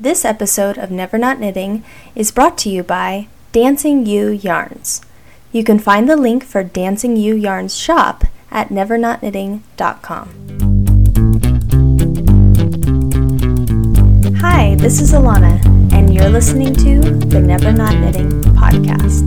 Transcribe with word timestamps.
This 0.00 0.24
episode 0.24 0.78
of 0.78 0.92
Never 0.92 1.18
Not 1.18 1.40
Knitting 1.40 1.82
is 2.14 2.30
brought 2.30 2.56
to 2.58 2.70
you 2.70 2.84
by 2.84 3.26
Dancing 3.50 4.06
Ewe 4.06 4.30
Yarns. 4.30 5.00
You 5.50 5.64
can 5.64 5.80
find 5.80 6.08
the 6.08 6.16
link 6.16 6.44
for 6.44 6.62
Dancing 6.62 7.16
Ewe 7.16 7.34
Yarns 7.34 7.76
shop 7.76 8.22
at 8.52 8.68
nevernotknitting.com. 8.68 10.28
Hi, 14.40 14.76
this 14.76 15.00
is 15.00 15.12
Alana, 15.12 15.60
and 15.92 16.14
you're 16.14 16.30
listening 16.30 16.76
to 16.76 17.00
the 17.26 17.40
Never 17.40 17.72
Not 17.72 17.96
Knitting 17.96 18.30
podcast. 18.54 19.26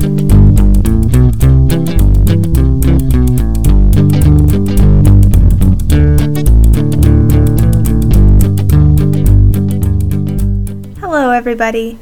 Everybody. 11.42 11.98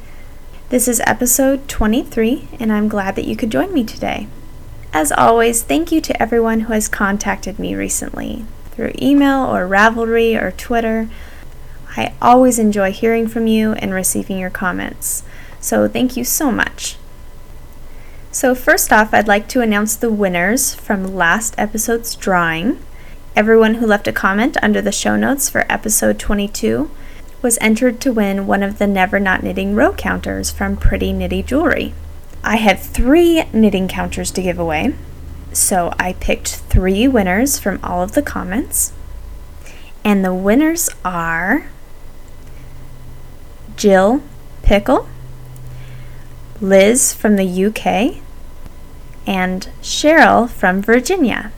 This 0.68 0.86
is 0.86 1.00
episode 1.06 1.70
23, 1.70 2.50
and 2.60 2.74
I'm 2.74 2.90
glad 2.90 3.16
that 3.16 3.24
you 3.24 3.38
could 3.38 3.50
join 3.50 3.74
me 3.74 3.86
today. 3.86 4.28
As 4.92 5.14
always, 5.14 5.64
thank 5.64 5.94
you 5.94 6.02
to 6.02 6.22
everyone 6.22 6.60
who 6.60 6.74
has 6.74 6.90
contacted 6.90 7.58
me 7.58 7.74
recently 7.74 8.44
through 8.72 8.92
email 9.02 9.46
or 9.46 9.66
Ravelry 9.66 10.36
or 10.36 10.52
Twitter. 10.52 11.08
I 11.96 12.14
always 12.22 12.60
enjoy 12.60 12.92
hearing 12.92 13.30
from 13.30 13.48
you 13.48 13.72
and 13.76 13.94
receiving 13.94 14.38
your 14.38 14.50
comments, 14.50 15.24
so 15.62 15.88
thank 15.88 16.18
you 16.18 16.26
so 16.26 16.52
much. 16.52 16.98
So, 18.34 18.54
first 18.54 18.92
off, 18.92 19.14
I'd 19.14 19.30
like 19.30 19.48
to 19.48 19.62
announce 19.62 19.96
the 19.96 20.12
winners 20.12 20.76
from 20.76 21.16
last 21.16 21.56
episode's 21.58 22.14
drawing. 22.14 22.78
Everyone 23.38 23.76
who 23.76 23.88
left 23.88 24.10
a 24.10 24.12
comment 24.12 24.58
under 24.62 24.82
the 24.82 24.92
show 24.92 25.16
notes 25.16 25.50
for 25.50 25.66
episode 25.72 26.20
22 26.20 26.92
was 27.42 27.58
entered 27.62 28.02
to 28.02 28.12
win 28.12 28.48
one 28.48 28.64
of 28.64 28.78
the 28.78 28.88
Never 28.88 29.20
Not 29.20 29.44
Knitting 29.44 29.76
row 29.76 29.94
counters 29.94 30.52
from 30.52 30.76
Pretty 30.76 31.14
Knitty 31.14 31.44
Jewelry. 31.44 31.94
I 32.44 32.58
had 32.58 32.80
three 32.80 33.44
knitting 33.54 33.88
counters 33.88 34.32
to 34.32 34.42
give 34.42 34.60
away, 34.60 34.96
so 35.54 35.94
I 36.00 36.14
picked 36.14 36.56
three 36.56 37.08
winners 37.08 37.60
from 37.60 37.80
all 37.84 38.02
of 38.02 38.14
the 38.14 38.22
comments. 38.22 38.94
And 40.04 40.24
the 40.24 40.34
winners 40.34 40.90
are 41.04 41.70
Jill 43.76 44.22
Pickle, 44.62 45.08
Liz 46.62 47.14
from 47.14 47.36
the 47.36 47.66
UK, 47.66 48.22
and 49.26 49.70
Cheryl 49.82 50.50
from 50.50 50.82
Virginia. 50.82 51.52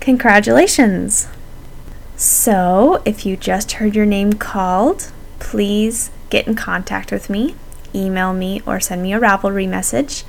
Congratulations! 0.00 1.28
So, 2.16 3.02
if 3.04 3.24
you 3.24 3.36
just 3.36 3.72
heard 3.72 3.96
your 3.96 4.06
name 4.06 4.34
called, 4.34 5.10
please 5.42 6.10
get 6.30 6.46
in 6.46 6.54
contact 6.54 7.10
with 7.10 7.28
me, 7.28 7.56
email 7.94 8.32
me, 8.32 8.62
or 8.64 8.78
send 8.78 9.02
me 9.02 9.12
a 9.12 9.20
Ravelry 9.20 9.68
message. 9.68 10.24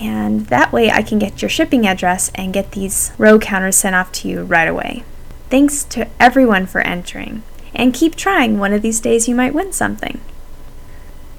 And 0.00 0.46
that 0.48 0.72
way 0.72 0.90
I 0.90 1.02
can 1.02 1.20
get 1.20 1.40
your 1.40 1.48
shipping 1.48 1.86
address 1.86 2.30
and 2.34 2.52
get 2.52 2.72
these 2.72 3.12
row 3.18 3.38
counters 3.38 3.76
sent 3.76 3.94
off 3.94 4.10
to 4.12 4.28
you 4.28 4.42
right 4.42 4.68
away. 4.68 5.04
Thanks 5.48 5.84
to 5.84 6.08
everyone 6.18 6.66
for 6.66 6.80
entering. 6.80 7.44
And 7.72 7.94
keep 7.94 8.16
trying, 8.16 8.58
one 8.58 8.72
of 8.72 8.82
these 8.82 9.00
days 9.00 9.28
you 9.28 9.34
might 9.34 9.54
win 9.54 9.72
something. 9.72 10.20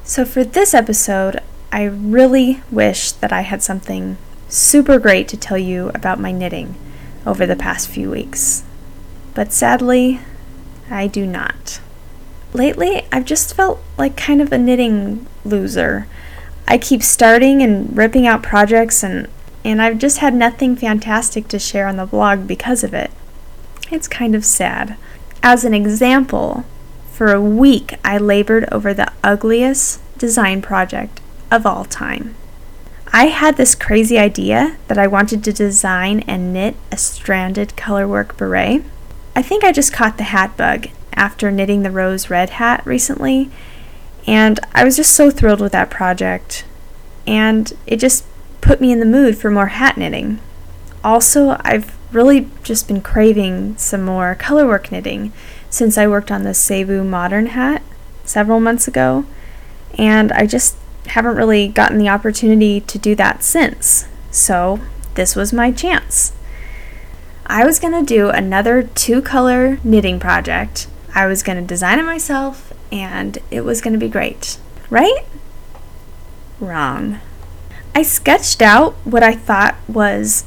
So, 0.04 0.24
for 0.24 0.46
this 0.46 0.74
episode, 0.74 1.42
I 1.72 1.84
really 1.84 2.62
wish 2.72 3.12
that 3.12 3.34
I 3.34 3.42
had 3.42 3.62
something 3.62 4.18
super 4.48 4.98
great 4.98 5.28
to 5.28 5.38
tell 5.38 5.58
you 5.58 5.90
about 5.90 6.22
my 6.22 6.32
knitting 6.32 6.76
over 7.26 7.46
the 7.46 7.58
past 7.58 7.90
few 7.90 8.10
weeks. 8.10 8.64
But 9.36 9.52
sadly, 9.52 10.22
I 10.90 11.08
do 11.08 11.26
not. 11.26 11.82
Lately, 12.54 13.06
I've 13.12 13.26
just 13.26 13.54
felt 13.54 13.82
like 13.98 14.16
kind 14.16 14.42
of 14.42 14.52
a 14.52 14.58
knitting 14.58 15.28
loser. 15.44 16.08
I 16.68 16.78
keep 16.78 17.04
starting 17.04 17.62
and 17.62 17.96
ripping 17.96 18.28
out 18.28 18.44
projects 18.44 19.04
and 19.04 19.28
and 19.64 19.82
I've 19.82 19.98
just 19.98 20.20
had 20.20 20.34
nothing 20.34 20.78
fantastic 20.78 21.50
to 21.50 21.60
share 21.60 21.88
on 21.88 21.98
the 21.98 22.06
blog 22.06 22.48
because 22.48 22.86
of 22.86 22.94
it. 22.94 23.12
It's 23.92 24.08
kind 24.08 24.34
of 24.34 24.46
sad. 24.46 24.96
As 25.44 25.66
an 25.66 25.74
example, 25.74 26.64
for 27.12 27.34
a 27.34 27.42
week 27.42 27.96
I 28.04 28.18
labored 28.18 28.68
over 28.72 28.94
the 28.94 29.12
ugliest 29.24 30.00
design 30.18 30.62
project 30.62 31.20
of 31.52 31.66
all 31.66 31.84
time. 31.84 32.36
I 33.12 33.28
had 33.28 33.58
this 33.58 33.76
crazy 33.76 34.18
idea 34.18 34.78
that 34.88 34.98
I 34.98 35.08
wanted 35.08 35.44
to 35.46 35.54
design 35.54 36.22
and 36.28 36.54
knit 36.54 36.76
a 36.92 36.98
stranded 36.98 37.70
colorwork 37.76 38.38
beret. 38.38 38.84
I 39.36 39.42
think 39.42 39.64
I 39.64 39.72
just 39.72 39.94
caught 39.94 40.18
the 40.18 40.24
hat 40.24 40.56
bug 40.58 40.88
after 41.18 41.52
knitting 41.52 41.84
the 41.84 41.92
rose 41.92 42.30
red 42.30 42.52
hat 42.52 42.86
recently, 42.86 43.50
and 44.26 44.60
I 44.74 44.84
was 44.84 44.96
just 44.96 45.16
so 45.16 45.32
thrilled 45.32 45.62
with 45.62 45.72
that 45.72 45.90
project, 45.90 46.64
and 47.26 47.74
it 47.86 47.98
just 47.98 48.26
put 48.62 48.80
me 48.80 48.92
in 48.92 49.00
the 49.00 49.06
mood 49.06 49.38
for 49.38 49.50
more 49.50 49.68
hat 49.68 49.98
knitting. 49.98 50.40
Also, 51.04 51.58
I've 51.62 51.98
really 52.14 52.50
just 52.64 52.88
been 52.88 53.02
craving 53.02 53.78
some 53.78 54.04
more 54.04 54.38
colorwork 54.40 54.92
knitting 54.92 55.34
since 55.70 55.98
I 55.98 56.08
worked 56.08 56.32
on 56.32 56.44
the 56.44 56.52
Selbu 56.52 57.06
modern 57.06 57.48
hat 57.48 57.82
several 58.24 58.60
months 58.60 58.88
ago, 58.88 59.26
and 59.98 60.32
I 60.32 60.46
just 60.46 60.76
haven't 61.08 61.38
really 61.38 61.68
gotten 61.68 61.98
the 61.98 62.10
opportunity 62.10 62.82
to 62.82 62.98
do 62.98 63.16
that 63.16 63.44
since. 63.44 64.08
So, 64.32 64.80
this 65.16 65.36
was 65.36 65.54
my 65.54 65.72
chance. 65.72 66.34
I 67.46 67.66
was 67.66 67.80
going 67.80 67.94
to 67.94 68.06
do 68.06 68.30
another 68.30 68.84
two 68.84 69.22
color 69.22 69.80
knitting 69.84 70.20
project 70.20 70.88
I 71.18 71.26
was 71.26 71.42
going 71.42 71.58
to 71.58 71.66
design 71.66 71.98
it 71.98 72.04
myself 72.04 72.72
and 72.92 73.40
it 73.50 73.62
was 73.62 73.82
going 73.82 73.94
to 73.94 74.00
be 74.00 74.08
great. 74.08 74.60
Right? 74.92 75.26
Wrong. 76.60 77.20
I 77.96 78.04
sketched 78.04 78.62
out 78.62 78.94
what 79.04 79.24
I 79.24 79.34
thought 79.34 79.76
was 79.88 80.46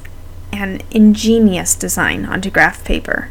an 0.52 0.80
ingenious 0.92 1.74
design 1.74 2.24
onto 2.24 2.50
graph 2.50 2.84
paper. 2.84 3.30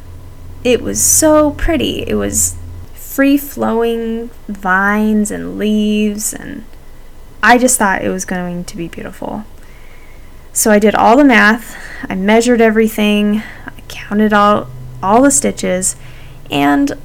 It 0.66 0.82
was 0.82 1.02
so 1.02 1.52
pretty. 1.52 2.02
It 2.02 2.16
was 2.16 2.58
free 2.94 3.38
flowing 3.38 4.32
vines 4.50 5.32
and 5.32 5.58
leaves, 5.58 6.34
and 6.34 6.66
I 7.42 7.58
just 7.58 7.80
thought 7.80 8.04
it 8.04 8.10
was 8.10 8.26
going 8.26 8.66
to 8.66 8.76
be 8.76 8.90
beautiful. 8.90 9.46
So 10.52 10.72
I 10.72 10.80
did 10.80 10.94
all 10.94 11.16
the 11.16 11.24
math, 11.24 11.78
I 12.10 12.16
measured 12.16 12.60
everything, 12.60 13.44
I 13.66 13.82
counted 13.88 14.34
out 14.34 14.68
all 15.02 15.22
the 15.22 15.32
stitches, 15.32 15.96
and 16.52 16.98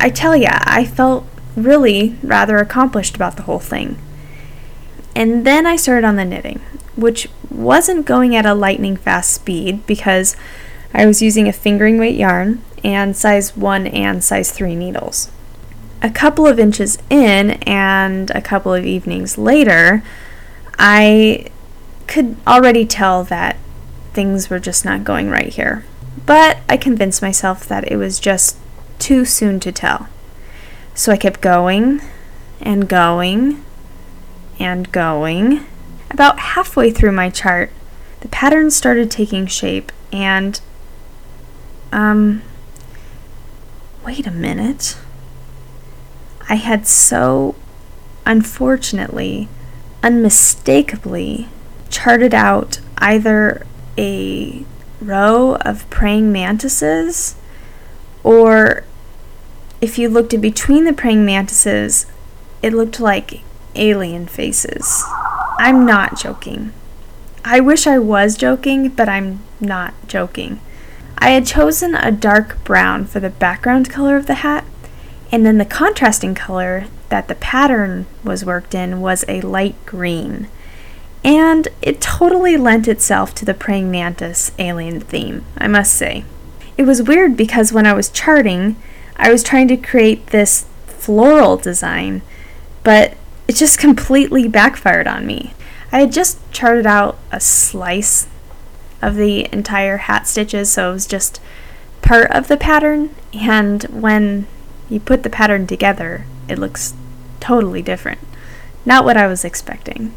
I 0.00 0.08
tell 0.08 0.34
ya, 0.34 0.58
I 0.64 0.84
felt 0.86 1.26
really 1.54 2.16
rather 2.22 2.56
accomplished 2.56 3.14
about 3.14 3.36
the 3.36 3.42
whole 3.42 3.58
thing. 3.58 3.98
And 5.14 5.46
then 5.46 5.66
I 5.66 5.76
started 5.76 6.06
on 6.06 6.16
the 6.16 6.24
knitting, 6.24 6.60
which 6.96 7.28
wasn't 7.50 8.06
going 8.06 8.34
at 8.34 8.46
a 8.46 8.54
lightning 8.54 8.96
fast 8.96 9.32
speed 9.32 9.86
because 9.86 10.36
I 10.94 11.04
was 11.04 11.20
using 11.20 11.48
a 11.48 11.52
fingering 11.52 11.98
weight 11.98 12.16
yarn 12.16 12.62
and 12.82 13.16
size 13.16 13.56
1 13.56 13.86
and 13.88 14.24
size 14.24 14.52
3 14.52 14.74
needles. 14.74 15.30
A 16.02 16.10
couple 16.10 16.46
of 16.46 16.58
inches 16.58 16.96
in 17.10 17.50
and 17.62 18.30
a 18.30 18.40
couple 18.40 18.72
of 18.72 18.86
evenings 18.86 19.36
later, 19.36 20.02
I 20.78 21.46
could 22.06 22.36
already 22.46 22.86
tell 22.86 23.22
that 23.24 23.58
things 24.14 24.48
were 24.48 24.58
just 24.58 24.84
not 24.84 25.04
going 25.04 25.28
right 25.28 25.52
here. 25.52 25.84
But 26.24 26.58
I 26.68 26.76
convinced 26.76 27.20
myself 27.20 27.68
that 27.68 27.90
it 27.90 27.96
was 27.96 28.18
just 28.18 28.56
too 29.00 29.24
soon 29.24 29.58
to 29.60 29.72
tell. 29.72 30.08
So 30.94 31.12
I 31.12 31.16
kept 31.16 31.40
going 31.40 32.00
and 32.60 32.88
going 32.88 33.64
and 34.58 34.90
going. 34.92 35.66
About 36.10 36.38
halfway 36.38 36.90
through 36.90 37.12
my 37.12 37.30
chart, 37.30 37.70
the 38.20 38.28
pattern 38.28 38.70
started 38.70 39.10
taking 39.10 39.46
shape 39.46 39.90
and. 40.12 40.60
Um. 41.92 42.42
Wait 44.04 44.26
a 44.26 44.30
minute. 44.30 44.96
I 46.48 46.54
had 46.54 46.86
so, 46.86 47.54
unfortunately, 48.24 49.48
unmistakably 50.02 51.48
charted 51.90 52.34
out 52.34 52.80
either 52.98 53.66
a 53.98 54.64
row 55.00 55.56
of 55.60 55.88
praying 55.90 56.32
mantises 56.32 57.36
or 58.22 58.84
if 59.80 59.98
you 59.98 60.08
looked 60.08 60.34
in 60.34 60.40
between 60.40 60.84
the 60.84 60.92
praying 60.92 61.24
mantises, 61.24 62.06
it 62.62 62.72
looked 62.72 63.00
like 63.00 63.42
alien 63.74 64.26
faces. 64.26 65.02
I'm 65.58 65.86
not 65.86 66.20
joking. 66.20 66.72
I 67.44 67.60
wish 67.60 67.86
I 67.86 67.98
was 67.98 68.36
joking, 68.36 68.90
but 68.90 69.08
I'm 69.08 69.40
not 69.60 69.94
joking. 70.06 70.60
I 71.18 71.30
had 71.30 71.46
chosen 71.46 71.94
a 71.94 72.10
dark 72.10 72.62
brown 72.64 73.06
for 73.06 73.20
the 73.20 73.30
background 73.30 73.90
color 73.90 74.16
of 74.16 74.26
the 74.26 74.34
hat, 74.34 74.64
and 75.32 75.46
then 75.46 75.58
the 75.58 75.64
contrasting 75.64 76.34
color 76.34 76.86
that 77.08 77.28
the 77.28 77.34
pattern 77.34 78.06
was 78.24 78.44
worked 78.44 78.74
in 78.74 79.00
was 79.00 79.24
a 79.28 79.40
light 79.40 79.74
green. 79.86 80.48
And 81.22 81.68
it 81.82 82.00
totally 82.00 82.56
lent 82.56 82.88
itself 82.88 83.34
to 83.36 83.44
the 83.44 83.54
praying 83.54 83.90
mantis 83.90 84.52
alien 84.58 85.00
theme, 85.00 85.44
I 85.58 85.68
must 85.68 85.94
say. 85.94 86.24
It 86.78 86.84
was 86.84 87.02
weird 87.02 87.36
because 87.36 87.72
when 87.72 87.86
I 87.86 87.92
was 87.92 88.08
charting, 88.08 88.76
I 89.20 89.30
was 89.30 89.42
trying 89.42 89.68
to 89.68 89.76
create 89.76 90.28
this 90.28 90.64
floral 90.86 91.58
design, 91.58 92.22
but 92.82 93.14
it 93.46 93.56
just 93.56 93.78
completely 93.78 94.48
backfired 94.48 95.06
on 95.06 95.26
me. 95.26 95.52
I 95.92 96.00
had 96.00 96.12
just 96.12 96.38
charted 96.52 96.86
out 96.86 97.18
a 97.30 97.38
slice 97.38 98.28
of 99.02 99.16
the 99.16 99.46
entire 99.52 99.98
hat 99.98 100.26
stitches, 100.26 100.72
so 100.72 100.88
it 100.88 100.94
was 100.94 101.06
just 101.06 101.38
part 102.00 102.30
of 102.30 102.48
the 102.48 102.56
pattern, 102.56 103.14
and 103.34 103.82
when 103.84 104.46
you 104.88 104.98
put 104.98 105.22
the 105.22 105.28
pattern 105.30 105.66
together, 105.66 106.24
it 106.48 106.58
looks 106.58 106.94
totally 107.40 107.82
different. 107.82 108.20
Not 108.86 109.04
what 109.04 109.18
I 109.18 109.26
was 109.26 109.44
expecting. 109.44 110.14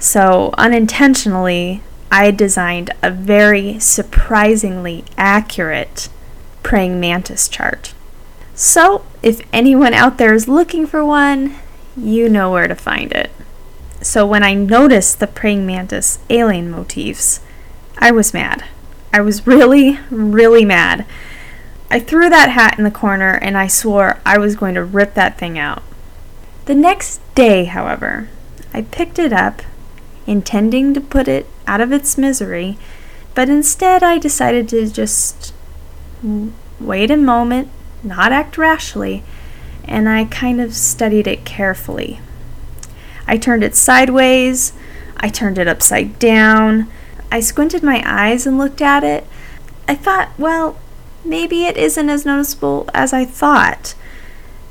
So, 0.00 0.52
unintentionally, 0.58 1.82
I 2.10 2.32
designed 2.32 2.90
a 3.00 3.12
very 3.12 3.78
surprisingly 3.78 5.04
accurate 5.16 6.08
praying 6.64 6.98
mantis 6.98 7.48
chart. 7.48 7.94
So, 8.54 9.04
if 9.22 9.40
anyone 9.52 9.94
out 9.94 10.16
there 10.16 10.32
is 10.32 10.46
looking 10.46 10.86
for 10.86 11.04
one, 11.04 11.56
you 11.96 12.28
know 12.28 12.52
where 12.52 12.68
to 12.68 12.74
find 12.74 13.10
it. 13.12 13.30
So, 14.00 14.24
when 14.24 14.44
I 14.44 14.54
noticed 14.54 15.18
the 15.18 15.26
praying 15.26 15.66
mantis 15.66 16.20
alien 16.30 16.70
motifs, 16.70 17.40
I 17.98 18.12
was 18.12 18.32
mad. 18.32 18.64
I 19.12 19.20
was 19.20 19.46
really, 19.46 19.98
really 20.10 20.64
mad. 20.64 21.04
I 21.90 22.00
threw 22.00 22.28
that 22.30 22.50
hat 22.50 22.78
in 22.78 22.84
the 22.84 22.90
corner 22.90 23.38
and 23.42 23.56
I 23.56 23.66
swore 23.66 24.20
I 24.26 24.38
was 24.38 24.56
going 24.56 24.74
to 24.74 24.84
rip 24.84 25.14
that 25.14 25.38
thing 25.38 25.58
out. 25.58 25.82
The 26.66 26.74
next 26.74 27.20
day, 27.34 27.64
however, 27.64 28.28
I 28.72 28.82
picked 28.82 29.18
it 29.18 29.32
up, 29.32 29.62
intending 30.26 30.94
to 30.94 31.00
put 31.00 31.28
it 31.28 31.46
out 31.66 31.80
of 31.80 31.92
its 31.92 32.18
misery, 32.18 32.78
but 33.34 33.48
instead 33.48 34.02
I 34.02 34.18
decided 34.18 34.68
to 34.70 34.88
just 34.88 35.52
wait 36.80 37.10
a 37.10 37.16
moment, 37.16 37.68
not 38.04 38.32
act 38.32 38.58
rashly, 38.58 39.22
and 39.84 40.08
I 40.08 40.24
kind 40.24 40.60
of 40.60 40.74
studied 40.74 41.26
it 41.26 41.44
carefully. 41.44 42.20
I 43.26 43.36
turned 43.36 43.64
it 43.64 43.74
sideways, 43.74 44.72
I 45.16 45.28
turned 45.28 45.58
it 45.58 45.68
upside 45.68 46.18
down, 46.18 46.90
I 47.30 47.40
squinted 47.40 47.82
my 47.82 48.02
eyes 48.06 48.46
and 48.46 48.58
looked 48.58 48.80
at 48.80 49.02
it. 49.02 49.26
I 49.88 49.94
thought, 49.94 50.30
well, 50.38 50.78
maybe 51.24 51.64
it 51.64 51.76
isn't 51.76 52.08
as 52.08 52.24
noticeable 52.24 52.88
as 52.94 53.12
I 53.12 53.24
thought. 53.24 53.94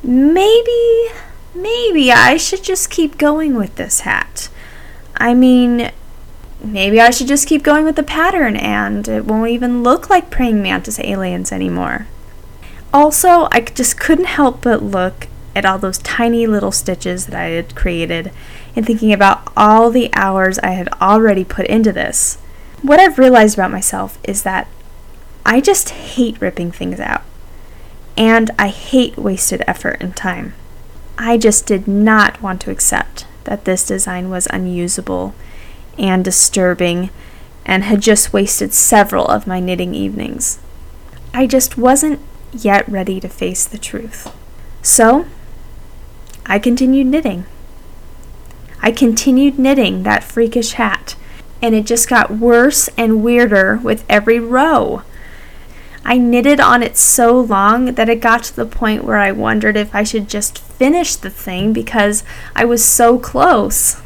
Maybe, 0.02 1.10
maybe 1.54 2.12
I 2.12 2.38
should 2.38 2.64
just 2.64 2.90
keep 2.90 3.18
going 3.18 3.56
with 3.56 3.76
this 3.76 4.02
hat. 4.02 4.50
I 5.18 5.34
mean, 5.34 5.92
maybe 6.64 7.02
I 7.02 7.10
should 7.10 7.28
just 7.28 7.48
keep 7.48 7.64
going 7.64 7.86
with 7.86 7.96
the 7.96 8.04
pattern 8.04 8.56
and 8.56 9.08
it 9.08 9.26
won't 9.26 9.50
even 9.50 9.84
look 9.84 10.10
like 10.10 10.30
praying 10.30 10.62
mantis 10.62 11.00
aliens 11.00 11.52
anymore. 11.52 12.08
Also, 12.94 13.48
I 13.52 13.62
just 13.62 14.00
couldn't 14.00 14.26
help 14.26 14.62
but 14.62 14.84
look 14.84 15.28
at 15.56 15.66
all 15.66 15.80
those 15.80 15.98
tiny 16.00 16.46
little 16.46 16.72
stitches 16.72 17.26
that 17.26 17.36
I 17.36 17.46
had 17.46 17.76
created 17.76 18.32
and 18.76 18.86
thinking 18.86 19.12
about 19.12 19.52
all 19.58 19.90
the 19.90 20.14
hours 20.14 20.60
I 20.60 20.72
had 20.72 20.90
already 21.02 21.44
put 21.44 21.66
into 21.68 21.92
this. 21.92 22.38
What 22.82 23.00
I've 23.00 23.18
realized 23.18 23.58
about 23.58 23.72
myself 23.72 24.20
is 24.24 24.44
that 24.44 24.68
I 25.46 25.60
just 25.60 25.90
hate 25.90 26.40
ripping 26.40 26.72
things 26.72 27.00
out. 27.00 27.24
And 28.16 28.52
I 28.60 28.68
hate 28.68 29.18
wasted 29.18 29.64
effort 29.68 29.98
and 30.00 30.16
time. 30.16 30.54
I 31.18 31.38
just 31.38 31.66
did 31.66 31.88
not 31.88 32.42
want 32.42 32.62
to 32.62 32.72
accept 32.72 33.26
that 33.46 33.66
this 33.66 33.86
design 33.86 34.30
was 34.30 34.48
unusable 34.52 35.34
and 35.98 36.24
disturbing 36.24 37.10
and 37.66 37.84
had 37.84 38.02
just 38.02 38.34
wasted 38.34 38.74
several 38.74 39.26
of 39.26 39.48
my 39.48 39.60
knitting 39.60 39.96
evenings. 39.96 40.60
I 41.34 41.48
just 41.48 41.78
wasn't 41.78 42.20
yet 42.54 42.88
ready 42.90 43.20
to 43.20 43.30
face 43.30 43.66
the 43.66 43.78
truth. 43.78 44.34
So, 44.82 45.26
I 46.46 46.60
continued 46.60 47.08
knitting. 47.08 47.46
I 48.82 48.92
continued 48.92 49.58
knitting 49.58 50.04
that 50.04 50.24
freakish 50.24 50.74
hat, 50.74 51.16
and 51.62 51.74
it 51.74 51.86
just 51.86 52.10
got 52.10 52.32
worse 52.38 52.90
and 52.98 53.24
weirder 53.24 53.80
with 53.82 54.04
every 54.10 54.40
row. 54.40 55.04
I 56.06 56.18
knitted 56.18 56.60
on 56.60 56.84
it 56.84 56.98
so 56.98 57.40
long 57.40 57.96
that 57.96 58.10
it 58.10 58.20
got 58.20 58.44
to 58.44 58.56
the 58.56 58.66
point 58.66 59.06
where 59.06 59.18
I 59.18 59.32
wondered 59.32 59.78
if 59.78 59.96
I 59.96 60.04
should 60.04 60.28
just 60.28 60.60
finish 60.60 61.16
the 61.16 61.30
thing 61.30 61.72
because 61.72 62.26
I 62.56 62.66
was 62.66 62.84
so 62.84 63.18
close. 63.18 64.02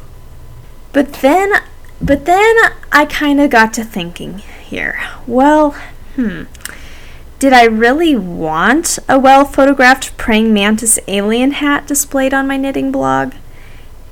But 0.92 1.14
then 1.14 1.52
but 2.00 2.26
then 2.26 2.54
I 2.92 3.06
kind 3.06 3.40
of 3.40 3.50
got 3.50 3.74
to 3.74 3.84
thinking 3.84 4.38
here. 4.38 5.00
Well, 5.26 5.72
hmm. 6.14 6.44
Did 7.38 7.52
I 7.52 7.64
really 7.66 8.16
want 8.16 8.98
a 9.08 9.16
well 9.16 9.44
photographed 9.44 10.16
praying 10.16 10.52
mantis 10.52 10.98
alien 11.06 11.52
hat 11.52 11.86
displayed 11.86 12.34
on 12.34 12.48
my 12.48 12.56
knitting 12.56 12.90
blog? 12.90 13.32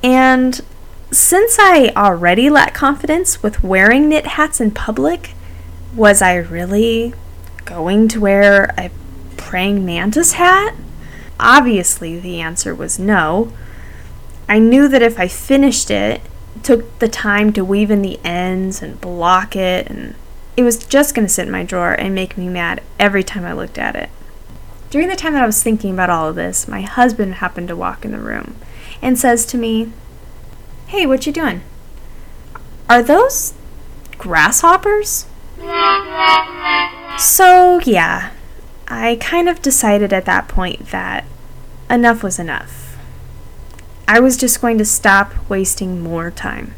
And 0.01 0.61
since 1.11 1.57
I 1.59 1.93
already 1.97 2.49
lack 2.49 2.73
confidence 2.73 3.43
with 3.43 3.65
wearing 3.65 4.09
knit 4.09 4.27
hats 4.27 4.61
in 4.61 4.71
public, 4.71 5.33
was 5.93 6.23
I 6.23 6.37
really 6.37 7.15
going 7.65 8.07
to 8.09 8.21
wear 8.21 8.73
a 8.79 8.91
praying 9.37 9.85
mantis 9.85 10.35
hat? 10.35 10.77
Obviously, 11.41 12.21
the 12.21 12.41
answer 12.41 12.77
was 12.77 12.99
no. 12.99 13.53
I 14.49 14.61
knew 14.61 14.87
that 14.87 15.03
if 15.03 15.19
I 15.19 15.27
finished 15.27 15.91
it, 15.91 16.21
took 16.63 17.01
the 17.01 17.09
time 17.09 17.53
to 17.55 17.65
weave 17.65 17.91
in 17.91 18.03
the 18.03 18.21
ends 18.23 18.83
and 18.83 19.01
block 19.01 19.57
it, 19.57 19.89
and 19.89 20.15
it 20.57 20.63
was 20.63 20.85
just 20.87 21.15
going 21.15 21.27
to 21.27 21.33
sit 21.33 21.47
in 21.47 21.53
my 21.53 21.63
drawer 21.63 21.93
and 21.93 22.15
make 22.15 22.39
me 22.39 22.49
mad 22.49 22.83
every 22.99 23.23
time 23.23 23.45
I 23.45 23.53
looked 23.53 23.79
at 23.79 23.95
it. 23.95 24.09
During 24.89 25.09
the 25.09 25.17
time 25.17 25.35
that 25.35 25.43
I 25.43 25.47
was 25.47 25.63
thinking 25.63 25.93
about 25.93 26.11
all 26.11 26.29
of 26.29 26.37
this, 26.37 26.69
my 26.69 26.81
husband 26.83 27.35
happened 27.35 27.69
to 27.69 27.77
walk 27.77 28.05
in 28.05 28.13
the 28.13 28.19
room 28.19 28.57
and 29.03 29.19
says 29.19 29.45
to 29.47 29.59
me, 29.59 29.93
Hey, 30.87 31.05
what 31.05 31.27
you 31.27 31.33
doing? 31.33 31.63
Are 32.89 33.03
those 33.03 33.53
grasshoppers? 34.17 35.27
So, 37.19 37.81
yeah, 37.85 38.31
I 38.87 39.19
kind 39.21 39.49
of 39.49 39.61
decided 39.61 40.13
at 40.13 40.27
that 40.27 40.47
point 40.47 40.91
that 40.91 41.25
enough 41.91 42.23
was 42.23 42.39
enough. 42.39 42.97
I 44.07 44.21
was 44.21 44.37
just 44.37 44.61
going 44.61 44.79
to 44.79 44.85
stop 44.85 45.35
wasting 45.49 46.01
more 46.01 46.31
time. 46.31 46.76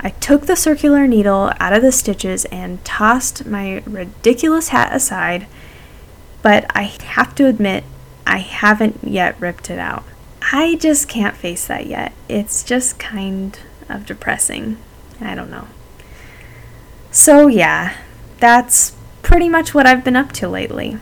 I 0.00 0.10
took 0.10 0.46
the 0.46 0.56
circular 0.56 1.06
needle 1.06 1.52
out 1.58 1.72
of 1.72 1.82
the 1.82 1.92
stitches 1.92 2.44
and 2.46 2.84
tossed 2.84 3.46
my 3.46 3.82
ridiculous 3.86 4.68
hat 4.68 4.94
aside, 4.94 5.46
but 6.42 6.66
I 6.74 6.82
have 6.82 7.34
to 7.36 7.46
admit, 7.46 7.84
I 8.26 8.38
haven't 8.38 9.00
yet 9.02 9.40
ripped 9.40 9.70
it 9.70 9.78
out. 9.78 10.04
I 10.52 10.76
just 10.76 11.08
can't 11.08 11.36
face 11.36 11.66
that 11.66 11.86
yet. 11.86 12.12
It's 12.28 12.62
just 12.62 12.98
kind 12.98 13.58
of 13.88 14.06
depressing. 14.06 14.78
I 15.20 15.34
don't 15.34 15.50
know. 15.50 15.68
So, 17.10 17.46
yeah, 17.46 17.96
that's 18.38 18.94
pretty 19.22 19.48
much 19.48 19.74
what 19.74 19.86
I've 19.86 20.04
been 20.04 20.16
up 20.16 20.32
to 20.32 20.48
lately. 20.48 20.98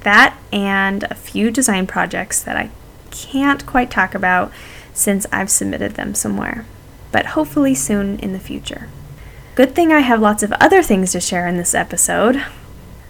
That 0.00 0.36
and 0.52 1.04
a 1.04 1.14
few 1.14 1.50
design 1.50 1.86
projects 1.86 2.42
that 2.42 2.56
I 2.56 2.70
can't 3.10 3.64
quite 3.64 3.90
talk 3.90 4.14
about 4.14 4.52
since 4.92 5.26
I've 5.32 5.50
submitted 5.50 5.94
them 5.94 6.14
somewhere, 6.14 6.66
but 7.12 7.26
hopefully 7.26 7.74
soon 7.74 8.18
in 8.18 8.32
the 8.32 8.40
future. 8.40 8.88
Good 9.54 9.74
thing 9.74 9.92
I 9.92 10.00
have 10.00 10.20
lots 10.20 10.42
of 10.42 10.52
other 10.52 10.82
things 10.82 11.12
to 11.12 11.20
share 11.20 11.46
in 11.46 11.58
this 11.58 11.74
episode. 11.74 12.42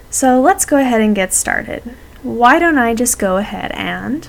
So 0.09 0.39
let's 0.39 0.65
go 0.65 0.77
ahead 0.77 1.01
and 1.01 1.15
get 1.15 1.33
started. 1.33 1.95
Why 2.21 2.59
don't 2.59 2.77
I 2.77 2.93
just 2.93 3.17
go 3.17 3.37
ahead 3.37 3.71
and. 3.71 4.27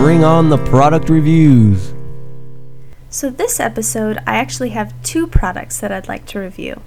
Bring 0.00 0.24
on 0.24 0.48
the 0.48 0.58
product 0.66 1.08
reviews. 1.08 1.92
So, 3.12 3.28
this 3.28 3.58
episode, 3.58 4.18
I 4.26 4.36
actually 4.36 4.70
have 4.70 4.94
two 5.02 5.26
products 5.26 5.80
that 5.80 5.90
I'd 5.90 6.08
like 6.08 6.26
to 6.26 6.38
review. 6.38 6.80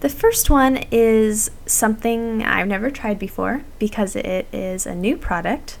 The 0.00 0.08
first 0.08 0.50
one 0.50 0.84
is 0.90 1.50
something 1.66 2.42
I've 2.42 2.68
never 2.68 2.90
tried 2.90 3.18
before 3.18 3.62
because 3.78 4.14
it 4.14 4.46
is 4.52 4.86
a 4.86 4.94
new 4.94 5.16
product, 5.16 5.78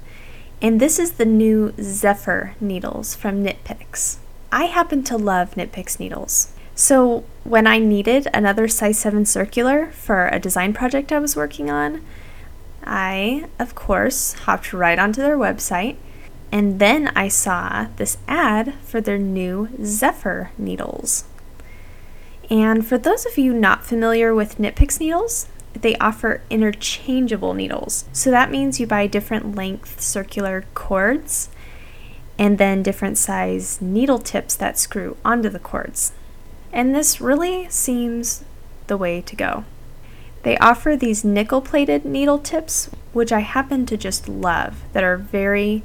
and 0.62 0.80
this 0.80 0.98
is 0.98 1.12
the 1.12 1.24
new 1.24 1.74
Zephyr 1.80 2.54
needles 2.60 3.14
from 3.14 3.42
Knit 3.42 3.62
Picks. 3.64 4.18
I 4.50 4.64
happen 4.64 5.02
to 5.04 5.16
love 5.16 5.56
Knit 5.56 5.72
Picks 5.72 6.00
needles. 6.00 6.52
So, 6.74 7.24
when 7.44 7.66
I 7.66 7.78
needed 7.78 8.28
another 8.34 8.68
size 8.68 8.98
7 8.98 9.24
circular 9.24 9.90
for 9.92 10.28
a 10.28 10.38
design 10.38 10.74
project 10.74 11.12
I 11.12 11.18
was 11.18 11.36
working 11.36 11.70
on, 11.70 12.04
I, 12.84 13.46
of 13.58 13.74
course, 13.74 14.32
hopped 14.32 14.72
right 14.72 14.98
onto 14.98 15.22
their 15.22 15.38
website 15.38 15.96
and 16.52 16.78
then 16.78 17.08
I 17.08 17.28
saw 17.28 17.88
this 17.96 18.18
ad 18.28 18.74
for 18.82 19.00
their 19.00 19.18
new 19.18 19.68
Zephyr 19.82 20.52
needles. 20.56 21.24
And 22.48 22.86
for 22.86 22.96
those 22.96 23.26
of 23.26 23.36
you 23.36 23.52
not 23.52 23.84
familiar 23.84 24.34
with 24.34 24.58
Knit 24.58 24.76
Picks 24.76 25.00
needles, 25.00 25.48
they 25.82 25.96
offer 25.96 26.42
interchangeable 26.50 27.54
needles. 27.54 28.04
So 28.12 28.30
that 28.30 28.50
means 28.50 28.80
you 28.80 28.86
buy 28.86 29.06
different 29.06 29.54
length 29.54 30.00
circular 30.00 30.64
cords 30.74 31.48
and 32.38 32.58
then 32.58 32.82
different 32.82 33.18
size 33.18 33.80
needle 33.80 34.18
tips 34.18 34.54
that 34.56 34.78
screw 34.78 35.16
onto 35.24 35.48
the 35.48 35.58
cords. 35.58 36.12
And 36.72 36.94
this 36.94 37.20
really 37.20 37.68
seems 37.70 38.44
the 38.86 38.96
way 38.96 39.20
to 39.22 39.36
go. 39.36 39.64
They 40.42 40.56
offer 40.58 40.96
these 40.96 41.24
nickel 41.24 41.60
plated 41.60 42.04
needle 42.04 42.38
tips, 42.38 42.90
which 43.12 43.32
I 43.32 43.40
happen 43.40 43.86
to 43.86 43.96
just 43.96 44.28
love, 44.28 44.82
that 44.92 45.02
are 45.02 45.16
very 45.16 45.82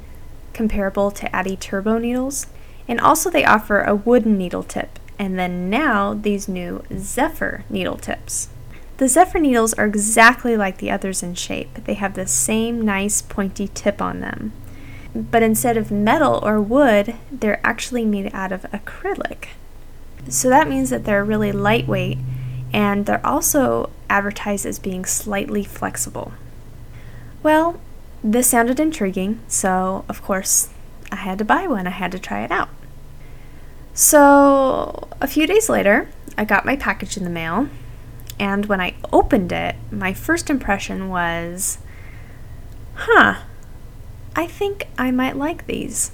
comparable 0.52 1.10
to 1.10 1.28
Addi 1.30 1.58
Turbo 1.58 1.98
needles. 1.98 2.46
And 2.86 3.00
also, 3.00 3.30
they 3.30 3.44
offer 3.44 3.80
a 3.80 3.94
wooden 3.94 4.36
needle 4.36 4.62
tip, 4.62 4.98
and 5.18 5.38
then 5.38 5.70
now 5.70 6.14
these 6.14 6.46
new 6.46 6.84
Zephyr 6.96 7.64
needle 7.70 7.96
tips. 7.96 8.48
The 9.02 9.08
Zephyr 9.08 9.40
needles 9.40 9.74
are 9.74 9.86
exactly 9.86 10.56
like 10.56 10.78
the 10.78 10.92
others 10.92 11.24
in 11.24 11.34
shape. 11.34 11.74
They 11.86 11.94
have 11.94 12.14
the 12.14 12.28
same 12.28 12.80
nice 12.80 13.20
pointy 13.20 13.66
tip 13.66 14.00
on 14.00 14.20
them. 14.20 14.52
But 15.12 15.42
instead 15.42 15.76
of 15.76 15.90
metal 15.90 16.38
or 16.44 16.60
wood, 16.60 17.16
they're 17.32 17.58
actually 17.66 18.04
made 18.04 18.30
out 18.32 18.52
of 18.52 18.62
acrylic. 18.70 19.48
So 20.28 20.48
that 20.50 20.68
means 20.68 20.90
that 20.90 21.04
they're 21.04 21.24
really 21.24 21.50
lightweight 21.50 22.18
and 22.72 23.04
they're 23.04 23.26
also 23.26 23.90
advertised 24.08 24.66
as 24.66 24.78
being 24.78 25.04
slightly 25.04 25.64
flexible. 25.64 26.34
Well, 27.42 27.80
this 28.22 28.50
sounded 28.50 28.78
intriguing, 28.78 29.40
so 29.48 30.04
of 30.08 30.22
course 30.22 30.68
I 31.10 31.16
had 31.16 31.38
to 31.38 31.44
buy 31.44 31.66
one. 31.66 31.88
I 31.88 31.90
had 31.90 32.12
to 32.12 32.20
try 32.20 32.44
it 32.44 32.52
out. 32.52 32.68
So, 33.94 35.08
a 35.20 35.26
few 35.26 35.48
days 35.48 35.68
later, 35.68 36.08
I 36.38 36.44
got 36.44 36.64
my 36.64 36.76
package 36.76 37.16
in 37.16 37.24
the 37.24 37.30
mail, 37.30 37.68
and 38.38 38.66
when 38.66 38.80
I 38.80 38.94
opened 39.12 39.52
it, 39.52 39.76
my 39.90 40.12
first 40.12 40.50
impression 40.50 41.08
was, 41.08 41.78
huh, 42.94 43.42
I 44.34 44.46
think 44.46 44.88
I 44.98 45.10
might 45.10 45.36
like 45.36 45.66
these. 45.66 46.12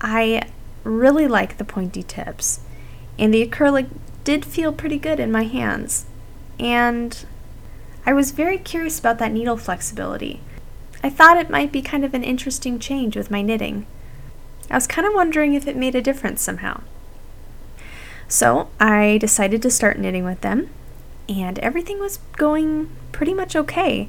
I 0.00 0.42
really 0.84 1.26
like 1.26 1.58
the 1.58 1.64
pointy 1.64 2.02
tips, 2.02 2.60
and 3.18 3.32
the 3.32 3.46
acrylic 3.46 3.88
did 4.24 4.44
feel 4.44 4.72
pretty 4.72 4.98
good 4.98 5.20
in 5.20 5.32
my 5.32 5.44
hands. 5.44 6.06
And 6.58 7.24
I 8.04 8.12
was 8.12 8.30
very 8.30 8.58
curious 8.58 8.98
about 8.98 9.18
that 9.18 9.32
needle 9.32 9.56
flexibility. 9.56 10.40
I 11.02 11.10
thought 11.10 11.38
it 11.38 11.50
might 11.50 11.72
be 11.72 11.82
kind 11.82 12.04
of 12.04 12.14
an 12.14 12.24
interesting 12.24 12.78
change 12.78 13.16
with 13.16 13.30
my 13.30 13.42
knitting. 13.42 13.86
I 14.70 14.74
was 14.74 14.86
kind 14.86 15.06
of 15.06 15.14
wondering 15.14 15.54
if 15.54 15.66
it 15.66 15.76
made 15.76 15.94
a 15.94 16.02
difference 16.02 16.42
somehow. 16.42 16.82
So 18.28 18.68
I 18.80 19.18
decided 19.18 19.62
to 19.62 19.70
start 19.70 19.98
knitting 19.98 20.24
with 20.24 20.40
them, 20.40 20.70
and 21.28 21.58
everything 21.60 21.98
was 21.98 22.18
going 22.36 22.90
pretty 23.12 23.34
much 23.34 23.56
okay 23.56 24.08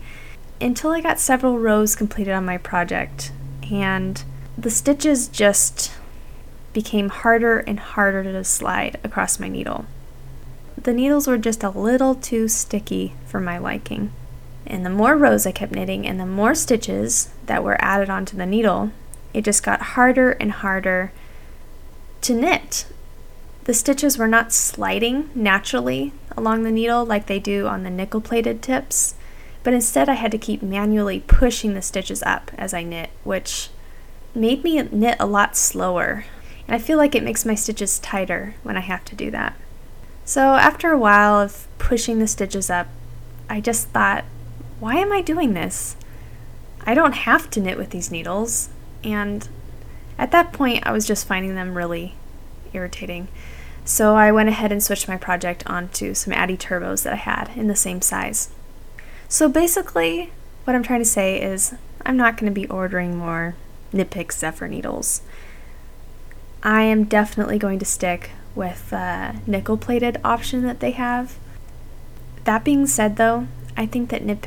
until 0.60 0.92
I 0.92 1.02
got 1.02 1.20
several 1.20 1.60
rows 1.60 1.96
completed 1.96 2.34
on 2.34 2.46
my 2.46 2.58
project, 2.58 3.32
and 3.72 4.24
the 4.58 4.72
stitches 4.72 5.28
just 5.28 5.92
became 6.74 7.10
harder 7.10 7.60
and 7.60 7.80
harder 7.80 8.24
to 8.24 8.44
slide 8.44 9.00
across 9.04 9.40
my 9.40 9.48
needle. 9.48 9.86
The 10.82 10.94
needles 10.94 11.28
were 11.28 11.38
just 11.38 11.64
a 11.64 11.70
little 11.70 12.16
too 12.16 12.48
sticky 12.48 13.14
for 13.26 13.40
my 13.40 13.58
liking. 13.58 14.12
And 14.66 14.86
the 14.86 14.90
more 14.90 15.16
rows 15.16 15.46
I 15.46 15.52
kept 15.52 15.72
knitting 15.72 16.06
and 16.06 16.20
the 16.20 16.26
more 16.26 16.54
stitches 16.54 17.30
that 17.46 17.64
were 17.64 17.82
added 17.84 18.10
onto 18.10 18.38
the 18.38 18.46
needle, 18.46 18.92
it 19.34 19.46
just 19.46 19.64
got 19.64 19.82
harder 19.82 20.32
and 20.32 20.52
harder 20.52 21.12
to 22.22 22.34
knit. 22.34 22.86
The 23.64 23.74
stitches 23.74 24.18
were 24.18 24.28
not 24.28 24.54
sliding 24.54 25.30
naturally 25.34 26.14
along 26.38 26.64
the 26.64 26.72
needle 26.72 27.04
like 27.04 27.26
they 27.26 27.40
do 27.40 27.68
on 27.68 27.84
the 27.84 27.90
nickel 27.90 28.22
plated 28.22 28.62
tips, 28.62 29.16
but 29.64 29.74
instead 29.74 30.08
I 30.08 30.14
had 30.14 30.32
to 30.32 30.38
keep 30.38 30.62
manually 30.62 31.22
pushing 31.22 31.74
the 31.74 31.82
stitches 31.82 32.24
up 32.24 32.52
as 32.58 32.74
I 32.74 32.84
knit, 32.84 33.10
which 33.24 33.70
made 34.34 34.64
me 34.64 34.82
knit 34.82 35.18
a 35.20 35.26
lot 35.26 35.58
slower. 35.58 36.26
And 36.68 36.76
I 36.76 36.80
feel 36.80 36.98
like 36.98 37.16
it 37.16 37.24
makes 37.24 37.46
my 37.46 37.56
stitches 37.56 38.00
tighter 38.00 38.56
when 38.64 38.78
I 38.78 38.82
have 38.82 39.04
to 39.06 39.16
do 39.16 39.32
that. 39.32 39.56
So 40.24 40.42
after 40.42 40.92
a 40.92 40.98
while 40.98 41.40
of 41.40 41.68
pushing 41.80 42.20
the 42.20 42.28
stitches 42.28 42.70
up, 42.70 42.88
I 43.50 43.60
just 43.62 43.88
thought, 43.90 44.26
why 44.80 44.96
am 44.96 45.12
I 45.12 45.22
doing 45.22 45.54
this? 45.54 45.96
I 46.86 46.94
don't 46.94 47.14
have 47.14 47.50
to 47.52 47.60
knit 47.60 47.78
with 47.78 47.90
these 47.90 48.12
needles. 48.12 48.70
And 49.04 49.48
at 50.18 50.32
that 50.32 50.54
point, 50.54 50.86
I 50.86 50.92
was 50.92 51.08
just 51.08 51.28
finding 51.28 51.56
them 51.56 51.76
really 51.76 52.16
irritating. 52.74 53.28
So 53.88 54.16
I 54.16 54.34
went 54.34 54.50
ahead 54.50 54.74
and 54.74 54.84
switched 54.84 55.08
my 55.08 55.16
project 55.16 55.64
onto 55.66 56.14
some 56.14 56.34
Addi 56.34 56.58
Turbos 56.58 57.04
that 57.04 57.14
I 57.14 57.16
had 57.16 57.52
in 57.56 57.70
the 57.70 57.76
same 57.76 58.02
size. 58.02 58.50
So 59.30 59.48
basically, 59.48 60.34
what 60.66 60.76
I'm 60.76 60.84
trying 60.84 61.00
to 61.00 61.06
say 61.06 61.42
is 61.42 61.74
I'm 62.06 62.18
not 62.18 62.36
going 62.36 62.54
to 62.54 62.62
be 62.62 62.68
ordering 62.68 63.16
more 63.16 63.56
Knit 63.94 64.10
Picks 64.10 64.40
Zephyr 64.40 64.68
needles. 64.68 65.22
I 66.62 66.82
am 66.82 67.06
definitely 67.06 67.58
going 67.58 67.80
to 67.80 67.86
stick 67.86 68.32
with 68.56 68.90
the 68.90 69.38
nickel 69.48 69.78
plated 69.78 70.20
option 70.22 70.64
that 70.64 70.82
they 70.82 70.92
have. 70.92 71.38
That 72.44 72.66
being 72.66 72.88
said, 72.88 73.16
though, 73.16 73.48
I 73.78 73.86
think 73.86 74.10
that 74.10 74.22
Knit 74.22 74.42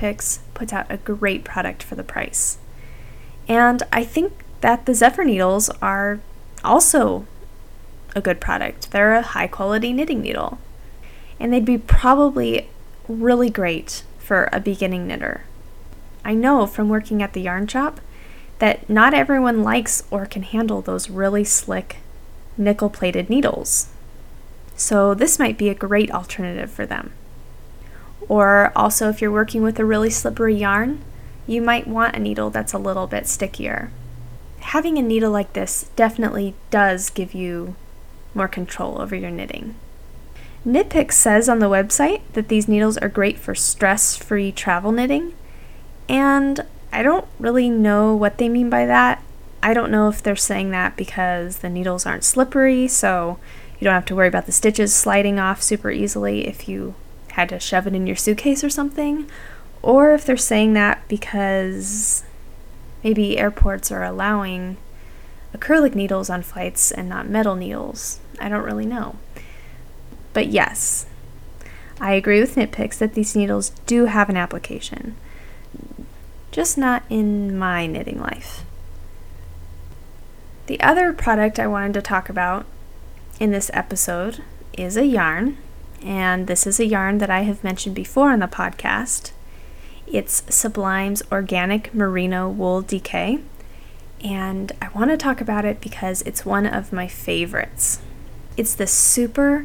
puts 0.53 0.73
out 0.75 0.87
a 0.91 0.99
great 0.99 1.45
product 1.45 1.83
for 1.83 1.95
the 1.95 2.05
price. 2.05 2.59
And 3.49 3.83
I 3.91 4.05
think 4.05 4.45
that 4.61 4.85
the 4.85 4.95
Zephyr 4.95 5.25
needles 5.25 5.71
are 5.81 6.21
also 6.63 7.27
a 8.15 8.21
good 8.21 8.41
product. 8.41 8.91
They're 8.91 9.15
a 9.15 9.23
high 9.23 9.47
quality 9.47 9.93
knitting 9.93 10.21
needle. 10.21 10.59
And 11.39 11.53
they'd 11.53 11.65
be 11.65 11.79
probably 11.79 12.69
really 13.09 13.51
great 13.51 14.05
for 14.19 14.49
a 14.53 14.61
beginning 14.61 15.07
knitter. 15.07 15.43
I 16.25 16.35
know 16.35 16.67
from 16.67 16.89
working 16.89 17.23
at 17.23 17.33
the 17.33 17.41
yarn 17.41 17.67
shop 17.67 18.01
that 18.59 18.89
not 18.89 19.15
everyone 19.15 19.63
likes 19.63 20.05
or 20.11 20.27
can 20.27 20.43
handle 20.43 20.83
those 20.83 21.11
really 21.11 21.45
slick 21.45 21.97
nickel 22.57 22.91
plated 22.91 23.31
needles. 23.31 23.89
So 24.77 25.15
this 25.15 25.39
might 25.39 25.59
be 25.59 25.69
a 25.69 25.75
great 25.75 26.11
alternative 26.11 26.71
for 26.71 26.87
them. 26.87 27.13
Or 28.29 28.73
also, 28.77 29.09
if 29.09 29.21
you're 29.21 29.33
working 29.33 29.63
with 29.63 29.79
a 29.79 29.85
really 29.85 30.11
slippery 30.11 30.55
yarn, 30.55 31.03
you 31.47 31.61
might 31.61 31.87
want 31.87 32.15
a 32.15 32.21
needle 32.21 32.51
that's 32.51 32.73
a 32.73 32.79
little 32.79 33.07
bit 33.07 33.27
stickier. 33.27 33.91
Having 34.61 34.99
a 34.99 35.03
needle 35.03 35.33
like 35.33 35.55
this 35.55 35.91
definitely 35.97 36.55
does 36.71 37.11
give 37.11 37.35
you 37.35 37.75
more 38.35 38.49
control 38.49 39.01
over 39.01 39.15
your 39.15 39.31
knitting. 39.31 39.75
Knit 40.65 40.91
Picks 40.91 41.17
says 41.17 41.49
on 41.49 41.59
the 41.59 41.71
website 41.71 42.21
that 42.35 42.49
these 42.49 42.69
needles 42.69 42.99
are 42.99 43.09
great 43.09 43.39
for 43.39 43.55
stress 43.55 44.17
free 44.17 44.53
travel 44.53 44.93
knitting, 44.93 45.35
and 46.09 46.61
I 46.93 47.03
don't 47.03 47.27
really 47.39 47.71
know 47.71 48.15
what 48.15 48.39
they 48.39 48.49
mean 48.49 48.69
by 48.69 48.85
that. 48.87 49.23
I 49.63 49.75
don't 49.75 49.91
know 49.91 50.09
if 50.09 50.23
they're 50.23 50.37
saying 50.37 50.71
that 50.71 50.97
because 50.97 51.59
the 51.59 51.71
needles 51.71 52.07
aren't 52.07 52.25
slippery, 52.25 52.89
so 52.89 53.39
you 53.79 53.85
don't 53.85 53.95
have 53.95 54.07
to 54.07 54.15
worry 54.15 54.29
about 54.29 54.47
the 54.47 54.53
stitches 54.53 54.95
sliding 54.95 55.39
off 55.39 55.63
super 55.63 55.91
easily 55.91 56.47
if 56.47 56.69
you 56.69 56.95
had 57.33 57.49
to 57.49 57.59
shove 57.59 57.87
it 57.87 57.95
in 57.95 58.07
your 58.07 58.17
suitcase 58.17 58.63
or 58.63 58.71
something. 58.71 59.29
Or 59.83 60.13
if 60.13 60.27
they're 60.27 60.37
saying 60.37 60.75
that 60.75 61.07
because 61.09 62.23
maybe 63.03 63.39
airports 63.39 63.91
are 63.91 64.05
allowing 64.05 64.77
acrylic 65.57 65.95
needles 65.95 66.29
on 66.29 66.43
flights 66.43 66.93
and 66.93 67.09
not 67.09 67.29
metal 67.29 67.57
needles. 67.57 68.20
I 68.41 68.49
don't 68.49 68.65
really 68.65 68.87
know. 68.87 69.17
But 70.33 70.49
yes, 70.49 71.07
I 72.01 72.13
agree 72.15 72.41
with 72.41 72.57
Knit 72.57 72.73
Picks 72.73 72.99
that 72.99 73.15
these 73.15 73.37
needles 73.37 73.71
do 73.87 74.07
have 74.07 74.29
an 74.29 74.37
application, 74.37 75.17
just 76.51 76.79
not 76.79 77.03
in 77.11 77.57
my 77.59 77.87
knitting 77.87 78.21
life. 78.21 78.65
The 80.67 80.81
other 80.81 81.13
product 81.13 81.59
I 81.59 81.67
wanted 81.67 81.95
to 81.95 82.03
talk 82.03 82.29
about 82.29 82.65
in 83.39 83.51
this 83.51 83.71
episode 83.75 84.43
is 84.73 84.97
a 84.97 85.05
yarn, 85.05 85.59
and 86.03 86.47
this 86.47 86.67
is 86.67 86.81
a 86.81 86.87
yarn 86.87 87.19
that 87.19 87.31
I 87.31 87.41
have 87.41 87.65
mentioned 87.65 87.95
before 87.95 88.31
on 88.31 88.39
the 88.39 88.47
podcast. 88.47 89.33
It's 90.07 90.43
Sublime's 90.49 91.23
Organic 91.31 91.95
Merino 91.95 92.49
Wool 92.49 92.83
DK, 92.83 93.43
and 94.23 94.73
I 94.81 94.89
want 94.89 95.11
to 95.11 95.17
talk 95.17 95.41
about 95.41 95.65
it 95.65 95.81
because 95.81 96.23
it's 96.23 96.47
one 96.47 96.67
of 96.67 96.93
my 96.93 97.09
favorites. 97.09 98.01
It's 98.61 98.75
the 98.75 98.87
super, 98.87 99.65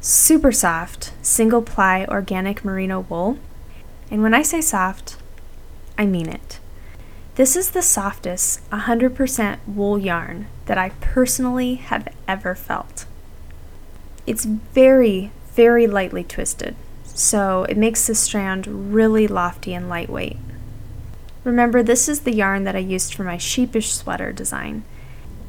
super 0.00 0.52
soft 0.52 1.12
single 1.20 1.60
ply 1.60 2.06
organic 2.08 2.64
merino 2.64 3.00
wool, 3.00 3.38
and 4.10 4.22
when 4.22 4.32
I 4.32 4.40
say 4.40 4.62
soft, 4.62 5.18
I 5.98 6.06
mean 6.06 6.30
it. 6.30 6.58
This 7.34 7.56
is 7.56 7.72
the 7.72 7.82
softest 7.82 8.66
100% 8.70 9.58
wool 9.66 9.98
yarn 9.98 10.46
that 10.64 10.78
I 10.78 10.92
personally 11.02 11.74
have 11.74 12.08
ever 12.26 12.54
felt. 12.54 13.04
It's 14.26 14.46
very, 14.46 15.30
very 15.52 15.86
lightly 15.86 16.24
twisted, 16.24 16.74
so 17.04 17.64
it 17.64 17.76
makes 17.76 18.06
the 18.06 18.14
strand 18.14 18.94
really 18.94 19.28
lofty 19.28 19.74
and 19.74 19.90
lightweight. 19.90 20.38
Remember, 21.44 21.82
this 21.82 22.08
is 22.08 22.20
the 22.20 22.32
yarn 22.32 22.64
that 22.64 22.76
I 22.76 22.78
used 22.78 23.12
for 23.12 23.24
my 23.24 23.36
sheepish 23.36 23.92
sweater 23.92 24.32
design, 24.32 24.84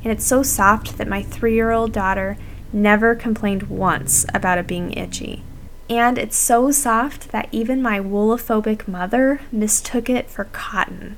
and 0.03 0.11
it's 0.11 0.25
so 0.25 0.43
soft 0.43 0.97
that 0.97 1.07
my 1.07 1.23
three 1.23 1.55
year 1.55 1.71
old 1.71 1.93
daughter 1.93 2.35
never 2.73 3.15
complained 3.15 3.63
once 3.63 4.25
about 4.33 4.57
it 4.57 4.67
being 4.67 4.91
itchy. 4.93 5.43
And 5.89 6.17
it's 6.17 6.37
so 6.37 6.71
soft 6.71 7.29
that 7.29 7.49
even 7.51 7.81
my 7.81 7.99
woolophobic 7.99 8.87
mother 8.87 9.41
mistook 9.51 10.09
it 10.09 10.29
for 10.29 10.45
cotton. 10.45 11.17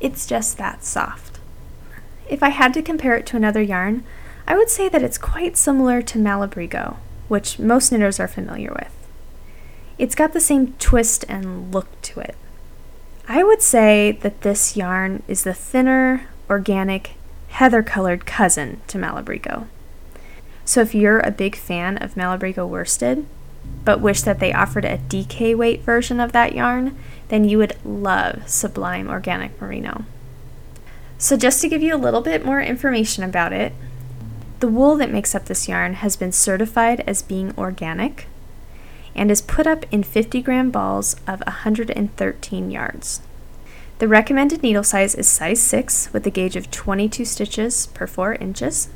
It's 0.00 0.26
just 0.26 0.56
that 0.58 0.84
soft. 0.84 1.38
If 2.28 2.42
I 2.42 2.48
had 2.48 2.72
to 2.74 2.82
compare 2.82 3.16
it 3.16 3.26
to 3.26 3.36
another 3.36 3.60
yarn, 3.60 4.04
I 4.46 4.56
would 4.56 4.70
say 4.70 4.88
that 4.88 5.02
it's 5.02 5.18
quite 5.18 5.56
similar 5.56 6.02
to 6.02 6.18
Malabrigo, 6.18 6.96
which 7.28 7.58
most 7.58 7.92
knitters 7.92 8.18
are 8.18 8.28
familiar 8.28 8.72
with. 8.72 8.92
It's 9.98 10.14
got 10.14 10.32
the 10.32 10.40
same 10.40 10.72
twist 10.78 11.24
and 11.28 11.72
look 11.72 11.88
to 12.02 12.20
it. 12.20 12.34
I 13.28 13.44
would 13.44 13.62
say 13.62 14.12
that 14.22 14.40
this 14.40 14.76
yarn 14.76 15.22
is 15.28 15.44
the 15.44 15.54
thinner, 15.54 16.28
organic, 16.50 17.12
heather 17.48 17.82
colored 17.82 18.26
cousin 18.26 18.80
to 18.88 18.98
Malabrigo. 18.98 19.66
So 20.64 20.80
if 20.80 20.94
you're 20.94 21.20
a 21.20 21.30
big 21.30 21.56
fan 21.56 21.96
of 21.98 22.14
Malabrigo 22.14 22.68
worsted, 22.68 23.26
but 23.84 24.00
wish 24.00 24.22
that 24.22 24.38
they 24.38 24.52
offered 24.52 24.84
a 24.84 24.98
DK 24.98 25.56
weight 25.56 25.82
version 25.82 26.20
of 26.20 26.32
that 26.32 26.54
yarn, 26.54 26.96
then 27.28 27.44
you 27.44 27.58
would 27.58 27.76
love 27.84 28.48
Sublime 28.48 29.08
Organic 29.08 29.60
Merino. 29.60 30.04
So, 31.18 31.36
just 31.36 31.60
to 31.60 31.68
give 31.68 31.82
you 31.82 31.94
a 31.94 31.96
little 31.96 32.20
bit 32.20 32.44
more 32.44 32.60
information 32.60 33.22
about 33.22 33.52
it, 33.52 33.72
the 34.60 34.68
wool 34.68 34.96
that 34.96 35.12
makes 35.12 35.34
up 35.34 35.44
this 35.44 35.68
yarn 35.68 35.94
has 35.94 36.16
been 36.16 36.32
certified 36.32 37.00
as 37.06 37.22
being 37.22 37.54
organic 37.56 38.26
and 39.14 39.30
is 39.30 39.40
put 39.40 39.66
up 39.66 39.84
in 39.92 40.02
50 40.02 40.42
gram 40.42 40.70
balls 40.70 41.14
of 41.26 41.40
113 41.46 42.70
yards. 42.70 43.20
The 43.98 44.08
recommended 44.08 44.62
needle 44.62 44.82
size 44.82 45.14
is 45.14 45.28
size 45.28 45.60
6 45.60 46.12
with 46.12 46.26
a 46.26 46.30
gauge 46.30 46.56
of 46.56 46.70
22 46.70 47.24
stitches 47.24 47.86
per 47.88 48.06
4 48.06 48.34
inches. 48.34 48.88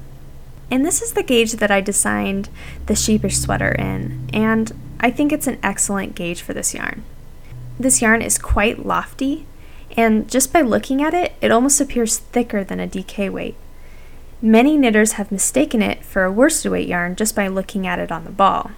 And 0.71 0.85
this 0.85 1.01
is 1.01 1.13
the 1.13 1.23
gauge 1.23 1.53
that 1.53 1.71
I 1.71 1.81
designed 1.81 2.49
the 2.87 2.97
sheepish 2.97 3.39
sweater 3.39 3.73
in, 3.73 4.29
and 4.33 4.73
I 4.99 5.11
think 5.11 5.33
it's 5.33 5.47
an 5.47 5.59
excellent 5.63 6.15
gauge 6.15 6.43
for 6.43 6.55
this 6.55 6.75
yarn. 6.75 7.05
This 7.79 8.03
yarn 8.03 8.23
is 8.23 8.39
quite 8.39 8.85
lofty, 8.85 9.47
and 9.97 10.29
just 10.29 10.53
by 10.53 10.63
looking 10.63 11.03
at 11.03 11.15
it, 11.15 11.35
it 11.41 11.53
almost 11.53 11.81
appears 11.81 12.19
thicker 12.19 12.65
than 12.65 12.81
a 12.81 12.89
DK 12.89 13.31
weight. 13.31 13.55
Many 14.43 14.77
knitters 14.77 15.13
have 15.13 15.33
mistaken 15.33 15.83
it 15.83 16.05
for 16.05 16.25
a 16.25 16.33
worsted 16.33 16.73
weight 16.73 16.89
yarn 16.89 17.17
just 17.17 17.37
by 17.37 17.49
looking 17.49 17.87
at 17.87 17.99
it 17.99 18.11
on 18.11 18.25
the 18.25 18.31
ball. 18.31 18.73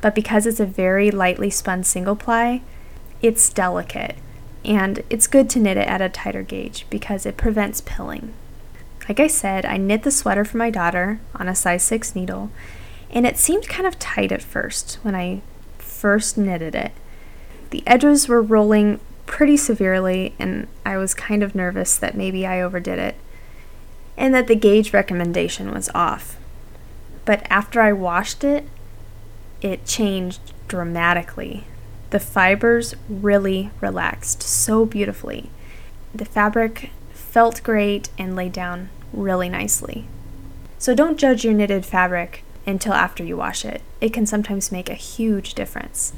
But 0.00 0.14
because 0.14 0.46
it's 0.46 0.60
a 0.60 0.66
very 0.66 1.10
lightly 1.10 1.50
spun 1.50 1.84
single 1.84 2.16
ply, 2.16 2.62
it's 3.20 3.52
delicate, 3.52 4.16
and 4.64 5.02
it's 5.10 5.26
good 5.26 5.50
to 5.50 5.58
knit 5.58 5.76
it 5.76 5.88
at 5.88 6.00
a 6.00 6.08
tighter 6.08 6.42
gauge 6.42 6.86
because 6.88 7.26
it 7.26 7.36
prevents 7.36 7.80
pilling. 7.80 8.32
Like 9.08 9.20
I 9.20 9.26
said, 9.26 9.64
I 9.64 9.78
knit 9.78 10.02
the 10.02 10.10
sweater 10.10 10.44
for 10.44 10.58
my 10.58 10.68
daughter 10.68 11.18
on 11.34 11.48
a 11.48 11.54
size 11.54 11.82
6 11.84 12.14
needle, 12.14 12.50
and 13.10 13.26
it 13.26 13.38
seemed 13.38 13.66
kind 13.66 13.86
of 13.86 13.98
tight 13.98 14.30
at 14.32 14.42
first 14.42 14.98
when 15.00 15.14
I 15.14 15.40
first 15.78 16.36
knitted 16.36 16.74
it. 16.74 16.92
The 17.70 17.82
edges 17.86 18.28
were 18.28 18.42
rolling 18.42 19.00
pretty 19.24 19.56
severely, 19.56 20.34
and 20.38 20.68
I 20.84 20.98
was 20.98 21.14
kind 21.14 21.42
of 21.42 21.54
nervous 21.54 21.96
that 21.96 22.16
maybe 22.16 22.46
I 22.46 22.60
overdid 22.60 22.98
it, 22.98 23.14
and 24.16 24.34
that 24.34 24.46
the 24.46 24.54
gauge 24.54 24.92
recommendation 24.92 25.72
was 25.72 25.88
off. 25.94 26.36
But 27.24 27.46
after 27.50 27.80
I 27.80 27.94
washed 27.94 28.44
it, 28.44 28.66
it 29.62 29.86
changed 29.86 30.52
dramatically. 30.66 31.64
The 32.10 32.20
fibers 32.20 32.94
really 33.08 33.70
relaxed 33.80 34.42
so 34.42 34.84
beautifully. 34.84 35.50
The 36.14 36.24
fabric 36.26 36.90
felt 37.12 37.62
great 37.62 38.10
and 38.18 38.36
laid 38.36 38.52
down 38.52 38.88
really 39.12 39.48
nicely. 39.48 40.06
So 40.78 40.94
don't 40.94 41.18
judge 41.18 41.44
your 41.44 41.54
knitted 41.54 41.84
fabric 41.84 42.44
until 42.66 42.92
after 42.92 43.24
you 43.24 43.36
wash 43.36 43.64
it. 43.64 43.82
It 44.00 44.12
can 44.12 44.26
sometimes 44.26 44.70
make 44.70 44.88
a 44.88 44.94
huge 44.94 45.54
difference. 45.54 46.12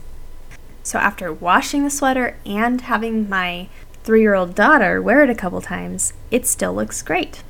So 0.82 0.98
after 0.98 1.32
washing 1.32 1.84
the 1.84 1.90
sweater 1.90 2.36
and 2.44 2.80
having 2.80 3.28
my 3.28 3.68
three 4.02 4.22
year 4.22 4.34
old 4.34 4.54
daughter 4.54 5.00
wear 5.00 5.22
it 5.22 5.30
a 5.30 5.34
couple 5.34 5.60
times, 5.60 6.12
it 6.30 6.46
still 6.46 6.74
looks 6.74 7.02
great. 7.02 7.42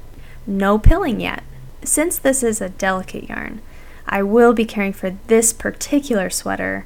No 0.47 0.79
pilling 0.79 1.21
yet. 1.21 1.43
Since 1.83 2.19
this 2.19 2.43
is 2.43 2.61
a 2.61 2.69
delicate 2.69 3.29
yarn, 3.29 3.63
I 4.07 4.23
will 4.23 4.53
be 4.53 4.65
caring 4.65 4.93
for 4.93 5.17
this 5.29 5.53
particular 5.53 6.29
sweater 6.31 6.85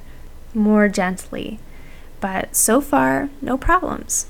more 0.53 0.89
gently, 0.89 1.59
but 2.21 2.55
so 2.55 2.81
far, 2.81 3.31
no 3.41 3.59
problems. 3.59 4.27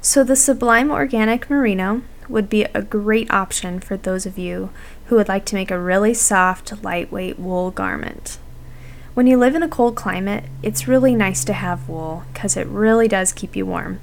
So 0.00 0.22
the 0.22 0.36
Sublime 0.36 0.90
Organic 0.90 1.50
Merino 1.50 2.02
would 2.28 2.48
be 2.48 2.64
a 2.64 2.82
great 2.82 3.30
option 3.30 3.80
for 3.80 3.96
those 3.96 4.26
of 4.26 4.38
you 4.38 4.70
who 5.06 5.16
would 5.16 5.28
like 5.28 5.44
to 5.46 5.54
make 5.54 5.70
a 5.70 5.78
really 5.78 6.14
soft, 6.14 6.82
lightweight 6.82 7.38
wool 7.38 7.70
garment. 7.70 8.38
When 9.14 9.26
you 9.26 9.38
live 9.38 9.54
in 9.54 9.62
a 9.62 9.68
cold 9.68 9.96
climate, 9.96 10.44
it's 10.62 10.88
really 10.88 11.14
nice 11.14 11.44
to 11.44 11.54
have 11.54 11.88
wool 11.88 12.24
because 12.32 12.56
it 12.56 12.66
really 12.66 13.08
does 13.08 13.32
keep 13.32 13.56
you 13.56 13.64
warm. 13.64 14.00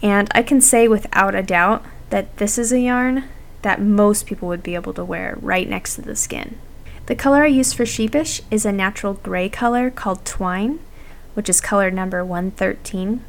And 0.00 0.28
I 0.34 0.42
can 0.42 0.60
say 0.60 0.88
without 0.88 1.34
a 1.34 1.42
doubt 1.42 1.84
that 2.10 2.38
this 2.38 2.58
is 2.58 2.72
a 2.72 2.80
yarn 2.80 3.24
that 3.62 3.80
most 3.80 4.26
people 4.26 4.48
would 4.48 4.62
be 4.62 4.74
able 4.74 4.94
to 4.94 5.04
wear 5.04 5.36
right 5.40 5.68
next 5.68 5.94
to 5.96 6.02
the 6.02 6.16
skin. 6.16 6.58
The 7.06 7.14
color 7.14 7.44
I 7.44 7.48
use 7.48 7.72
for 7.72 7.84
sheepish 7.84 8.40
is 8.50 8.64
a 8.64 8.72
natural 8.72 9.14
gray 9.14 9.48
color 9.48 9.90
called 9.90 10.24
twine, 10.24 10.78
which 11.34 11.48
is 11.48 11.60
color 11.60 11.90
number 11.90 12.24
113. 12.24 13.24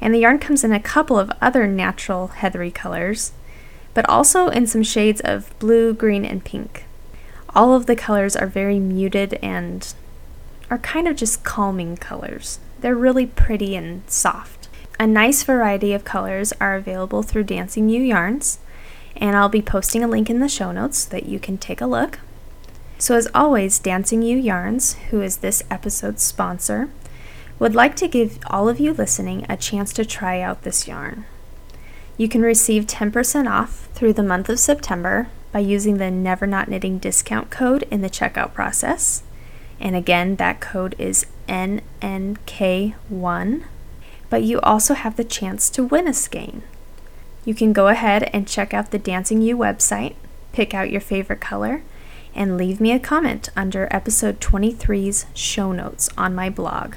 And 0.00 0.14
the 0.14 0.18
yarn 0.18 0.38
comes 0.38 0.62
in 0.62 0.72
a 0.72 0.80
couple 0.80 1.18
of 1.18 1.32
other 1.40 1.66
natural 1.66 2.28
heathery 2.28 2.70
colors, 2.70 3.32
but 3.94 4.08
also 4.08 4.48
in 4.48 4.66
some 4.66 4.82
shades 4.82 5.20
of 5.22 5.56
blue, 5.58 5.94
green, 5.94 6.24
and 6.24 6.44
pink. 6.44 6.84
All 7.54 7.74
of 7.74 7.86
the 7.86 7.96
colors 7.96 8.36
are 8.36 8.48
very 8.48 8.80
muted 8.80 9.34
and 9.34 9.94
are 10.70 10.78
kind 10.78 11.06
of 11.06 11.16
just 11.16 11.44
calming 11.44 11.96
colors. 11.96 12.58
They're 12.80 12.96
really 12.96 13.26
pretty 13.26 13.76
and 13.76 14.02
soft. 14.10 14.68
A 14.98 15.06
nice 15.06 15.42
variety 15.42 15.92
of 15.92 16.04
colors 16.04 16.52
are 16.60 16.76
available 16.76 17.22
through 17.22 17.44
Dancing 17.44 17.88
Ewe 17.88 18.02
Yarns, 18.02 18.58
and 19.16 19.36
I'll 19.36 19.48
be 19.48 19.62
posting 19.62 20.02
a 20.02 20.08
link 20.08 20.28
in 20.28 20.40
the 20.40 20.48
show 20.48 20.72
notes 20.72 20.98
so 20.98 21.10
that 21.10 21.26
you 21.26 21.38
can 21.38 21.58
take 21.58 21.80
a 21.80 21.86
look. 21.86 22.18
So, 22.98 23.16
as 23.16 23.28
always, 23.34 23.78
Dancing 23.78 24.22
Ewe 24.22 24.38
Yarns, 24.38 24.94
who 25.10 25.20
is 25.20 25.38
this 25.38 25.62
episode's 25.70 26.22
sponsor, 26.22 26.90
would 27.58 27.74
like 27.74 27.96
to 27.96 28.08
give 28.08 28.38
all 28.48 28.68
of 28.68 28.80
you 28.80 28.92
listening 28.92 29.46
a 29.48 29.56
chance 29.56 29.92
to 29.94 30.04
try 30.04 30.40
out 30.40 30.62
this 30.62 30.88
yarn. 30.88 31.24
You 32.16 32.28
can 32.28 32.42
receive 32.42 32.86
10% 32.86 33.50
off 33.50 33.88
through 33.94 34.12
the 34.12 34.22
month 34.22 34.48
of 34.48 34.60
September 34.60 35.28
by 35.50 35.58
using 35.58 35.98
the 35.98 36.10
Never 36.10 36.46
Not 36.46 36.68
Knitting 36.68 36.98
discount 36.98 37.50
code 37.50 37.84
in 37.90 38.02
the 38.02 38.10
checkout 38.10 38.54
process. 38.54 39.24
And 39.80 39.96
again, 39.96 40.36
that 40.36 40.60
code 40.60 40.94
is 40.98 41.26
NNK1. 41.48 43.64
But 44.30 44.44
you 44.44 44.60
also 44.60 44.94
have 44.94 45.16
the 45.16 45.24
chance 45.24 45.68
to 45.70 45.84
win 45.84 46.06
a 46.06 46.14
skein. 46.14 46.62
You 47.44 47.54
can 47.54 47.72
go 47.72 47.88
ahead 47.88 48.30
and 48.32 48.48
check 48.48 48.72
out 48.72 48.90
the 48.90 48.98
Dancing 48.98 49.42
Ewe 49.42 49.56
website, 49.56 50.14
pick 50.52 50.72
out 50.72 50.90
your 50.90 51.00
favorite 51.00 51.40
color, 51.40 51.82
and 52.34 52.56
leave 52.56 52.80
me 52.80 52.92
a 52.92 53.00
comment 53.00 53.48
under 53.56 53.88
episode 53.90 54.40
23's 54.40 55.26
show 55.34 55.72
notes 55.72 56.08
on 56.16 56.34
my 56.34 56.48
blog. 56.48 56.94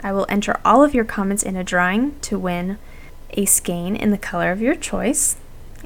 I 0.00 0.12
will 0.12 0.26
enter 0.28 0.60
all 0.64 0.84
of 0.84 0.94
your 0.94 1.04
comments 1.04 1.42
in 1.42 1.56
a 1.56 1.64
drawing 1.64 2.18
to 2.20 2.38
win 2.38 2.78
a 3.34 3.44
skein 3.44 3.94
in 3.96 4.10
the 4.10 4.18
color 4.18 4.50
of 4.50 4.60
your 4.60 4.74
choice, 4.74 5.36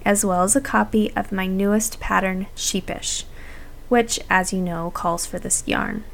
as 0.05 0.25
well 0.25 0.43
as 0.43 0.55
a 0.55 0.61
copy 0.61 1.13
of 1.17 1.33
my 1.33 1.47
newest 1.47 2.01
pattern, 2.01 2.47
Sheepish, 2.55 3.25
which, 3.89 4.21
as 4.31 4.53
you 4.53 4.61
know, 4.61 4.91
calls 4.91 5.27
for 5.27 5.39
this 5.39 5.63
yarn. 5.67 6.05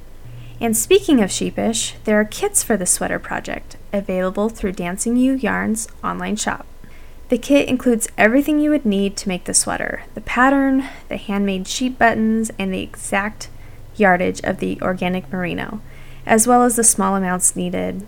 And 0.60 0.76
speaking 0.76 1.20
of 1.20 1.32
sheepish, 1.32 1.94
there 2.04 2.18
are 2.20 2.24
kits 2.24 2.62
for 2.62 2.76
the 2.76 2.86
sweater 2.86 3.18
project 3.18 3.76
available 3.92 4.48
through 4.48 4.72
Dancing 4.72 5.16
Ewe 5.16 5.34
Yarns 5.34 5.88
online 6.02 6.36
shop. 6.36 6.66
The 7.28 7.38
kit 7.38 7.68
includes 7.68 8.08
everything 8.16 8.60
you 8.60 8.70
would 8.70 8.86
need 8.86 9.16
to 9.16 9.28
make 9.28 9.44
the 9.44 9.54
sweater 9.54 10.04
the 10.14 10.20
pattern, 10.20 10.88
the 11.08 11.16
handmade 11.16 11.66
sheep 11.66 11.98
buttons, 11.98 12.50
and 12.58 12.72
the 12.72 12.82
exact 12.82 13.48
yardage 13.96 14.40
of 14.42 14.58
the 14.58 14.80
organic 14.80 15.30
merino, 15.32 15.80
as 16.26 16.46
well 16.46 16.62
as 16.62 16.76
the 16.76 16.84
small 16.84 17.16
amounts 17.16 17.56
needed 17.56 18.06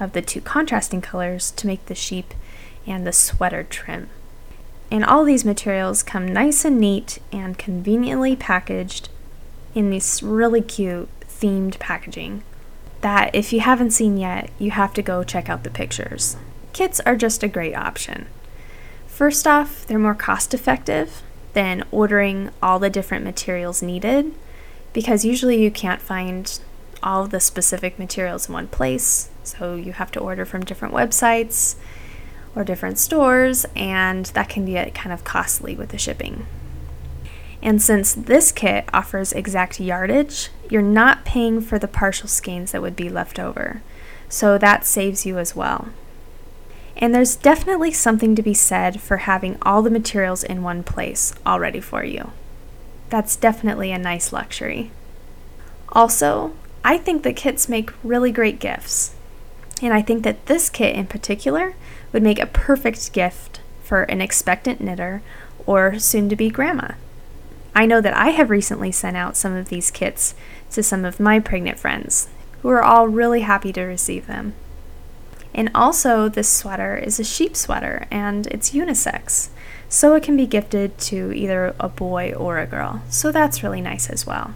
of 0.00 0.12
the 0.12 0.22
two 0.22 0.40
contrasting 0.40 1.00
colors 1.00 1.50
to 1.52 1.66
make 1.66 1.84
the 1.86 1.94
sheep 1.94 2.34
and 2.86 3.06
the 3.06 3.12
sweater 3.12 3.62
trim. 3.64 4.08
And 4.90 5.04
all 5.04 5.24
these 5.24 5.44
materials 5.44 6.02
come 6.02 6.26
nice 6.26 6.64
and 6.64 6.80
neat 6.80 7.18
and 7.30 7.58
conveniently 7.58 8.36
packaged 8.36 9.08
in 9.74 9.90
this 9.90 10.22
really 10.22 10.62
cute 10.62 11.08
themed 11.20 11.78
packaging 11.78 12.42
that 13.00 13.30
if 13.34 13.52
you 13.52 13.60
haven't 13.60 13.92
seen 13.92 14.16
yet, 14.16 14.50
you 14.58 14.70
have 14.72 14.92
to 14.94 15.02
go 15.02 15.22
check 15.22 15.48
out 15.48 15.62
the 15.62 15.70
pictures. 15.70 16.36
Kits 16.72 17.00
are 17.00 17.16
just 17.16 17.42
a 17.42 17.48
great 17.48 17.74
option. 17.74 18.26
First 19.06 19.46
off, 19.46 19.86
they're 19.86 19.98
more 19.98 20.14
cost 20.14 20.54
effective 20.54 21.22
than 21.52 21.84
ordering 21.90 22.50
all 22.62 22.78
the 22.78 22.90
different 22.90 23.24
materials 23.24 23.82
needed 23.82 24.32
because 24.92 25.24
usually 25.24 25.62
you 25.62 25.70
can't 25.70 26.00
find 26.00 26.58
all 27.02 27.26
the 27.26 27.40
specific 27.40 27.98
materials 27.98 28.48
in 28.48 28.54
one 28.54 28.68
place, 28.68 29.30
so 29.48 29.74
you 29.74 29.92
have 29.92 30.10
to 30.12 30.20
order 30.20 30.44
from 30.44 30.64
different 30.64 30.94
websites 30.94 31.76
or 32.54 32.64
different 32.64 32.98
stores, 32.98 33.66
and 33.76 34.26
that 34.26 34.48
can 34.48 34.64
get 34.64 34.88
uh, 34.88 34.90
kind 34.90 35.12
of 35.12 35.24
costly 35.24 35.74
with 35.74 35.90
the 35.90 35.98
shipping. 35.98 36.46
And 37.62 37.82
since 37.82 38.14
this 38.14 38.52
kit 38.52 38.84
offers 38.92 39.32
exact 39.32 39.80
yardage, 39.80 40.50
you're 40.70 40.82
not 40.82 41.24
paying 41.24 41.60
for 41.60 41.78
the 41.78 41.88
partial 41.88 42.28
skeins 42.28 42.72
that 42.72 42.82
would 42.82 42.96
be 42.96 43.08
left 43.08 43.38
over. 43.38 43.82
So 44.28 44.58
that 44.58 44.86
saves 44.86 45.26
you 45.26 45.38
as 45.38 45.56
well. 45.56 45.88
And 46.96 47.14
there's 47.14 47.36
definitely 47.36 47.92
something 47.92 48.34
to 48.34 48.42
be 48.42 48.54
said 48.54 49.00
for 49.00 49.18
having 49.18 49.56
all 49.62 49.82
the 49.82 49.90
materials 49.90 50.42
in 50.42 50.62
one 50.62 50.82
place 50.82 51.32
all 51.46 51.60
ready 51.60 51.80
for 51.80 52.04
you. 52.04 52.32
That's 53.08 53.36
definitely 53.36 53.92
a 53.92 53.98
nice 53.98 54.32
luxury. 54.32 54.90
Also, 55.90 56.52
I 56.84 56.98
think 56.98 57.22
that 57.22 57.36
kits 57.36 57.68
make 57.68 57.92
really 58.04 58.32
great 58.32 58.58
gifts. 58.58 59.14
And 59.82 59.94
I 59.94 60.02
think 60.02 60.24
that 60.24 60.46
this 60.46 60.70
kit 60.70 60.96
in 60.96 61.06
particular 61.06 61.74
would 62.12 62.22
make 62.22 62.40
a 62.40 62.46
perfect 62.46 63.12
gift 63.12 63.60
for 63.82 64.02
an 64.02 64.20
expectant 64.20 64.80
knitter 64.80 65.22
or 65.66 65.98
soon 65.98 66.28
to 66.28 66.36
be 66.36 66.50
grandma. 66.50 66.92
I 67.74 67.86
know 67.86 68.00
that 68.00 68.14
I 68.14 68.30
have 68.30 68.50
recently 68.50 68.90
sent 68.90 69.16
out 69.16 69.36
some 69.36 69.54
of 69.54 69.68
these 69.68 69.90
kits 69.90 70.34
to 70.72 70.82
some 70.82 71.04
of 71.04 71.20
my 71.20 71.38
pregnant 71.38 71.78
friends 71.78 72.28
who 72.62 72.68
are 72.70 72.82
all 72.82 73.08
really 73.08 73.42
happy 73.42 73.72
to 73.72 73.82
receive 73.82 74.26
them. 74.26 74.54
And 75.54 75.70
also, 75.74 76.28
this 76.28 76.48
sweater 76.48 76.96
is 76.96 77.18
a 77.18 77.24
sheep 77.24 77.56
sweater 77.56 78.06
and 78.10 78.46
it's 78.48 78.70
unisex, 78.70 79.48
so 79.88 80.14
it 80.14 80.22
can 80.22 80.36
be 80.36 80.46
gifted 80.46 80.98
to 80.98 81.32
either 81.32 81.74
a 81.80 81.88
boy 81.88 82.32
or 82.32 82.58
a 82.58 82.66
girl. 82.66 83.02
So 83.08 83.32
that's 83.32 83.62
really 83.62 83.80
nice 83.80 84.10
as 84.10 84.26
well. 84.26 84.54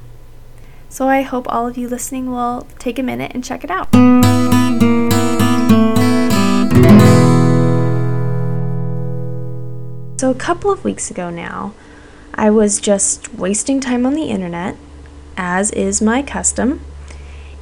So 0.88 1.08
I 1.08 1.22
hope 1.22 1.46
all 1.48 1.66
of 1.66 1.78
you 1.78 1.88
listening 1.88 2.30
will 2.30 2.66
take 2.78 2.98
a 2.98 3.02
minute 3.02 3.32
and 3.34 3.42
check 3.42 3.64
it 3.64 3.70
out. 3.70 4.21
So, 10.22 10.30
a 10.30 10.34
couple 10.34 10.70
of 10.70 10.84
weeks 10.84 11.10
ago 11.10 11.30
now, 11.30 11.74
I 12.32 12.48
was 12.48 12.80
just 12.80 13.34
wasting 13.34 13.80
time 13.80 14.06
on 14.06 14.14
the 14.14 14.26
internet, 14.26 14.76
as 15.36 15.72
is 15.72 16.00
my 16.00 16.22
custom, 16.22 16.80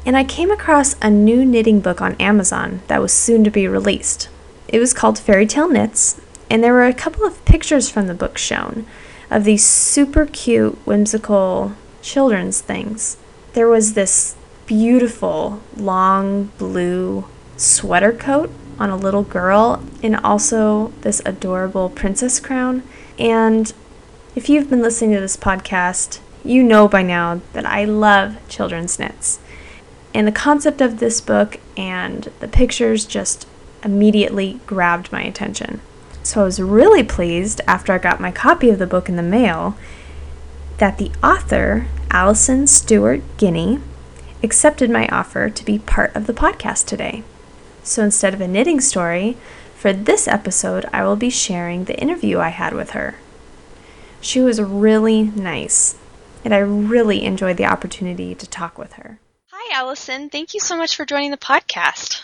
and 0.04 0.14
I 0.14 0.24
came 0.24 0.50
across 0.50 0.94
a 1.00 1.08
new 1.08 1.46
knitting 1.46 1.80
book 1.80 2.02
on 2.02 2.20
Amazon 2.20 2.82
that 2.86 3.00
was 3.00 3.14
soon 3.14 3.44
to 3.44 3.50
be 3.50 3.66
released. 3.66 4.28
It 4.68 4.78
was 4.78 4.92
called 4.92 5.18
Fairy 5.18 5.46
Tale 5.46 5.70
Knits, 5.70 6.20
and 6.50 6.62
there 6.62 6.74
were 6.74 6.84
a 6.84 6.92
couple 6.92 7.24
of 7.24 7.42
pictures 7.46 7.88
from 7.88 8.08
the 8.08 8.14
book 8.14 8.36
shown 8.36 8.84
of 9.30 9.44
these 9.44 9.64
super 9.64 10.26
cute, 10.26 10.74
whimsical 10.84 11.72
children's 12.02 12.60
things. 12.60 13.16
There 13.54 13.68
was 13.68 13.94
this 13.94 14.36
beautiful, 14.66 15.62
long 15.78 16.50
blue 16.58 17.24
sweater 17.56 18.12
coat 18.12 18.50
on 18.80 18.90
a 18.90 18.96
little 18.96 19.22
girl, 19.22 19.82
and 20.02 20.16
also 20.16 20.88
this 21.02 21.22
adorable 21.24 21.88
princess 21.88 22.40
crown. 22.40 22.82
And 23.18 23.72
if 24.34 24.48
you've 24.48 24.70
been 24.70 24.82
listening 24.82 25.12
to 25.12 25.20
this 25.20 25.36
podcast, 25.36 26.18
you 26.42 26.62
know 26.62 26.88
by 26.88 27.02
now 27.02 27.42
that 27.52 27.66
I 27.66 27.84
love 27.84 28.36
children's 28.48 28.98
knits. 28.98 29.38
And 30.14 30.26
the 30.26 30.32
concept 30.32 30.80
of 30.80 30.98
this 30.98 31.20
book 31.20 31.60
and 31.76 32.32
the 32.40 32.48
pictures 32.48 33.04
just 33.04 33.46
immediately 33.84 34.60
grabbed 34.66 35.12
my 35.12 35.22
attention. 35.22 35.80
So 36.22 36.40
I 36.40 36.44
was 36.44 36.60
really 36.60 37.02
pleased 37.02 37.60
after 37.66 37.92
I 37.92 37.98
got 37.98 38.20
my 38.20 38.30
copy 38.32 38.70
of 38.70 38.78
the 38.78 38.86
book 38.86 39.08
in 39.08 39.16
the 39.16 39.22
mail 39.22 39.76
that 40.78 40.98
the 40.98 41.12
author, 41.22 41.86
Alison 42.10 42.66
Stewart 42.66 43.20
Guinee, 43.36 43.80
accepted 44.42 44.90
my 44.90 45.06
offer 45.08 45.50
to 45.50 45.64
be 45.64 45.78
part 45.78 46.14
of 46.16 46.26
the 46.26 46.32
podcast 46.32 46.86
today. 46.86 47.22
So 47.82 48.02
instead 48.04 48.34
of 48.34 48.40
a 48.40 48.48
knitting 48.48 48.80
story, 48.80 49.36
for 49.74 49.92
this 49.92 50.28
episode, 50.28 50.84
I 50.92 51.04
will 51.04 51.16
be 51.16 51.30
sharing 51.30 51.84
the 51.84 51.98
interview 51.98 52.38
I 52.38 52.50
had 52.50 52.74
with 52.74 52.90
her. 52.90 53.16
She 54.20 54.40
was 54.40 54.60
really 54.60 55.22
nice, 55.22 55.96
and 56.44 56.54
I 56.54 56.58
really 56.58 57.24
enjoyed 57.24 57.56
the 57.56 57.64
opportunity 57.64 58.34
to 58.34 58.46
talk 58.46 58.76
with 58.76 58.92
her. 58.94 59.18
Hi, 59.50 59.78
Alison. 59.78 60.28
Thank 60.28 60.52
you 60.52 60.60
so 60.60 60.76
much 60.76 60.96
for 60.96 61.06
joining 61.06 61.30
the 61.30 61.38
podcast. 61.38 62.20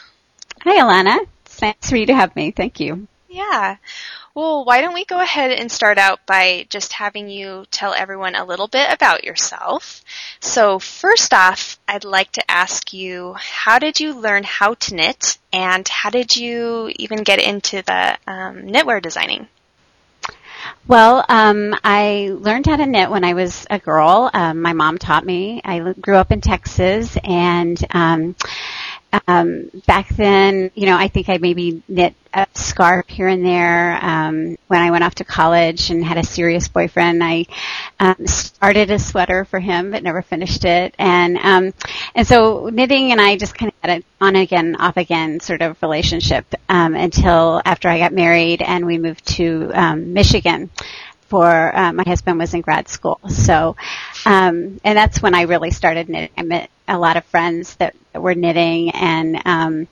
Hi, 0.62 0.80
Alana. 0.80 1.26
It's 1.46 1.62
nice 1.62 1.88
for 1.88 1.96
you 1.96 2.06
to 2.06 2.14
have 2.14 2.36
me. 2.36 2.50
Thank 2.50 2.78
you. 2.80 3.08
Yeah. 3.30 3.76
Well, 4.36 4.66
why 4.66 4.82
don't 4.82 4.92
we 4.92 5.06
go 5.06 5.18
ahead 5.18 5.50
and 5.50 5.72
start 5.72 5.96
out 5.96 6.26
by 6.26 6.66
just 6.68 6.92
having 6.92 7.30
you 7.30 7.64
tell 7.70 7.94
everyone 7.94 8.34
a 8.34 8.44
little 8.44 8.68
bit 8.68 8.92
about 8.92 9.24
yourself. 9.24 10.04
So 10.40 10.78
first 10.78 11.32
off, 11.32 11.78
I'd 11.88 12.04
like 12.04 12.32
to 12.32 12.50
ask 12.50 12.92
you, 12.92 13.34
how 13.38 13.78
did 13.78 13.98
you 13.98 14.12
learn 14.12 14.44
how 14.44 14.74
to 14.74 14.94
knit 14.94 15.38
and 15.54 15.88
how 15.88 16.10
did 16.10 16.36
you 16.36 16.92
even 16.96 17.22
get 17.22 17.38
into 17.38 17.80
the 17.80 18.18
um, 18.26 18.64
knitwear 18.64 19.00
designing? 19.00 19.48
Well, 20.86 21.24
um, 21.30 21.74
I 21.82 22.30
learned 22.34 22.66
how 22.66 22.76
to 22.76 22.84
knit 22.84 23.10
when 23.10 23.24
I 23.24 23.32
was 23.32 23.66
a 23.70 23.78
girl. 23.78 24.30
Um, 24.34 24.60
my 24.60 24.74
mom 24.74 24.98
taught 24.98 25.24
me. 25.24 25.62
I 25.64 25.94
grew 25.98 26.16
up 26.16 26.30
in 26.30 26.42
Texas, 26.42 27.16
and 27.24 27.82
um, 27.90 28.36
um, 29.26 29.70
back 29.86 30.08
then, 30.08 30.70
you 30.74 30.86
know, 30.86 30.96
I 30.96 31.08
think 31.08 31.28
I 31.28 31.38
maybe 31.38 31.82
knit 31.88 32.14
a 32.34 32.46
scarf 32.54 33.06
here 33.08 33.28
and 33.28 33.44
there. 33.44 33.98
Um, 34.04 34.56
when 34.68 34.80
I 34.80 34.90
went 34.90 35.04
off 35.04 35.14
to 35.16 35.24
college 35.24 35.90
and 35.90 36.04
had 36.04 36.18
a 36.18 36.22
serious 36.22 36.68
boyfriend, 36.68 37.22
I 37.24 37.46
um, 37.98 38.26
started 38.26 38.90
a 38.90 38.98
sweater 38.98 39.44
for 39.44 39.58
him, 39.58 39.90
but 39.90 40.02
never 40.02 40.22
finished 40.22 40.64
it. 40.64 40.94
And 40.98 41.38
um, 41.38 41.72
and 42.14 42.26
so 42.26 42.68
knitting 42.72 43.12
and 43.12 43.20
I 43.20 43.36
just 43.36 43.54
kind 43.56 43.70
of 43.72 43.74
had 43.82 43.96
an 43.98 44.04
on 44.20 44.36
again, 44.36 44.76
off 44.76 44.96
again 44.96 45.40
sort 45.40 45.62
of 45.62 45.80
relationship 45.82 46.46
um, 46.68 46.94
until 46.94 47.62
after 47.64 47.88
I 47.88 47.98
got 47.98 48.12
married 48.12 48.62
and 48.62 48.86
we 48.86 48.98
moved 48.98 49.26
to 49.36 49.70
um, 49.74 50.12
Michigan 50.12 50.70
for 51.28 51.76
uh, 51.76 51.92
my 51.92 52.04
husband 52.06 52.38
was 52.38 52.54
in 52.54 52.60
grad 52.60 52.88
school. 52.88 53.20
So, 53.28 53.76
um, 54.26 54.80
and 54.82 54.98
that's 54.98 55.22
when 55.22 55.36
I 55.36 55.42
really 55.42 55.70
started 55.70 56.08
knitting. 56.08 56.30
I 56.36 56.42
met 56.42 56.68
a 56.88 56.98
lot 56.98 57.16
of 57.16 57.24
friends 57.26 57.76
that, 57.76 57.94
were 58.12 58.34
knitting, 58.34 58.90
and 58.90 59.40
um, 59.44 59.88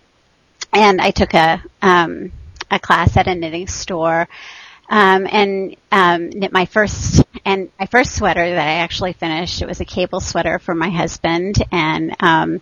and 0.72 1.00
I 1.00 1.12
took 1.12 1.34
a 1.34 1.62
um, 1.80 2.32
a 2.68 2.80
class 2.80 3.16
at 3.16 3.28
a 3.28 3.34
knitting 3.34 3.68
store. 3.68 4.28
Um, 4.86 5.26
and 5.30 5.76
um, 5.90 6.28
knit 6.28 6.52
my 6.52 6.66
first 6.66 7.24
and 7.46 7.70
my 7.80 7.86
first 7.86 8.14
sweater 8.16 8.46
that 8.46 8.68
I 8.68 8.72
actually 8.72 9.14
finished. 9.14 9.62
It 9.62 9.66
was 9.66 9.80
a 9.80 9.86
cable 9.86 10.20
sweater 10.20 10.58
for 10.58 10.74
my 10.74 10.90
husband, 10.90 11.56
and 11.72 12.14
um, 12.20 12.60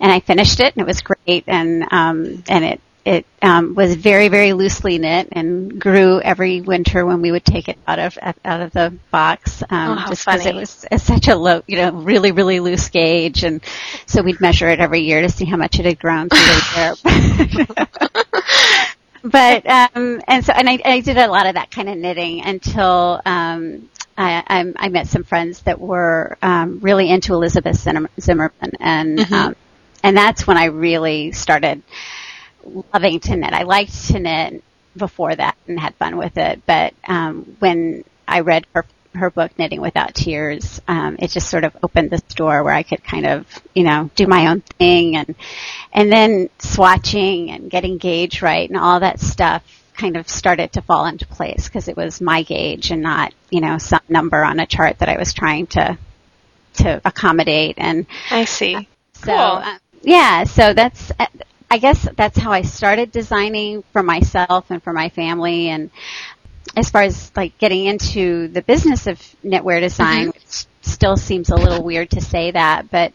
and 0.00 0.12
I 0.12 0.20
finished 0.20 0.60
it, 0.60 0.74
and 0.74 0.82
it 0.82 0.86
was 0.86 1.00
great, 1.00 1.44
and 1.46 1.84
um, 1.90 2.44
and 2.48 2.64
it 2.64 2.80
it 3.04 3.26
um, 3.42 3.74
was 3.74 3.94
very 3.94 4.28
very 4.28 4.52
loosely 4.52 4.98
knit 4.98 5.28
and 5.32 5.80
grew 5.80 6.20
every 6.20 6.60
winter 6.60 7.04
when 7.04 7.20
we 7.20 7.30
would 7.30 7.44
take 7.44 7.68
it 7.68 7.78
out 7.86 7.98
of 7.98 8.18
out 8.44 8.60
of 8.60 8.72
the 8.72 8.94
box 9.10 9.62
um, 9.68 9.98
oh, 9.98 10.06
just 10.08 10.24
because 10.24 10.46
it 10.46 10.54
was 10.54 10.86
such 10.96 11.28
a 11.28 11.36
low 11.36 11.62
you 11.66 11.76
know 11.76 11.92
really 11.92 12.32
really 12.32 12.60
loose 12.60 12.88
gauge. 12.88 13.44
And 13.44 13.62
so 14.06 14.22
we'd 14.22 14.40
measure 14.40 14.68
it 14.68 14.80
every 14.80 15.00
year 15.00 15.20
to 15.20 15.28
see 15.28 15.44
how 15.44 15.56
much 15.56 15.78
it 15.78 15.84
had 15.84 15.98
grown 15.98 16.28
through 16.28 16.38
the 16.38 17.76
year. 17.76 17.86
But 19.26 19.66
um 19.66 20.20
and 20.28 20.44
so 20.44 20.52
and 20.52 20.68
I, 20.68 20.78
I 20.84 21.00
did 21.00 21.16
a 21.16 21.28
lot 21.28 21.46
of 21.46 21.54
that 21.54 21.70
kind 21.70 21.88
of 21.88 21.96
knitting 21.96 22.44
until 22.44 23.22
um 23.24 23.88
I, 24.16 24.42
I, 24.46 24.72
I 24.76 24.88
met 24.90 25.08
some 25.08 25.24
friends 25.24 25.62
that 25.62 25.80
were 25.80 26.36
um, 26.40 26.78
really 26.80 27.10
into 27.10 27.34
Elizabeth 27.34 27.76
Zimmermann, 27.76 28.72
and 28.78 29.18
mm-hmm. 29.18 29.34
um, 29.34 29.56
and 30.04 30.16
that's 30.16 30.46
when 30.46 30.56
I 30.56 30.66
really 30.66 31.32
started 31.32 31.82
loving 32.92 33.20
to 33.20 33.36
knit. 33.36 33.52
I 33.52 33.62
liked 33.62 34.06
to 34.08 34.18
knit 34.18 34.62
before 34.96 35.34
that 35.34 35.56
and 35.66 35.78
had 35.78 35.94
fun 35.96 36.16
with 36.16 36.36
it, 36.36 36.62
but 36.66 36.94
um, 37.06 37.56
when 37.58 38.04
I 38.26 38.40
read 38.40 38.66
her 38.74 38.84
her 39.14 39.30
book 39.30 39.56
Knitting 39.58 39.80
Without 39.80 40.14
Tears, 40.14 40.80
um, 40.88 41.16
it 41.18 41.30
just 41.30 41.48
sort 41.48 41.64
of 41.64 41.76
opened 41.82 42.10
this 42.10 42.22
door 42.22 42.64
where 42.64 42.74
I 42.74 42.82
could 42.82 43.04
kind 43.04 43.26
of, 43.26 43.46
you 43.74 43.84
know, 43.84 44.10
do 44.14 44.26
my 44.26 44.48
own 44.48 44.60
thing 44.60 45.16
and 45.16 45.34
and 45.92 46.10
then 46.10 46.48
swatching 46.58 47.50
and 47.50 47.70
getting 47.70 47.98
gauge 47.98 48.42
right 48.42 48.68
and 48.68 48.78
all 48.78 49.00
that 49.00 49.20
stuff 49.20 49.62
kind 49.94 50.16
of 50.16 50.28
started 50.28 50.72
to 50.72 50.82
fall 50.82 51.06
into 51.06 51.26
place 51.26 51.68
because 51.68 51.86
it 51.86 51.96
was 51.96 52.20
my 52.20 52.42
gauge 52.42 52.90
and 52.90 53.02
not, 53.02 53.32
you 53.50 53.60
know, 53.60 53.78
some 53.78 54.00
number 54.08 54.42
on 54.42 54.58
a 54.58 54.66
chart 54.66 54.98
that 54.98 55.08
I 55.08 55.16
was 55.16 55.32
trying 55.32 55.68
to 55.68 55.96
to 56.74 57.00
accommodate 57.04 57.76
and 57.78 58.06
I 58.30 58.44
see. 58.44 58.88
So 59.14 59.26
cool. 59.26 59.36
uh, 59.36 59.78
yeah, 60.02 60.44
so 60.44 60.74
that's 60.74 61.12
uh, 61.18 61.26
I 61.74 61.78
guess 61.78 62.06
that's 62.14 62.38
how 62.38 62.52
I 62.52 62.62
started 62.62 63.10
designing 63.10 63.82
for 63.92 64.00
myself 64.00 64.70
and 64.70 64.80
for 64.80 64.92
my 64.92 65.08
family. 65.08 65.70
And 65.70 65.90
as 66.76 66.88
far 66.88 67.02
as 67.02 67.32
like 67.34 67.58
getting 67.58 67.86
into 67.86 68.46
the 68.46 68.62
business 68.62 69.08
of 69.08 69.18
knitwear 69.44 69.80
design, 69.80 70.28
mm-hmm. 70.28 70.38
which 70.38 70.66
still 70.82 71.16
seems 71.16 71.50
a 71.50 71.56
little 71.56 71.82
weird 71.82 72.10
to 72.10 72.20
say 72.20 72.52
that, 72.52 72.92
but 72.92 73.12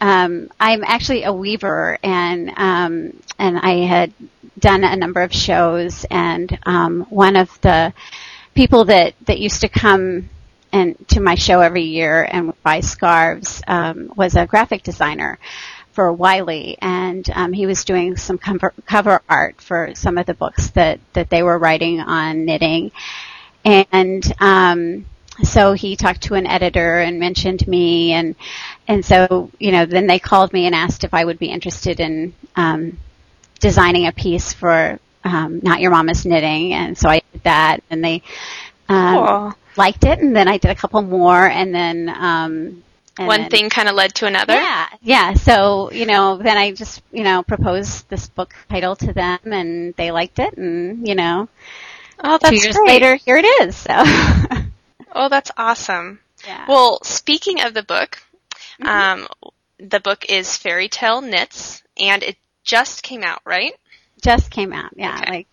um, 0.00 0.48
I'm 0.58 0.82
actually 0.82 1.24
a 1.24 1.32
weaver, 1.34 1.98
and 2.02 2.50
um, 2.56 3.22
and 3.38 3.58
I 3.58 3.84
had 3.84 4.14
done 4.58 4.82
a 4.82 4.96
number 4.96 5.20
of 5.20 5.30
shows, 5.30 6.06
and 6.10 6.58
um, 6.62 7.02
one 7.10 7.36
of 7.36 7.60
the 7.60 7.92
people 8.54 8.86
that 8.86 9.12
that 9.26 9.40
used 9.40 9.60
to 9.60 9.68
come 9.68 10.30
and 10.72 10.96
to 11.08 11.20
my 11.20 11.34
show 11.34 11.60
every 11.60 11.82
year 11.82 12.26
and 12.30 12.54
buy 12.62 12.80
scarves 12.80 13.60
um, 13.66 14.10
was 14.16 14.36
a 14.36 14.46
graphic 14.46 14.82
designer 14.82 15.38
for 16.00 16.10
Wiley, 16.10 16.78
and 16.80 17.28
um, 17.34 17.52
he 17.52 17.66
was 17.66 17.84
doing 17.84 18.16
some 18.16 18.38
cover, 18.38 18.72
cover 18.86 19.20
art 19.28 19.60
for 19.60 19.94
some 19.94 20.16
of 20.16 20.24
the 20.24 20.32
books 20.32 20.70
that 20.70 20.98
that 21.12 21.28
they 21.28 21.42
were 21.42 21.58
writing 21.58 22.00
on 22.00 22.46
knitting, 22.46 22.90
and 23.66 24.32
um, 24.40 25.04
so 25.42 25.74
he 25.74 25.96
talked 25.96 26.22
to 26.22 26.36
an 26.36 26.46
editor 26.46 27.00
and 27.00 27.20
mentioned 27.20 27.68
me, 27.68 28.12
and 28.12 28.34
and 28.88 29.04
so 29.04 29.50
you 29.58 29.72
know 29.72 29.84
then 29.84 30.06
they 30.06 30.18
called 30.18 30.54
me 30.54 30.64
and 30.64 30.74
asked 30.74 31.04
if 31.04 31.12
I 31.12 31.22
would 31.22 31.38
be 31.38 31.48
interested 31.48 32.00
in 32.00 32.32
um, 32.56 32.96
designing 33.58 34.06
a 34.06 34.12
piece 34.12 34.54
for 34.54 34.98
um, 35.22 35.60
Not 35.62 35.82
Your 35.82 35.90
Mama's 35.90 36.24
Knitting, 36.24 36.72
and 36.72 36.96
so 36.96 37.10
I 37.10 37.20
did 37.30 37.42
that, 37.42 37.80
and 37.90 38.02
they 38.02 38.22
um, 38.88 39.54
liked 39.76 40.04
it, 40.04 40.18
and 40.18 40.34
then 40.34 40.48
I 40.48 40.56
did 40.56 40.70
a 40.70 40.74
couple 40.74 41.02
more, 41.02 41.46
and 41.46 41.74
then 41.74 42.08
um, 42.08 42.82
and 43.18 43.26
One 43.26 43.42
then- 43.42 43.50
thing 43.50 43.70
kind 43.70 43.88
of 43.88 43.94
led 43.94 44.14
to 44.16 44.26
another. 44.26 44.54
Yeah, 44.54 44.86
yeah. 45.02 45.34
So 45.34 45.90
you 45.92 46.06
know, 46.06 46.36
then 46.38 46.56
I 46.56 46.72
just 46.72 47.02
you 47.12 47.24
know 47.24 47.42
proposed 47.42 48.08
this 48.08 48.28
book 48.28 48.54
title 48.68 48.96
to 48.96 49.12
them, 49.12 49.38
and 49.44 49.94
they 49.96 50.10
liked 50.10 50.38
it, 50.38 50.56
and 50.56 51.06
you 51.06 51.14
know, 51.14 51.48
oh, 52.22 52.38
that's 52.38 52.50
two 52.50 52.62
years 52.64 52.76
great. 52.76 52.88
later, 52.88 53.14
here 53.16 53.36
it 53.36 53.44
is. 53.62 53.76
So 53.76 53.92
Oh, 55.12 55.28
that's 55.28 55.50
awesome. 55.56 56.20
yeah. 56.46 56.66
Well, 56.68 57.00
speaking 57.02 57.60
of 57.62 57.74
the 57.74 57.82
book, 57.82 58.22
Mm-hmm. 58.80 58.88
um, 58.88 59.28
the 59.78 60.00
book 60.00 60.24
is 60.30 60.56
Fairy 60.56 60.88
Tale 60.88 61.20
Knits, 61.20 61.82
and 61.98 62.22
it 62.22 62.36
just 62.64 63.02
came 63.02 63.22
out, 63.22 63.40
right? 63.44 63.74
just 64.22 64.50
came 64.50 64.72
out. 64.72 64.92
Yeah, 64.96 65.18
Okay. 65.20 65.30
like 65.30 65.46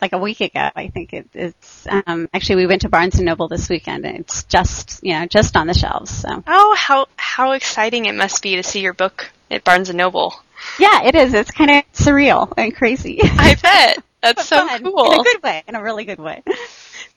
like 0.00 0.12
a 0.12 0.18
week 0.18 0.40
ago. 0.40 0.68
I 0.74 0.88
think 0.88 1.12
it, 1.12 1.28
it's 1.34 1.86
um, 2.06 2.28
actually 2.32 2.56
we 2.56 2.66
went 2.66 2.82
to 2.82 2.88
Barnes 2.88 3.16
and 3.16 3.24
Noble 3.26 3.48
this 3.48 3.68
weekend, 3.68 4.04
and 4.06 4.18
it's 4.20 4.44
just 4.44 5.00
you 5.02 5.14
know 5.14 5.26
just 5.26 5.56
on 5.56 5.66
the 5.66 5.74
shelves. 5.74 6.10
So 6.10 6.42
Oh, 6.46 6.74
how 6.78 7.06
how 7.16 7.52
exciting 7.52 8.06
it 8.06 8.14
must 8.14 8.42
be 8.42 8.56
to 8.56 8.62
see 8.62 8.80
your 8.80 8.94
book 8.94 9.30
at 9.50 9.64
Barnes 9.64 9.88
and 9.88 9.98
Noble. 9.98 10.34
yeah, 10.78 11.02
it 11.04 11.14
is. 11.14 11.34
It's 11.34 11.50
kind 11.50 11.70
of 11.70 11.92
surreal 11.92 12.52
and 12.56 12.74
crazy. 12.74 13.18
I 13.22 13.56
bet. 13.60 13.98
That's 14.22 14.46
so 14.46 14.66
Fun, 14.68 14.82
cool. 14.84 15.12
in 15.12 15.20
a 15.20 15.24
good 15.24 15.42
way, 15.42 15.62
in 15.66 15.74
a 15.74 15.82
really 15.82 16.04
good 16.04 16.20
way. 16.20 16.42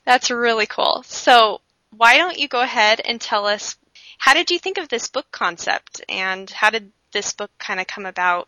That's 0.06 0.32
really 0.32 0.66
cool. 0.66 1.04
So, 1.06 1.62
why 1.96 2.18
don't 2.18 2.38
you 2.40 2.48
go 2.48 2.62
ahead 2.62 3.00
and 3.04 3.22
tell 3.22 3.46
us 3.46 3.78
how 4.18 4.34
did 4.34 4.50
you 4.50 4.58
think 4.58 4.78
of 4.80 4.88
this 4.90 5.08
book 5.08 5.28
concept 5.32 6.02
and 6.10 6.50
how 6.50 6.70
did 6.72 6.92
this 7.12 7.34
book 7.34 7.52
kind 7.60 7.80
of 7.80 7.86
come 7.88 8.06
about 8.08 8.48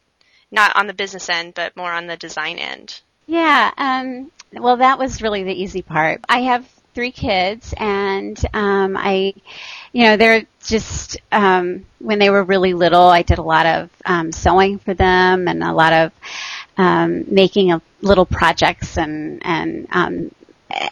not 0.49 0.75
on 0.75 0.87
the 0.87 0.93
business 0.93 1.29
end 1.29 1.53
but 1.53 1.75
more 1.77 1.91
on 1.91 2.07
the 2.07 2.17
design 2.17 2.57
end? 2.57 3.01
Yeah, 3.27 3.71
um, 3.77 4.31
well, 4.53 4.77
that 4.77 4.97
was 4.97 5.21
really 5.21 5.43
the 5.43 5.53
easy 5.53 5.81
part. 5.81 6.21
I 6.29 6.39
have 6.43 6.65
three 6.95 7.11
kids, 7.11 7.73
and 7.77 8.37
um, 8.53 8.95
I, 8.97 9.33
you 9.91 10.05
know, 10.05 10.15
they're 10.15 10.45
just 10.63 11.17
um, 11.31 11.85
when 11.99 12.19
they 12.19 12.29
were 12.29 12.43
really 12.43 12.73
little, 12.73 13.03
I 13.03 13.23
did 13.23 13.37
a 13.37 13.43
lot 13.43 13.65
of 13.65 13.89
um, 14.05 14.31
sewing 14.31 14.79
for 14.79 14.93
them 14.93 15.47
and 15.49 15.61
a 15.61 15.73
lot 15.73 15.91
of 15.91 16.11
um, 16.77 17.25
making 17.33 17.71
of 17.71 17.81
little 18.01 18.25
projects, 18.25 18.97
and 18.97 19.41
and 19.45 19.87
um, 19.91 20.31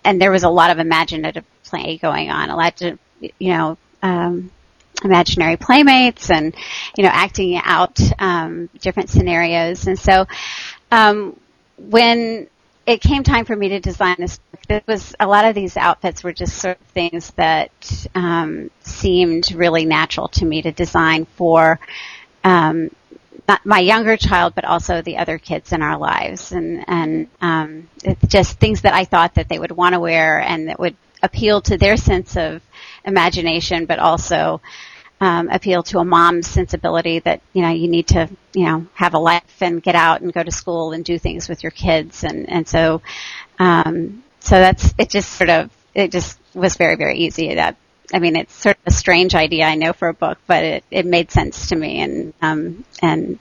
and 0.03 0.21
there 0.21 0.31
was 0.31 0.43
a 0.43 0.49
lot 0.49 0.71
of 0.71 0.79
imaginative 0.79 1.45
play 1.63 1.97
going 1.97 2.29
on, 2.29 2.49
a 2.49 2.55
lot 2.55 2.81
of 2.81 2.99
you 3.39 3.53
know. 3.53 3.77
Um, 4.03 4.51
imaginary 5.03 5.57
playmates 5.57 6.29
and 6.31 6.55
you 6.95 7.03
know 7.03 7.09
acting 7.11 7.59
out 7.61 7.99
um, 8.17 8.69
different 8.79 9.09
scenarios 9.09 9.87
and 9.87 9.99
so 9.99 10.25
um, 10.89 11.37
when 11.77 12.47
it 12.85 13.01
came 13.01 13.23
time 13.23 13.45
for 13.45 13.55
me 13.55 13.69
to 13.69 13.79
design 13.79 14.15
this 14.19 14.39
it 14.69 14.83
was 14.87 15.15
a 15.19 15.27
lot 15.27 15.45
of 15.45 15.53
these 15.53 15.77
outfits 15.77 16.23
were 16.23 16.33
just 16.33 16.57
sort 16.57 16.79
of 16.79 16.87
things 16.87 17.31
that 17.31 18.07
um, 18.15 18.71
seemed 18.81 19.51
really 19.51 19.85
natural 19.85 20.27
to 20.27 20.45
me 20.45 20.61
to 20.61 20.71
design 20.71 21.25
for 21.25 21.79
um, 22.43 22.89
my 23.63 23.79
younger 23.79 24.17
child, 24.17 24.55
but 24.55 24.65
also 24.65 25.01
the 25.01 25.17
other 25.17 25.37
kids 25.37 25.71
in 25.71 25.81
our 25.81 25.97
lives, 25.97 26.51
and 26.51 26.83
and 26.87 27.27
um, 27.41 27.89
just 28.27 28.59
things 28.59 28.81
that 28.81 28.93
I 28.93 29.05
thought 29.05 29.35
that 29.35 29.49
they 29.49 29.59
would 29.59 29.71
want 29.71 29.93
to 29.93 29.99
wear 29.99 30.39
and 30.39 30.69
that 30.69 30.79
would 30.79 30.95
appeal 31.21 31.61
to 31.61 31.77
their 31.77 31.97
sense 31.97 32.37
of 32.37 32.61
imagination, 33.05 33.85
but 33.85 33.99
also 33.99 34.61
um, 35.25 35.49
appeal 35.49 35.81
to 35.81 35.97
a 35.97 36.05
mom's 36.05 36.47
sensibility 36.47 37.17
that 37.17 37.41
you 37.51 37.63
know 37.63 37.71
you 37.71 37.87
need 37.87 38.07
to 38.09 38.29
you 38.53 38.65
know 38.65 38.85
have 38.93 39.15
a 39.15 39.17
life 39.17 39.59
and 39.59 39.81
get 39.81 39.95
out 39.95 40.21
and 40.21 40.31
go 40.31 40.43
to 40.43 40.51
school 40.51 40.91
and 40.91 41.03
do 41.03 41.17
things 41.17 41.49
with 41.49 41.63
your 41.63 41.71
kids 41.71 42.23
and 42.23 42.47
and 42.47 42.67
so 42.67 43.01
um, 43.57 44.23
so 44.39 44.59
that's 44.59 44.93
it 44.99 45.09
just 45.09 45.31
sort 45.31 45.49
of 45.49 45.71
it 45.95 46.11
just 46.11 46.37
was 46.53 46.75
very 46.75 46.95
very 46.95 47.17
easy 47.17 47.55
that 47.55 47.75
I 48.13 48.19
mean 48.19 48.35
it's 48.35 48.53
sort 48.53 48.77
of 48.77 48.93
a 48.93 48.95
strange 48.95 49.33
idea 49.33 49.65
I 49.65 49.73
know 49.73 49.93
for 49.93 50.09
a 50.09 50.13
book 50.13 50.37
but 50.45 50.63
it 50.63 50.83
it 50.91 51.07
made 51.07 51.31
sense 51.31 51.69
to 51.69 51.75
me 51.75 52.01
and 52.01 52.33
um 52.43 52.85
and 53.01 53.39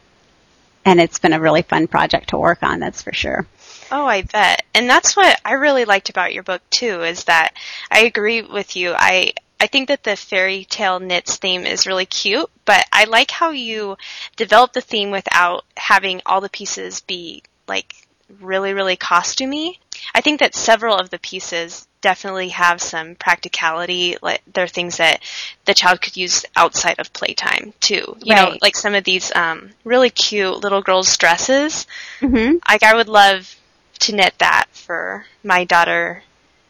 and 0.86 1.00
it's 1.02 1.18
been 1.18 1.34
a 1.34 1.40
really 1.40 1.62
fun 1.62 1.86
project 1.86 2.30
to 2.30 2.38
work 2.38 2.62
on 2.62 2.80
that's 2.80 3.02
for 3.02 3.12
sure 3.12 3.46
Oh, 3.92 4.06
I 4.06 4.22
bet. 4.22 4.64
And 4.74 4.88
that's 4.88 5.14
what 5.14 5.38
I 5.44 5.52
really 5.52 5.84
liked 5.84 6.08
about 6.08 6.32
your 6.32 6.42
book 6.42 6.62
too 6.70 7.02
is 7.02 7.24
that 7.24 7.54
I 7.90 8.04
agree 8.04 8.40
with 8.40 8.74
you. 8.76 8.94
I 8.96 9.34
I 9.64 9.66
think 9.66 9.88
that 9.88 10.02
the 10.02 10.14
fairy 10.14 10.66
tale 10.66 11.00
knits 11.00 11.36
theme 11.38 11.64
is 11.64 11.86
really 11.86 12.04
cute, 12.04 12.50
but 12.66 12.84
I 12.92 13.04
like 13.04 13.30
how 13.30 13.48
you 13.48 13.96
develop 14.36 14.74
the 14.74 14.82
theme 14.82 15.10
without 15.10 15.64
having 15.74 16.20
all 16.26 16.42
the 16.42 16.50
pieces 16.50 17.00
be 17.00 17.42
like 17.66 17.94
really 18.42 18.74
really 18.74 18.98
costumey. 18.98 19.78
I 20.14 20.20
think 20.20 20.40
that 20.40 20.54
several 20.54 20.98
of 20.98 21.08
the 21.08 21.18
pieces 21.18 21.88
definitely 22.02 22.50
have 22.50 22.82
some 22.82 23.14
practicality. 23.14 24.18
Like 24.20 24.42
they're 24.52 24.68
things 24.68 24.98
that 24.98 25.22
the 25.64 25.72
child 25.72 26.02
could 26.02 26.18
use 26.18 26.44
outside 26.54 26.98
of 26.98 27.14
playtime 27.14 27.72
too. 27.80 28.18
You 28.22 28.34
know, 28.34 28.58
like 28.60 28.76
some 28.76 28.94
of 28.94 29.04
these 29.04 29.34
um, 29.34 29.70
really 29.82 30.10
cute 30.10 30.60
little 30.60 30.82
girls' 30.82 31.16
dresses 31.16 31.86
mm-hmm. 32.20 32.58
like 32.68 32.82
I 32.82 32.94
would 32.94 33.08
love 33.08 33.56
to 34.00 34.14
knit 34.14 34.34
that 34.40 34.66
for 34.72 35.24
my 35.42 35.64
daughter 35.64 36.22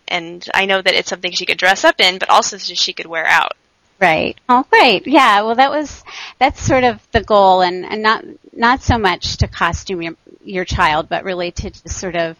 and 0.08 0.46
I 0.54 0.66
know 0.66 0.80
that 0.80 0.94
it's 0.94 1.10
something 1.10 1.32
she 1.32 1.46
could 1.46 1.58
dress 1.58 1.84
up 1.84 2.00
in 2.00 2.18
but 2.18 2.30
also 2.30 2.58
so 2.58 2.74
she 2.74 2.92
could 2.92 3.06
wear 3.06 3.26
out. 3.26 3.52
Right. 4.00 4.36
Oh, 4.48 4.66
great. 4.68 5.06
Yeah. 5.06 5.42
Well, 5.42 5.54
that 5.54 5.70
was 5.70 6.04
that's 6.38 6.60
sort 6.60 6.84
of 6.84 7.00
the 7.12 7.22
goal, 7.22 7.62
and, 7.62 7.86
and 7.86 8.02
not 8.02 8.24
not 8.52 8.82
so 8.82 8.98
much 8.98 9.38
to 9.38 9.48
costume 9.48 10.02
your 10.02 10.14
your 10.44 10.64
child, 10.64 11.08
but 11.08 11.24
really 11.24 11.52
to 11.52 11.70
just 11.70 11.98
sort 11.98 12.16
of 12.16 12.36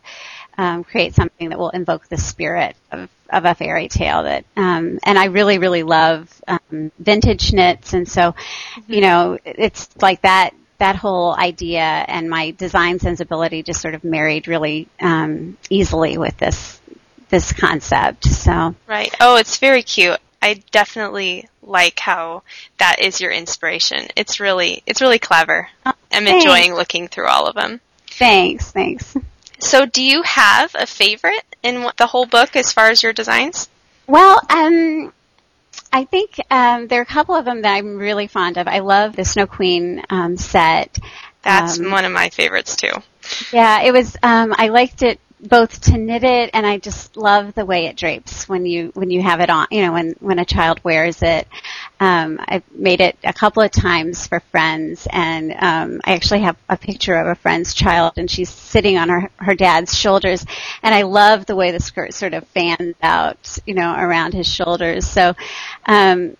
um, 0.59 0.85
create 0.85 1.15
something 1.15 1.49
that 1.49 1.59
will 1.59 1.71
invoke 1.71 2.09
the 2.09 2.17
spirit 2.17 2.77
of, 2.93 3.09
of 3.31 3.45
a 3.45 3.55
fairy 3.55 3.89
tale. 3.89 4.25
That 4.25 4.45
um, 4.57 4.99
and 5.05 5.19
I 5.19 5.27
really 5.27 5.59
really 5.59 5.85
love 5.85 6.29
um, 6.49 6.91
vintage 6.99 7.53
knits, 7.53 7.93
and 7.93 8.09
so 8.09 8.35
you 8.89 9.01
know 9.01 9.39
it's 9.45 9.89
like 10.03 10.23
that 10.23 10.51
that 10.79 10.97
whole 10.97 11.35
idea 11.35 11.81
and 11.81 12.29
my 12.29 12.51
design 12.51 12.99
sensibility 12.99 13.63
just 13.63 13.81
sort 13.81 13.95
of 13.95 14.03
married 14.03 14.49
really 14.49 14.89
um, 15.01 15.57
easily 15.71 16.19
with 16.19 16.37
this 16.39 16.81
this 17.35 17.53
concept. 17.53 18.25
So 18.27 18.77
Right. 18.87 19.13
Oh, 19.21 19.35
it's 19.37 19.59
very 19.59 19.83
cute. 19.83 20.19
I 20.41 20.63
definitely 20.71 21.49
like 21.63 21.99
how 21.99 22.43
that 22.79 23.01
is 23.01 23.21
your 23.21 23.33
inspiration. 23.33 24.07
It's 24.15 24.39
really 24.39 24.83
it's 24.87 25.01
really 25.01 25.19
clever. 25.19 25.69
I'm 25.85 25.95
thanks. 26.11 26.31
enjoying 26.45 26.75
looking 26.75 27.09
through 27.09 27.27
all 27.27 27.47
of 27.49 27.57
them. 27.57 27.81
thanks, 28.07 28.71
thanks. 28.71 29.17
So, 29.59 29.87
do 29.87 30.03
you 30.03 30.23
have 30.23 30.75
a 30.79 30.87
favorite 30.87 31.43
in 31.63 31.87
the 31.97 32.07
whole 32.07 32.27
book 32.27 32.55
as 32.55 32.73
far 32.73 32.91
as 32.91 33.03
your 33.03 33.13
designs? 33.15 33.69
Well, 34.07 34.39
um, 34.51 35.13
I 35.93 36.05
think 36.05 36.39
um, 36.51 36.87
there 36.89 36.99
are 37.01 37.03
a 37.03 37.07
couple 37.07 37.35
of 37.35 37.45
them 37.47 37.63
that 37.63 37.73
I'm 37.75 37.97
really 37.97 38.27
fond 38.27 38.59
of. 38.59 38.69
I 38.69 38.81
love 38.81 39.17
the 39.17 39.25
Snow 39.25 39.47
Queen 39.47 40.03
um, 40.11 40.37
set. 40.37 40.99
That's 41.43 41.79
Um, 41.81 41.91
one 41.91 42.05
of 42.05 42.13
my 42.13 42.29
favorites 42.29 42.77
too. 42.77 42.93
Yeah, 43.53 43.81
it 43.83 43.93
was. 43.93 44.17
Um, 44.23 44.55
I 44.57 44.69
liked 44.69 45.03
it 45.03 45.19
both 45.49 45.81
to 45.83 45.99
knit 45.99 46.25
it, 46.25 46.51
and 46.55 46.67
I 46.67 46.79
just 46.79 47.17
love 47.17 47.55
the 47.55 47.65
way 47.65 47.87
it 47.87 47.97
drapes 47.97 48.49
when 48.49 48.67
you 48.67 48.91
when 48.95 49.11
you 49.11 49.23
have 49.23 49.41
it 49.41 49.51
on. 49.51 49.67
You 49.71 49.83
know, 49.83 49.93
when 49.93 50.17
when 50.21 50.39
a 50.39 50.45
child 50.45 50.81
wears 50.83 51.23
it. 51.23 51.47
Um, 52.01 52.41
I've 52.47 52.65
made 52.73 53.01
it 53.01 53.17
a 53.25 53.33
couple 53.33 53.63
of 53.63 53.71
times 53.71 54.27
for 54.27 54.41
friends, 54.41 55.07
and 55.11 55.53
um, 55.53 56.01
I 56.05 56.15
actually 56.15 56.41
have 56.41 56.57
a 56.69 56.77
picture 56.77 57.15
of 57.15 57.27
a 57.27 57.35
friend's 57.35 57.75
child, 57.75 58.15
and 58.17 58.31
she's 58.31 58.51
sitting 58.51 58.99
on 58.99 59.09
her 59.09 59.31
her 59.37 59.55
dad's 59.55 59.97
shoulders, 59.97 60.45
and 60.83 60.95
I 60.95 61.03
love 61.03 61.47
the 61.47 61.57
way 61.57 61.71
the 61.71 61.81
skirt 61.81 62.15
sort 62.15 62.35
of 62.35 62.47
fans 62.49 62.97
out, 63.03 63.59
you 63.67 63.75
know, 63.75 63.95
around 63.95 64.35
his 64.35 64.49
shoulders. 64.49 65.07
So. 65.07 65.35
Um, 65.87 66.37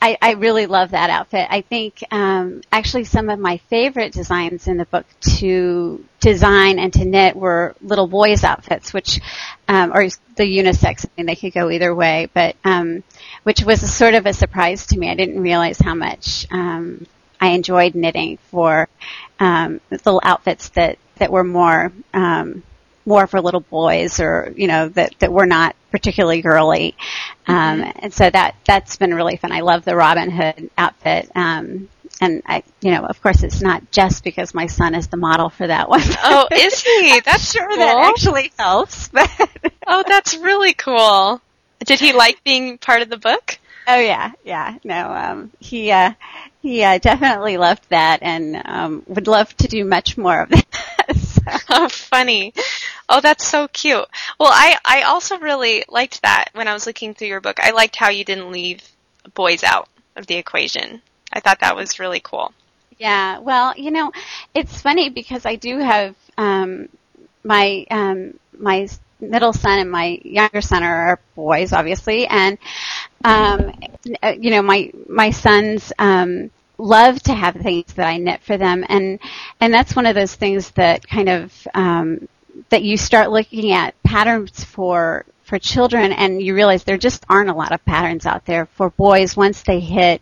I, 0.00 0.16
I 0.22 0.32
really 0.34 0.66
love 0.66 0.92
that 0.92 1.10
outfit. 1.10 1.46
I 1.50 1.62
think 1.62 2.04
um, 2.10 2.60
actually 2.70 3.04
some 3.04 3.28
of 3.30 3.38
my 3.38 3.56
favorite 3.68 4.12
designs 4.12 4.68
in 4.68 4.76
the 4.76 4.84
book 4.84 5.06
to 5.38 6.04
design 6.20 6.78
and 6.78 6.92
to 6.92 7.04
knit 7.04 7.34
were 7.34 7.74
little 7.82 8.06
boys' 8.06 8.44
outfits, 8.44 8.94
which 8.94 9.20
um, 9.66 9.92
or 9.92 10.08
the 10.36 10.44
unisex. 10.44 11.04
I 11.04 11.10
mean, 11.16 11.26
they 11.26 11.34
could 11.34 11.52
go 11.52 11.68
either 11.68 11.92
way, 11.92 12.28
but 12.32 12.54
um, 12.64 13.02
which 13.42 13.62
was 13.62 13.82
a 13.82 13.88
sort 13.88 14.14
of 14.14 14.26
a 14.26 14.32
surprise 14.32 14.86
to 14.86 14.98
me. 14.98 15.10
I 15.10 15.14
didn't 15.16 15.40
realize 15.40 15.78
how 15.78 15.94
much 15.94 16.46
um, 16.52 17.04
I 17.40 17.48
enjoyed 17.50 17.96
knitting 17.96 18.38
for 18.50 18.88
um, 19.40 19.80
little 19.90 20.20
outfits 20.22 20.68
that 20.70 20.98
that 21.16 21.32
were 21.32 21.44
more. 21.44 21.92
Um, 22.14 22.62
more 23.08 23.26
for 23.26 23.40
little 23.40 23.60
boys 23.60 24.20
or, 24.20 24.52
you 24.56 24.68
know, 24.68 24.88
that, 24.90 25.14
that 25.20 25.32
were 25.32 25.46
not 25.46 25.74
particularly 25.90 26.42
girly. 26.42 26.94
Um, 27.46 27.90
and 27.96 28.12
so 28.12 28.28
that, 28.28 28.54
that's 28.66 28.96
been 28.96 29.14
really 29.14 29.36
fun. 29.36 29.52
I 29.52 29.60
love 29.60 29.84
the 29.84 29.96
Robin 29.96 30.30
Hood 30.30 30.70
outfit. 30.78 31.30
Um, 31.34 31.88
and 32.20 32.42
I, 32.46 32.62
you 32.80 32.90
know, 32.90 33.04
of 33.04 33.22
course 33.22 33.42
it's 33.42 33.62
not 33.62 33.90
just 33.90 34.24
because 34.24 34.54
my 34.54 34.66
son 34.66 34.94
is 34.94 35.08
the 35.08 35.16
model 35.16 35.50
for 35.50 35.66
that 35.66 35.88
one. 35.88 36.02
Oh, 36.22 36.46
is 36.52 36.82
he? 36.82 37.20
That's 37.24 37.52
sure 37.52 37.66
cool. 37.68 37.76
that 37.78 38.10
actually 38.10 38.52
helps, 38.58 39.08
but 39.12 39.30
Oh, 39.86 40.04
that's 40.06 40.36
really 40.36 40.74
cool. 40.74 41.40
Did 41.84 42.00
he 42.00 42.12
like 42.12 42.42
being 42.44 42.76
part 42.78 43.02
of 43.02 43.08
the 43.08 43.16
book? 43.16 43.58
Oh 43.86 43.98
yeah, 43.98 44.32
yeah. 44.44 44.76
No, 44.84 45.10
um, 45.12 45.50
he 45.60 45.90
uh, 45.90 46.12
he 46.60 46.82
uh, 46.82 46.98
definitely 46.98 47.56
loved 47.56 47.88
that, 47.88 48.18
and 48.22 48.60
um, 48.66 49.02
would 49.06 49.26
love 49.28 49.56
to 49.58 49.68
do 49.68 49.84
much 49.84 50.18
more 50.18 50.42
of 50.42 50.48
that. 50.50 51.16
So, 51.16 51.40
Oh, 51.70 51.88
funny. 51.88 52.52
Oh, 53.08 53.20
that's 53.20 53.46
so 53.46 53.68
cute. 53.68 54.06
Well, 54.38 54.50
I, 54.52 54.76
I 54.84 55.02
also 55.02 55.38
really 55.38 55.84
liked 55.88 56.22
that 56.22 56.50
when 56.52 56.68
I 56.68 56.74
was 56.74 56.86
looking 56.86 57.14
through 57.14 57.28
your 57.28 57.40
book. 57.40 57.58
I 57.60 57.70
liked 57.70 57.96
how 57.96 58.10
you 58.10 58.24
didn't 58.24 58.50
leave 58.50 58.82
boys 59.34 59.64
out 59.64 59.88
of 60.16 60.26
the 60.26 60.34
equation. 60.34 61.00
I 61.32 61.40
thought 61.40 61.60
that 61.60 61.76
was 61.76 61.98
really 61.98 62.20
cool. 62.20 62.52
Yeah, 62.98 63.38
well, 63.38 63.74
you 63.76 63.90
know, 63.90 64.12
it's 64.54 64.80
funny 64.82 65.08
because 65.08 65.46
I 65.46 65.54
do 65.54 65.78
have 65.78 66.16
um, 66.36 66.88
my 67.44 67.86
um, 67.90 68.38
my 68.58 68.88
middle 69.20 69.52
son 69.52 69.78
and 69.78 69.90
my 69.90 70.20
younger 70.22 70.60
son 70.60 70.82
are 70.82 71.20
boys, 71.34 71.72
obviously, 71.72 72.26
and 72.26 72.58
um, 73.24 73.72
you 74.38 74.50
know, 74.50 74.62
my 74.62 74.90
my 75.08 75.30
sons 75.30 75.92
um, 75.98 76.50
love 76.76 77.22
to 77.24 77.34
have 77.34 77.54
things 77.54 77.92
that 77.94 78.06
I 78.06 78.16
knit 78.18 78.42
for 78.42 78.56
them, 78.56 78.84
and 78.88 79.20
and 79.60 79.72
that's 79.72 79.94
one 79.94 80.06
of 80.06 80.14
those 80.14 80.34
things 80.34 80.70
that 80.72 81.06
kind 81.06 81.28
of 81.28 81.68
um, 81.74 82.28
that 82.70 82.82
you 82.82 82.96
start 82.96 83.30
looking 83.30 83.72
at 83.72 84.00
patterns 84.02 84.64
for 84.64 85.24
for 85.48 85.58
children, 85.58 86.12
and 86.12 86.42
you 86.42 86.54
realize 86.54 86.84
there 86.84 86.98
just 86.98 87.24
aren't 87.26 87.48
a 87.48 87.54
lot 87.54 87.72
of 87.72 87.82
patterns 87.86 88.26
out 88.26 88.44
there 88.44 88.66
for 88.66 88.90
boys 88.90 89.34
once 89.34 89.62
they 89.62 89.80
hit 89.80 90.20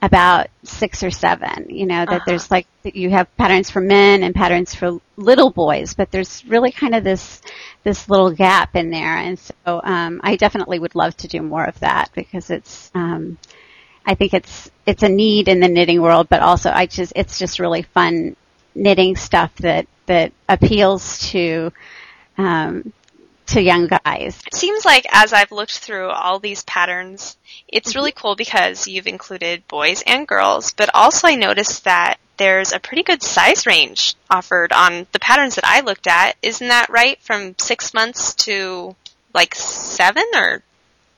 about 0.00 0.48
six 0.62 1.02
or 1.02 1.10
seven. 1.10 1.66
You 1.68 1.86
know 1.86 2.06
that 2.06 2.08
uh-huh. 2.08 2.24
there's 2.26 2.50
like 2.50 2.66
you 2.82 3.10
have 3.10 3.34
patterns 3.36 3.70
for 3.70 3.80
men 3.80 4.22
and 4.22 4.34
patterns 4.34 4.74
for 4.74 4.98
little 5.16 5.50
boys, 5.50 5.92
but 5.94 6.10
there's 6.10 6.44
really 6.46 6.72
kind 6.72 6.94
of 6.94 7.04
this 7.04 7.42
this 7.84 8.08
little 8.08 8.30
gap 8.30 8.74
in 8.74 8.90
there, 8.90 9.16
and 9.16 9.38
so 9.38 9.80
um, 9.84 10.20
I 10.24 10.36
definitely 10.36 10.78
would 10.78 10.94
love 10.94 11.16
to 11.18 11.28
do 11.28 11.42
more 11.42 11.64
of 11.64 11.78
that 11.80 12.10
because 12.14 12.50
it's. 12.50 12.90
Um, 12.94 13.38
I 14.04 14.16
think 14.16 14.34
it's 14.34 14.70
it's 14.84 15.02
a 15.02 15.08
need 15.08 15.46
in 15.46 15.60
the 15.60 15.68
knitting 15.68 16.02
world, 16.02 16.28
but 16.28 16.40
also 16.40 16.70
I 16.70 16.86
just 16.86 17.12
it's 17.14 17.38
just 17.38 17.60
really 17.60 17.82
fun 17.82 18.36
knitting 18.74 19.16
stuff 19.16 19.54
that 19.56 19.86
that 20.06 20.32
appeals 20.48 21.18
to 21.30 21.72
um, 22.38 22.92
to 23.46 23.60
young 23.60 23.86
guys. 23.86 24.40
It 24.46 24.54
seems 24.54 24.84
like 24.84 25.06
as 25.10 25.32
I've 25.32 25.52
looked 25.52 25.78
through 25.78 26.08
all 26.08 26.38
these 26.38 26.62
patterns, 26.64 27.36
it's 27.68 27.90
mm-hmm. 27.90 27.98
really 27.98 28.12
cool 28.12 28.36
because 28.36 28.88
you've 28.88 29.06
included 29.06 29.66
boys 29.68 30.02
and 30.06 30.26
girls, 30.26 30.72
but 30.72 30.90
also 30.94 31.28
I 31.28 31.34
noticed 31.34 31.84
that 31.84 32.18
there's 32.36 32.72
a 32.72 32.80
pretty 32.80 33.02
good 33.02 33.22
size 33.22 33.66
range 33.66 34.14
offered 34.30 34.72
on 34.72 35.06
the 35.12 35.18
patterns 35.18 35.56
that 35.56 35.66
I 35.66 35.80
looked 35.80 36.06
at. 36.06 36.36
Isn't 36.42 36.68
that 36.68 36.88
right? 36.88 37.20
From 37.20 37.54
six 37.58 37.94
months 37.94 38.34
to 38.46 38.96
like 39.34 39.54
seven 39.54 40.24
or 40.34 40.62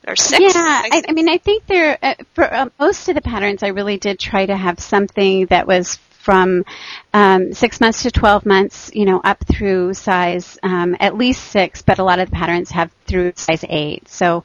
or 0.06 0.16
six? 0.16 0.40
Yeah, 0.40 0.52
I, 0.56 1.02
I 1.08 1.12
mean, 1.12 1.28
I 1.28 1.38
think 1.38 1.66
there 1.66 1.98
uh, 2.02 2.14
for 2.34 2.52
uh, 2.52 2.68
most 2.78 3.08
of 3.08 3.14
the 3.14 3.22
patterns, 3.22 3.62
I 3.62 3.68
really 3.68 3.96
did 3.96 4.18
try 4.18 4.44
to 4.44 4.56
have 4.56 4.80
something 4.80 5.46
that 5.46 5.66
was 5.66 5.98
from 6.24 6.64
um, 7.12 7.52
six 7.52 7.80
months 7.80 8.02
to 8.02 8.10
12 8.10 8.46
months, 8.46 8.90
you 8.94 9.04
know, 9.04 9.20
up 9.22 9.44
through 9.46 9.94
size 9.94 10.58
um, 10.62 10.96
at 10.98 11.16
least 11.16 11.44
six, 11.44 11.82
but 11.82 11.98
a 11.98 12.04
lot 12.04 12.18
of 12.18 12.30
the 12.30 12.36
patterns 12.36 12.70
have 12.70 12.90
through 13.06 13.32
size 13.36 13.64
eight. 13.68 14.08
So, 14.08 14.44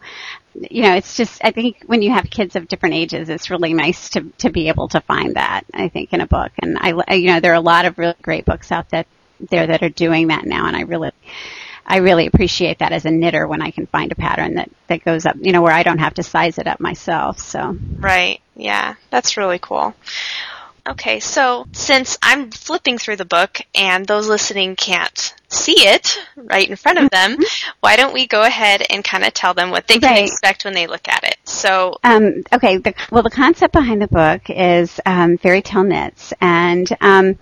you 0.54 0.84
know, 0.84 0.96
it's 0.96 1.16
just, 1.16 1.44
I 1.44 1.52
think 1.52 1.84
when 1.86 2.02
you 2.02 2.12
have 2.12 2.30
kids 2.30 2.56
of 2.56 2.68
different 2.68 2.96
ages, 2.96 3.30
it's 3.30 3.50
really 3.50 3.74
nice 3.74 4.10
to, 4.12 4.22
to 4.40 4.50
be 4.50 4.68
able 4.68 4.90
to 4.90 5.00
find 5.02 5.36
that, 5.36 5.64
I 5.74 5.88
think, 5.88 6.12
in 6.12 6.22
a 6.22 6.28
book. 6.28 6.52
And 6.62 6.78
I, 6.78 7.16
you 7.16 7.28
know, 7.28 7.40
there 7.40 7.54
are 7.54 7.56
a 7.56 7.62
lot 7.62 7.86
of 7.86 7.98
really 7.98 8.16
great 8.22 8.46
books 8.46 8.72
out 8.72 8.90
that, 8.90 9.08
there 9.40 9.68
that 9.68 9.82
are 9.82 9.90
doing 9.90 10.28
that 10.28 10.46
now, 10.46 10.68
and 10.68 10.76
I 10.76 10.82
really, 10.82 11.12
I 11.86 11.98
really 11.98 12.28
appreciate 12.28 12.80
that 12.80 12.92
as 12.92 13.06
a 13.06 13.12
knitter 13.12 13.48
when 13.48 13.62
I 13.62 13.72
can 13.72 13.88
find 13.88 14.12
a 14.12 14.16
pattern 14.16 14.56
that, 14.56 14.70
that 14.88 15.06
goes 15.06 15.26
up, 15.26 15.38
you 15.40 15.54
know, 15.54 15.62
where 15.62 15.74
I 15.74 15.84
don't 15.84 16.00
have 16.00 16.16
to 16.16 16.24
size 16.24 16.58
it 16.60 16.68
up 16.68 16.80
myself. 16.80 17.40
So. 17.40 17.78
Right. 17.98 18.42
Yeah. 18.56 18.96
That's 19.10 19.38
really 19.38 19.60
cool. 19.60 19.96
Okay, 20.88 21.20
so 21.20 21.68
since 21.72 22.18
I'm 22.22 22.52
flipping 22.52 22.98
through 22.98 23.18
the 23.18 23.26
book 23.26 23.60
and 23.76 24.06
those 24.06 24.28
listening 24.28 24.76
can't 24.76 25.34
see 25.50 25.80
it 25.88 26.20
right 26.36 26.70
in 26.70 26.76
front 26.76 27.00
of 27.00 27.10
them, 27.10 27.34
mm-hmm. 27.34 27.72
why 27.80 27.96
don't 27.96 28.14
we 28.14 28.28
go 28.28 28.44
ahead 28.44 28.84
and 28.90 29.04
kind 29.04 29.24
of 29.24 29.34
tell 29.34 29.54
them 29.54 29.72
what 29.72 29.88
they 29.88 30.00
can 30.00 30.12
right. 30.12 30.24
expect 30.28 30.66
when 30.66 30.74
they 30.74 30.88
look 30.88 31.08
at 31.08 31.24
it? 31.24 31.38
So, 31.44 31.98
um, 32.04 32.44
okay, 32.54 32.78
the, 32.78 32.94
well, 33.12 33.24
the 33.24 33.30
concept 33.30 33.74
behind 33.74 34.02
the 34.02 34.08
book 34.08 34.50
is 34.50 35.00
um, 35.06 35.38
fairy 35.38 35.62
tale 35.62 35.84
knits, 35.84 36.34
and 36.42 36.88
um, 37.02 37.38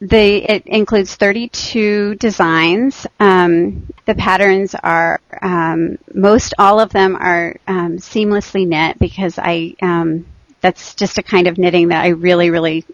the 0.00 0.50
it 0.50 0.66
includes 0.66 1.14
32 1.14 2.16
designs. 2.16 3.06
Um, 3.20 3.86
the 4.06 4.14
patterns 4.14 4.74
are 4.74 5.20
um, 5.40 5.98
most 6.12 6.54
all 6.58 6.80
of 6.80 6.90
them 6.90 7.16
are 7.16 7.56
um, 7.66 7.98
seamlessly 7.98 8.66
knit 8.66 8.98
because 8.98 9.38
I 9.38 9.74
um, 9.80 10.26
that's 10.64 10.94
just 10.94 11.18
a 11.18 11.22
kind 11.22 11.46
of 11.46 11.58
knitting 11.58 11.88
that 11.88 12.02
I 12.02 12.08
really, 12.08 12.48
really 12.48 12.86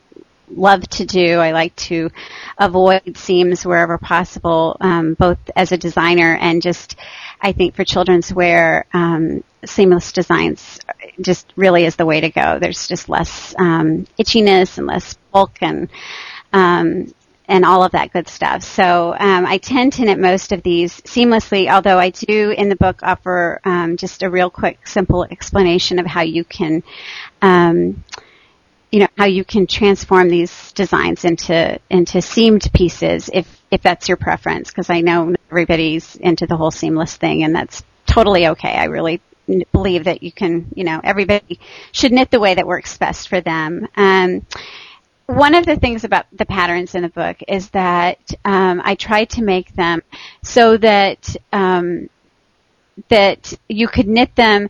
love 0.49 0.83
to 0.89 1.07
do. 1.07 1.39
I 1.39 1.53
like 1.53 1.77
to 1.77 2.11
avoid 2.59 3.17
seams 3.17 3.65
wherever 3.65 3.97
possible, 3.97 4.77
um, 4.81 5.15
both 5.15 5.39
as 5.55 5.71
a 5.71 5.77
designer 5.77 6.37
and 6.37 6.61
just, 6.61 6.97
I 7.41 7.53
think 7.53 7.77
for 7.77 7.85
children's 7.85 8.35
wear, 8.35 8.87
um, 8.93 9.45
seamless 9.65 10.11
designs 10.11 10.81
just 11.21 11.53
really 11.55 11.85
is 11.85 11.95
the 11.95 12.07
way 12.07 12.21
to 12.23 12.31
go. 12.31 12.59
There's 12.59 12.89
just 12.89 13.09
less 13.09 13.55
um, 13.57 14.09
itchiness 14.19 14.77
and 14.77 14.89
less 14.89 15.15
bulk 15.31 15.57
and 15.61 15.89
um, 16.53 17.15
and 17.51 17.65
all 17.65 17.83
of 17.83 17.93
that 17.93 18.13
good 18.13 18.29
stuff. 18.29 18.63
So 18.63 19.13
um, 19.19 19.45
I 19.45 19.59
tend 19.59 19.95
to 19.95 20.05
knit 20.05 20.21
most 20.21 20.53
of 20.53 20.63
these 20.63 21.01
seamlessly, 21.01 21.69
although 21.69 21.99
I 21.99 22.11
do 22.11 22.51
in 22.57 22.69
the 22.69 22.77
book 22.77 23.03
offer 23.03 23.61
um, 23.65 23.97
just 23.97 24.23
a 24.23 24.31
real 24.31 24.51
quick, 24.51 24.87
simple 24.87 25.25
explanation 25.25 25.99
of 25.99 26.07
how 26.07 26.23
you 26.23 26.45
can, 26.45 26.85
um, 27.43 28.05
you 28.93 29.01
know, 29.01 29.09
how 29.19 29.27
you 29.27 29.45
can 29.45 29.67
transform 29.67 30.29
these 30.29 30.73
designs 30.73 31.25
into 31.25 31.79
into 31.91 32.23
seamed 32.23 32.71
pieces 32.73 33.29
if 33.33 33.61
if 33.71 33.83
that's 33.83 34.09
your 34.09 34.17
preference. 34.17 34.71
Because 34.71 34.89
I 34.89 35.01
know 35.01 35.35
everybody's 35.51 36.15
into 36.17 36.47
the 36.47 36.57
whole 36.57 36.71
seamless 36.71 37.17
thing, 37.17 37.43
and 37.43 37.55
that's 37.55 37.83
totally 38.07 38.47
okay. 38.47 38.73
I 38.73 38.85
really 38.85 39.21
believe 39.73 40.05
that 40.05 40.23
you 40.23 40.31
can, 40.31 40.73
you 40.77 40.85
know, 40.85 41.01
everybody 41.03 41.59
should 41.91 42.13
knit 42.13 42.31
the 42.31 42.39
way 42.39 42.55
that 42.55 42.67
works 42.67 42.97
best 42.97 43.29
for 43.29 43.41
them. 43.41 43.89
Um, 43.97 44.47
one 45.33 45.55
of 45.55 45.67
the 45.67 45.77
things 45.77 46.05
about 46.05 46.27
the 46.33 46.47
patterns 46.47 46.95
in 46.95 47.03
the 47.03 47.09
book 47.09 47.37
is 47.49 47.71
that 47.71 48.19
um, 48.45 48.81
I 48.85 48.95
tried 48.95 49.31
to 49.31 49.43
make 49.43 49.75
them 49.75 50.03
so 50.43 50.77
that 50.77 51.37
um, 51.53 52.09
that 53.09 53.53
you 53.69 53.89
could 53.89 54.09
knit 54.09 54.35
them 54.37 54.69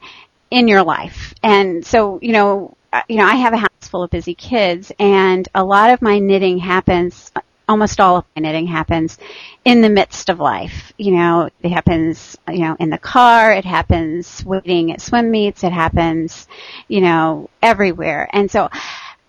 in 0.51 0.68
your 0.68 0.83
life. 0.83 1.35
And 1.42 1.85
so, 1.85 2.18
you 2.23 2.33
know, 2.33 2.77
you 3.09 3.16
know, 3.16 3.25
I 3.25 3.37
have 3.37 3.53
a 3.53 3.59
house 3.59 3.68
full 3.83 4.03
of 4.03 4.11
busy 4.11 4.35
kids, 4.35 4.90
and 4.99 5.49
a 5.55 5.64
lot 5.64 5.90
of 5.90 6.03
my 6.03 6.18
knitting 6.18 6.59
happens. 6.59 7.31
Almost 7.68 8.01
all 8.01 8.16
of 8.16 8.25
my 8.35 8.42
knitting 8.42 8.66
happens 8.66 9.16
in 9.64 9.81
the 9.81 9.88
midst 9.88 10.29
of 10.29 10.40
life. 10.40 10.92
You 10.99 11.12
know, 11.12 11.51
it 11.62 11.70
happens, 11.70 12.37
you 12.49 12.61
know, 12.61 12.77
in 12.81 12.90
the 12.90 12.99
car. 12.99 13.53
It 13.53 13.64
happens 13.64 14.44
waiting 14.44 14.90
at 14.90 15.01
swim 15.01 15.31
meets. 15.31 15.62
It 15.62 15.73
happens, 15.73 16.49
you 16.88 17.01
know, 17.01 17.49
everywhere. 17.62 18.29
And 18.33 18.51
so, 18.51 18.68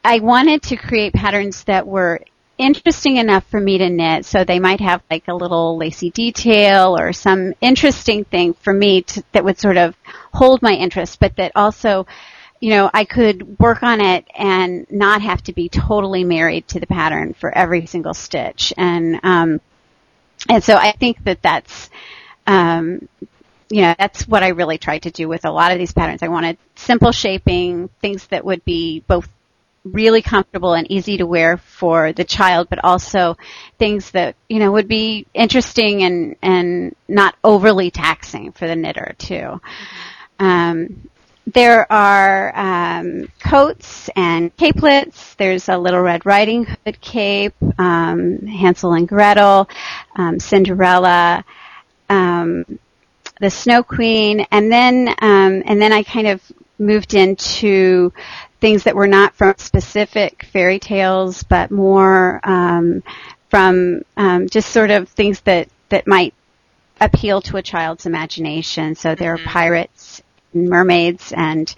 I 0.04 0.20
wanted 0.20 0.64
to 0.64 0.76
create 0.76 1.14
patterns 1.14 1.64
that 1.66 1.86
were 1.86 2.22
interesting 2.58 3.18
enough 3.18 3.46
for 3.48 3.60
me 3.60 3.80
to 3.80 3.90
knit 3.90 4.24
so 4.26 4.44
they 4.44 4.60
might 4.60 4.80
have 4.82 5.02
like 5.10 5.28
a 5.28 5.34
little 5.34 5.78
lacy 5.78 6.12
detail 6.12 6.96
or 6.96 7.12
some 7.12 7.54
interesting 7.60 8.24
thing 8.26 8.54
for 8.54 8.72
me 8.72 9.02
to, 9.02 9.24
that 9.32 9.44
would 9.44 9.60
sort 9.60 9.78
of 9.78 9.96
hold 10.32 10.62
my 10.62 10.74
interest 10.74 11.20
but 11.20 11.36
that 11.38 11.52
also 11.56 12.06
you 12.60 12.70
know 12.70 12.88
I 12.94 13.06
could 13.06 13.58
work 13.58 13.82
on 13.82 14.00
it 14.00 14.28
and 14.36 14.86
not 14.92 15.24
have 15.24 15.42
to 15.44 15.54
be 15.54 15.70
totally 15.70 16.24
married 16.24 16.68
to 16.68 16.80
the 16.80 16.86
pattern 16.86 17.34
for 17.34 17.50
every 17.50 17.88
single 17.88 18.14
stitch 18.14 18.72
and 18.78 19.20
um 19.24 19.60
and 20.48 20.64
so 20.64 20.76
I 20.76 20.92
think 20.92 21.24
that 21.24 21.42
that's 21.42 21.90
um 22.46 23.08
you 23.72 23.84
know, 23.84 23.96
that's 23.98 24.28
what 24.28 24.44
I 24.44 24.50
really 24.50 24.78
tried 24.78 25.04
to 25.04 25.12
do 25.12 25.30
with 25.30 25.46
a 25.46 25.52
lot 25.52 25.72
of 25.72 25.78
these 25.78 25.94
patterns. 25.94 26.22
I 26.22 26.28
wanted 26.28 26.58
simple 26.76 27.14
shaping, 27.14 27.88
things 28.02 28.28
that 28.28 28.44
would 28.44 28.66
be 28.66 29.00
both 29.08 29.30
really 29.84 30.22
comfortable 30.22 30.74
and 30.74 30.90
easy 30.92 31.18
to 31.18 31.26
wear 31.26 31.58
for 31.58 32.14
the 32.14 32.24
child, 32.24 32.68
but 32.70 32.84
also 32.84 33.38
things 33.80 34.12
that, 34.12 34.36
you 34.48 34.60
know, 34.60 34.72
would 34.72 34.88
be 34.88 35.26
interesting 35.34 36.04
and, 36.04 36.36
and 36.42 36.96
not 37.08 37.36
overly 37.44 37.90
taxing 37.90 38.52
for 38.52 38.68
the 38.68 38.76
knitter 38.76 39.16
too. 39.18 39.60
Mm-hmm. 40.40 40.46
Um, 40.46 41.10
there 41.48 41.92
are 41.92 42.56
um, 42.56 43.28
coats 43.40 44.10
and 44.16 44.56
capelets. 44.58 45.34
There's 45.36 45.70
a 45.70 45.78
Little 45.78 46.02
Red 46.02 46.26
Riding 46.26 46.66
Hood 46.66 47.02
cape, 47.02 47.56
um, 47.80 48.46
Hansel 48.46 48.94
and 48.94 49.08
Gretel, 49.08 49.68
um, 50.16 50.40
Cinderella, 50.40 51.44
um, 52.10 52.80
the 53.40 53.50
Snow 53.50 53.82
Queen, 53.82 54.46
and 54.52 54.72
then 54.72 55.10
um, 55.10 55.64
and 55.66 55.82
then 55.82 55.92
I 55.92 56.04
kind 56.04 56.28
of 56.28 56.42
moved 56.78 57.16
into 57.16 58.14
things 58.62 58.84
that 58.84 58.96
were 58.96 59.08
not 59.08 59.34
from 59.34 59.56
specific 59.58 60.44
fairy 60.46 60.80
tales, 60.80 61.44
but 61.44 61.72
more 61.72 62.40
um, 62.44 63.04
from 63.50 64.04
um, 64.16 64.48
just 64.48 64.70
sort 64.70 64.92
of 64.92 65.10
things 65.10 65.42
that 65.42 65.68
that 65.90 66.08
might 66.08 66.34
appeal 67.02 67.42
to 67.42 67.58
a 67.58 67.62
child's 67.62 68.06
imagination. 68.06 68.96
So 68.96 69.16
there 69.16 69.36
mm-hmm. 69.36 69.48
are 69.48 69.52
pirates, 69.52 70.22
and 70.54 70.70
mermaids, 70.70 71.34
and 71.36 71.74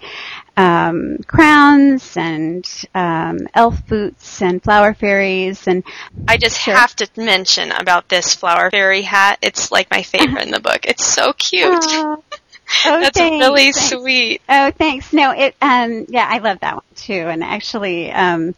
um, 0.56 1.18
crowns, 1.26 2.16
and 2.16 2.68
um, 2.94 3.38
elf 3.54 3.84
boots, 3.86 4.42
and 4.42 4.62
flower 4.62 4.94
fairies, 4.94 5.66
and 5.66 5.82
I 6.28 6.36
just 6.36 6.60
sure. 6.60 6.74
have 6.74 6.94
to 6.96 7.08
mention 7.16 7.72
about 7.72 8.08
this 8.08 8.34
flower 8.34 8.70
fairy 8.70 9.02
hat. 9.02 9.38
It's 9.42 9.72
like 9.72 9.90
my 9.90 10.02
favorite 10.02 10.44
in 10.44 10.50
the 10.50 10.60
book. 10.60 10.84
It's 10.84 11.04
so 11.04 11.32
cute. 11.32 11.84
Oh, 12.86 13.00
That's 13.00 13.18
thanks, 13.18 13.44
really 13.44 13.72
thanks. 13.72 13.88
sweet. 13.90 14.42
Oh, 14.48 14.70
thanks. 14.70 15.12
No, 15.12 15.30
it. 15.30 15.54
Um, 15.60 16.06
yeah, 16.08 16.26
I 16.28 16.38
love 16.38 16.60
that 16.60 16.74
one 16.74 16.84
too. 16.96 17.12
And 17.14 17.42
actually, 17.42 18.10
um, 18.12 18.54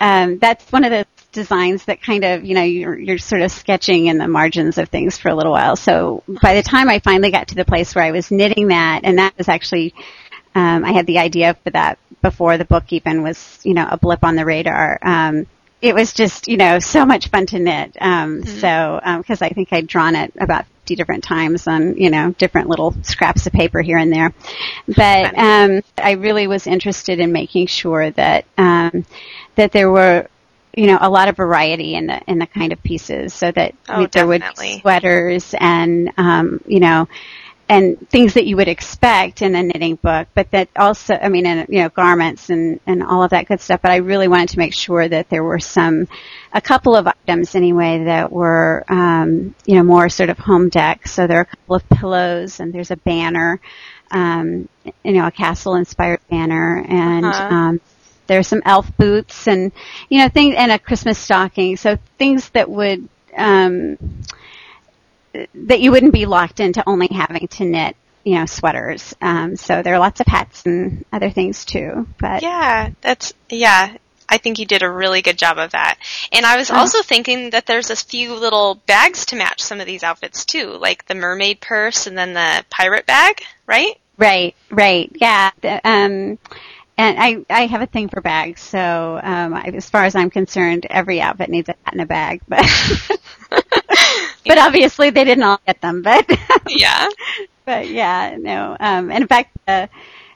um, 0.00 0.38
that's 0.38 0.70
one 0.70 0.84
of 0.84 0.90
those 0.90 1.04
designs 1.32 1.84
that 1.86 2.00
kind 2.02 2.24
of, 2.24 2.44
you 2.44 2.54
know, 2.54 2.62
you're, 2.62 2.98
you're 2.98 3.18
sort 3.18 3.42
of 3.42 3.50
sketching 3.52 4.06
in 4.06 4.18
the 4.18 4.28
margins 4.28 4.78
of 4.78 4.88
things 4.88 5.18
for 5.18 5.28
a 5.28 5.34
little 5.34 5.52
while. 5.52 5.76
So 5.76 6.22
by 6.42 6.54
the 6.54 6.62
time 6.62 6.88
I 6.88 6.98
finally 6.98 7.30
got 7.30 7.48
to 7.48 7.54
the 7.54 7.64
place 7.64 7.94
where 7.94 8.04
I 8.04 8.10
was 8.10 8.30
knitting 8.30 8.68
that, 8.68 9.00
and 9.04 9.18
that 9.18 9.36
was 9.36 9.48
actually, 9.48 9.94
um, 10.54 10.84
I 10.84 10.92
had 10.92 11.06
the 11.06 11.18
idea 11.18 11.54
for 11.62 11.70
that 11.70 11.98
before 12.22 12.56
the 12.58 12.64
book 12.64 12.84
even 12.90 13.22
was, 13.22 13.60
you 13.64 13.74
know, 13.74 13.86
a 13.90 13.98
blip 13.98 14.24
on 14.24 14.36
the 14.36 14.44
radar. 14.44 14.98
Um, 15.02 15.46
it 15.82 15.94
was 15.94 16.14
just, 16.14 16.48
you 16.48 16.56
know, 16.56 16.78
so 16.78 17.04
much 17.04 17.28
fun 17.28 17.44
to 17.46 17.58
knit. 17.58 17.96
Um, 18.00 18.44
So, 18.46 19.00
because 19.18 19.42
I 19.42 19.50
think 19.50 19.72
I'd 19.72 19.86
drawn 19.86 20.16
it 20.16 20.32
about 20.40 20.64
50 20.86 20.94
different 20.94 21.24
times 21.24 21.66
on, 21.66 21.96
you 21.96 22.10
know, 22.10 22.30
different 22.38 22.68
little 22.68 22.94
scraps 23.02 23.44
of 23.48 23.52
paper 23.52 23.82
here 23.82 23.98
and 23.98 24.12
there. 24.12 24.32
But 24.86 25.36
um, 25.36 25.82
I 25.98 26.12
really 26.12 26.46
was 26.46 26.68
interested 26.68 27.18
in 27.18 27.32
making 27.32 27.66
sure 27.66 28.12
that 28.12 28.44
um, 28.56 29.04
that 29.56 29.72
there 29.72 29.90
were, 29.90 30.28
you 30.76 30.86
know, 30.86 30.98
a 31.00 31.10
lot 31.10 31.26
of 31.26 31.36
variety 31.36 31.96
in 31.96 32.06
the 32.06 32.22
in 32.28 32.38
the 32.38 32.46
kind 32.46 32.72
of 32.72 32.80
pieces, 32.84 33.34
so 33.34 33.50
that 33.50 33.74
Oh, 33.88 34.06
there 34.06 34.28
would 34.28 34.44
be 34.60 34.78
sweaters 34.78 35.56
and, 35.58 36.12
um, 36.18 36.60
you 36.68 36.78
know, 36.78 37.08
and 37.68 38.08
things 38.10 38.34
that 38.34 38.46
you 38.46 38.56
would 38.56 38.68
expect 38.68 39.42
in 39.42 39.56
a 39.56 39.62
knitting 39.62 39.96
book, 39.96 40.28
but 40.34 40.50
that 40.52 40.68
also, 40.76 41.14
I 41.14 41.28
mean, 41.28 41.46
and, 41.46 41.68
you 41.68 41.80
know, 41.82 41.88
garments 41.88 42.48
and, 42.48 42.78
and 42.86 43.02
all 43.02 43.24
of 43.24 43.30
that 43.30 43.48
good 43.48 43.60
stuff. 43.60 43.82
But 43.82 43.90
I 43.90 43.96
really 43.96 44.28
wanted 44.28 44.50
to 44.50 44.58
make 44.58 44.72
sure 44.72 45.08
that 45.08 45.28
there 45.30 45.42
were 45.42 45.58
some, 45.58 46.06
a 46.52 46.60
couple 46.60 46.94
of 46.94 47.08
items 47.08 47.56
anyway 47.56 48.04
that 48.04 48.30
were, 48.30 48.84
um, 48.88 49.54
you 49.64 49.74
know, 49.74 49.82
more 49.82 50.08
sort 50.08 50.30
of 50.30 50.38
home 50.38 50.68
deck. 50.68 51.08
So 51.08 51.26
there 51.26 51.38
are 51.38 51.42
a 51.42 51.46
couple 51.46 51.76
of 51.76 51.88
pillows 51.88 52.60
and 52.60 52.72
there's 52.72 52.92
a 52.92 52.96
banner, 52.96 53.60
um, 54.12 54.68
you 55.02 55.12
know, 55.12 55.26
a 55.26 55.32
castle 55.32 55.74
inspired 55.74 56.20
banner 56.30 56.84
and, 56.88 57.24
Uh-huh. 57.24 57.54
um, 57.54 57.80
there's 58.28 58.48
some 58.48 58.62
elf 58.64 58.96
boots 58.96 59.46
and, 59.46 59.70
you 60.08 60.18
know, 60.18 60.28
things, 60.28 60.56
and 60.58 60.72
a 60.72 60.80
Christmas 60.80 61.16
stocking. 61.16 61.76
So 61.76 61.96
things 62.18 62.48
that 62.50 62.68
would, 62.68 63.08
um, 63.36 63.98
that 65.54 65.80
you 65.80 65.90
wouldn't 65.90 66.12
be 66.12 66.26
locked 66.26 66.60
into 66.60 66.82
only 66.86 67.08
having 67.10 67.48
to 67.48 67.64
knit, 67.64 67.96
you 68.24 68.36
know, 68.36 68.46
sweaters. 68.46 69.14
Um, 69.20 69.56
so 69.56 69.82
there 69.82 69.94
are 69.94 69.98
lots 69.98 70.20
of 70.20 70.26
hats 70.26 70.64
and 70.66 71.04
other 71.12 71.30
things 71.30 71.64
too. 71.64 72.06
But 72.18 72.42
Yeah, 72.42 72.90
that's 73.00 73.34
yeah. 73.48 73.96
I 74.28 74.38
think 74.38 74.58
you 74.58 74.66
did 74.66 74.82
a 74.82 74.90
really 74.90 75.22
good 75.22 75.38
job 75.38 75.58
of 75.58 75.70
that. 75.70 75.98
And 76.32 76.44
I 76.44 76.56
was 76.56 76.70
also 76.70 77.02
thinking 77.02 77.50
that 77.50 77.66
there's 77.66 77.90
a 77.90 77.96
few 77.96 78.34
little 78.34 78.74
bags 78.74 79.26
to 79.26 79.36
match 79.36 79.62
some 79.62 79.80
of 79.80 79.86
these 79.86 80.02
outfits 80.02 80.44
too, 80.44 80.76
like 80.80 81.06
the 81.06 81.14
mermaid 81.14 81.60
purse 81.60 82.08
and 82.08 82.18
then 82.18 82.32
the 82.32 82.64
pirate 82.68 83.06
bag, 83.06 83.42
right? 83.66 83.96
right, 84.18 84.54
right, 84.70 85.10
yeah. 85.14 85.50
The, 85.60 85.88
um, 85.88 86.38
and 86.98 87.18
I, 87.18 87.44
I 87.50 87.66
have 87.66 87.82
a 87.82 87.86
thing 87.86 88.08
for 88.08 88.20
bags, 88.20 88.60
so 88.62 89.20
um, 89.22 89.54
I, 89.54 89.64
as 89.74 89.90
far 89.90 90.04
as 90.04 90.14
I'm 90.16 90.30
concerned, 90.30 90.86
every 90.88 91.20
outfit 91.20 91.50
needs 91.50 91.68
a 91.68 91.72
hat 91.84 91.92
and 91.92 92.00
a 92.02 92.06
bag. 92.06 92.40
But 92.48 92.64
but 94.46 94.58
obviously 94.58 95.10
they 95.10 95.24
didn't 95.24 95.44
all 95.44 95.60
get 95.66 95.80
them. 95.80 96.02
But 96.02 96.26
Yeah. 96.68 97.08
but 97.64 97.88
yeah, 97.88 98.36
no. 98.38 98.76
Um, 98.78 99.10
and 99.10 99.22
in 99.22 99.28
fact, 99.28 99.56
the 99.66 99.88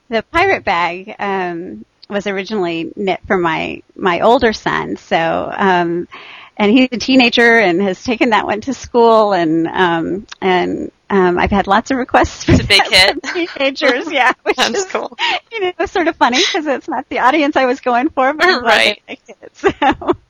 the 0.08 0.22
pirate 0.24 0.64
bag 0.64 1.14
um, 1.18 1.84
was 2.08 2.26
originally 2.26 2.92
knit 2.96 3.20
for 3.26 3.38
my 3.38 3.82
my 3.96 4.20
older 4.20 4.52
son. 4.52 4.96
So, 4.96 5.52
um, 5.56 6.08
and 6.56 6.70
he's 6.72 6.88
a 6.92 6.98
teenager 6.98 7.58
and 7.58 7.80
has 7.82 8.04
taken 8.04 8.30
that 8.30 8.46
one 8.46 8.60
to 8.62 8.74
school, 8.74 9.32
and 9.32 9.66
um, 9.68 10.26
and 10.40 10.92
um, 11.10 11.38
I've 11.38 11.50
had 11.50 11.66
lots 11.66 11.90
of 11.90 11.96
requests 11.98 12.44
for 12.44 12.52
It's 12.52 12.62
a 12.62 12.66
big 12.66 12.82
that 12.90 12.90
hit. 12.90 13.26
from 13.26 13.46
teenagers. 13.46 14.10
Yeah, 14.10 14.32
which 14.44 14.58
is 14.60 14.84
cool. 14.86 15.16
you 15.52 15.60
know 15.60 15.86
sort 15.86 16.08
of 16.08 16.16
funny 16.16 16.38
because 16.38 16.66
it's 16.66 16.88
not 16.88 17.08
the 17.08 17.18
audience 17.18 17.56
I 17.56 17.66
was 17.66 17.80
going 17.80 18.08
for, 18.10 18.32
but 18.32 18.46
I'm 18.46 18.64
Right. 18.64 19.02
they 19.06 19.12
like 19.12 19.20
it. 19.42 19.56
So. 19.56 19.70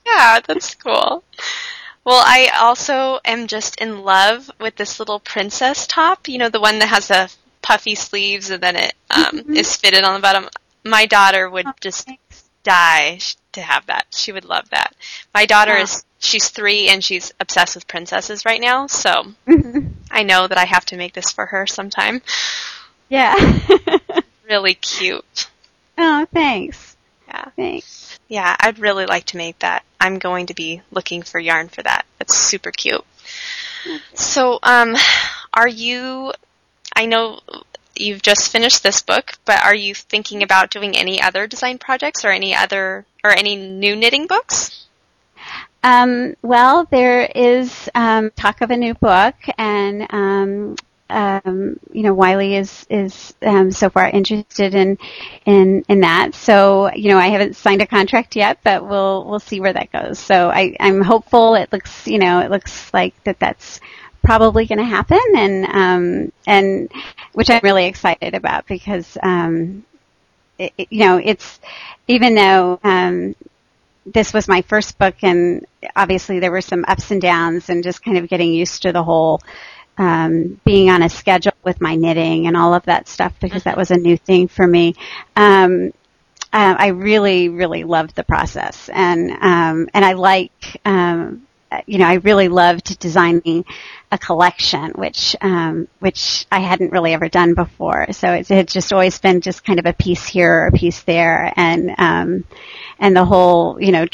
Yeah, 0.07 0.41
that's 0.47 0.75
cool. 0.75 1.23
Well, 2.05 2.21
I 2.25 2.51
also 2.59 3.21
am 3.25 3.47
just 3.47 3.81
in 3.81 4.03
love 4.03 4.51
with 4.59 4.75
this 4.77 4.99
little 4.99 5.21
princess 5.21 5.87
top. 5.87 6.27
You 6.29 6.39
know, 6.39 6.49
the 6.49 6.61
one 6.61 6.79
that 6.81 6.89
has 6.89 7.09
the 7.09 7.33
puffy 7.63 7.95
sleeves 7.95 8.51
and 8.51 8.63
then 8.63 8.75
it 8.77 8.95
um, 9.11 9.55
is 9.55 9.77
fitted 9.77 10.03
on 10.03 10.15
the 10.15 10.21
bottom. 10.21 10.49
My 10.85 11.05
daughter 11.07 11.49
would 11.49 11.67
just 11.81 12.09
die 12.65 13.19
to 13.53 13.61
have 13.61 13.87
that. 13.87 14.07
She 14.13 14.33
would 14.33 14.45
love 14.47 14.71
that. 14.71 14.95
My 15.35 15.45
daughter 15.47 15.75
Wow. 15.75 15.83
is 15.83 16.05
she's 16.21 16.49
three 16.51 16.89
and 16.89 17.03
she's 17.03 17.33
obsessed 17.41 17.75
with 17.75 17.89
princesses 17.89 18.45
right 18.45 18.61
now. 18.61 18.87
So 18.87 19.25
I 20.11 20.23
know 20.23 20.47
that 20.47 20.59
I 20.59 20.65
have 20.65 20.85
to 20.87 20.97
make 20.97 21.15
this 21.15 21.33
for 21.33 21.47
her 21.47 21.67
sometime. 21.67 22.23
Yeah. 23.09 23.35
Really 24.51 24.75
cute. 24.75 25.49
oh, 25.97 26.27
thanks. 26.35 26.97
Yeah. 27.29 27.45
Thanks. 27.55 28.19
Yeah, 28.27 28.57
I'd 28.59 28.81
really 28.81 29.07
like 29.07 29.27
to 29.27 29.37
make 29.37 29.61
that. 29.61 29.85
I'm 30.01 30.19
going 30.19 30.47
to 30.47 30.55
be 30.55 30.83
looking 30.91 31.23
for 31.23 31.39
yarn 31.39 31.69
for 31.69 31.83
that. 31.85 32.05
That's 32.19 32.37
super 32.37 32.73
cute. 32.73 33.05
So, 34.15 34.59
um, 34.65 34.97
are 35.55 35.69
you, 35.69 36.33
I 36.97 37.07
know 37.07 37.39
you've 37.95 38.23
just 38.23 38.51
finished 38.51 38.83
this 38.83 39.03
book, 39.03 39.35
but 39.45 39.65
are 39.65 39.75
you 39.75 39.95
thinking 39.95 40.43
about 40.43 40.71
doing 40.71 40.97
any 40.97 41.23
other 41.23 41.47
design 41.47 41.79
projects 41.79 42.25
or 42.25 42.31
any 42.31 42.53
other, 42.53 43.07
or 43.23 43.31
any 43.31 43.55
new 43.55 43.95
knitting 43.95 44.27
books? 44.27 44.89
Um, 45.83 46.37
well, 46.43 46.87
there 46.91 47.23
is 47.35 47.89
um, 47.95 48.31
talk 48.33 48.61
of 48.61 48.71
a 48.71 48.77
new 48.77 48.95
book, 48.95 49.35
and 49.57 50.07
um, 50.13 50.77
um, 51.09 51.81
you 51.93 52.03
know, 52.03 52.15
Wiley 52.15 52.55
is 52.57 52.87
is 52.91 53.35
um, 53.43 53.71
so 53.71 53.89
far 53.91 54.09
interested 54.09 54.75
in 54.75 54.99
in 55.47 55.85
in 55.89 56.01
that. 56.01 56.35
So, 56.35 56.93
you 56.95 57.09
know, 57.11 57.19
I 57.19 57.29
haven't 57.29 57.57
signed 57.57 57.83
a 57.83 57.87
contract 57.87 58.37
yet, 58.37 58.59
but 58.63 58.87
we'll 58.87 59.25
we'll 59.25 59.41
see 59.41 59.61
where 59.61 59.73
that 59.73 59.91
goes. 59.91 60.19
So, 60.19 60.51
I 60.51 60.77
I'm 60.81 61.01
hopeful. 61.01 61.55
It 61.55 61.73
looks, 61.73 62.07
you 62.07 62.19
know, 62.19 62.41
it 62.41 62.51
looks 62.51 62.93
like 62.93 63.15
that 63.25 63.39
that's 63.39 63.81
probably 64.23 64.67
going 64.67 64.79
to 64.79 64.85
happen, 64.85 65.21
and 65.35 65.67
um, 65.67 66.33
and 66.47 66.93
which 67.33 67.49
I'm 67.49 67.61
really 67.63 67.87
excited 67.87 68.35
about 68.35 68.67
because 68.67 69.17
um, 69.23 69.85
it, 70.59 70.73
you 70.91 71.07
know, 71.07 71.17
it's 71.17 71.59
even 72.07 72.35
though 72.35 72.79
um, 72.85 73.35
this 74.07 74.33
was 74.33 74.49
my 74.49 74.63
first 74.63 74.99
book 74.99 75.17
and 75.23 75.67
obviously 75.95 76.39
there 76.41 76.51
were 76.51 76.61
some 76.61 76.85
ups 76.89 77.11
and 77.11 77.21
downs 77.21 77.69
and 77.69 77.83
just 77.83 78.03
kind 78.03 78.19
of 78.19 78.29
getting 78.29 78.53
used 78.53 78.83
to 78.83 78.93
the 78.93 79.03
whole 79.03 79.41
um, 79.99 80.61
being 80.65 80.89
on 80.91 81.03
a 81.03 81.09
schedule 81.09 81.53
with 81.63 81.81
my 81.81 81.95
knitting 81.95 82.47
and 82.47 82.57
all 82.57 82.75
of 82.75 82.85
that 82.85 83.09
stuff 83.09 83.35
because 83.41 83.65
that 83.65 83.77
was 83.77 83.91
a 83.91 83.97
new 83.97 84.17
thing 84.17 84.49
for 84.49 84.67
me. 84.67 84.95
Um, 85.37 85.93
uh, 86.53 86.75
I 86.79 86.89
really, 86.89 87.49
really 87.49 87.85
loved 87.85 88.17
the 88.17 88.25
process 88.25 88.89
and 88.89 89.31
um, 89.31 89.89
and 89.95 90.05
I 90.05 90.15
like 90.15 90.81
um, 90.85 91.47
you 91.87 91.99
know 91.99 92.07
I 92.07 92.15
really 92.15 92.49
loved 92.49 92.99
designing 92.99 93.65
a 94.13 94.19
collection 94.19 94.93
which 94.93 95.37
um, 95.41 95.89
which 96.01 96.47
I 96.51 96.61
hadn't 96.61 96.93
really 96.93 97.13
ever 97.13 97.29
done 97.29 97.55
before. 97.55 98.13
So 98.13 98.33
it 98.33 98.49
had 98.49 98.69
just 98.69 98.93
always 98.93 99.19
been 99.19 99.41
just 99.41 99.65
kind 99.65 99.79
of 99.79 99.87
a 99.87 99.93
piece 99.93 100.27
here 100.27 100.53
or 100.53 100.67
a 100.67 100.73
piece 100.73 101.03
there 101.03 101.53
and 101.57 101.95
um, 101.99 102.45
and 102.99 103.17
the 103.17 103.25
whole 103.25 103.81
you 103.81 103.93
know 103.93 104.07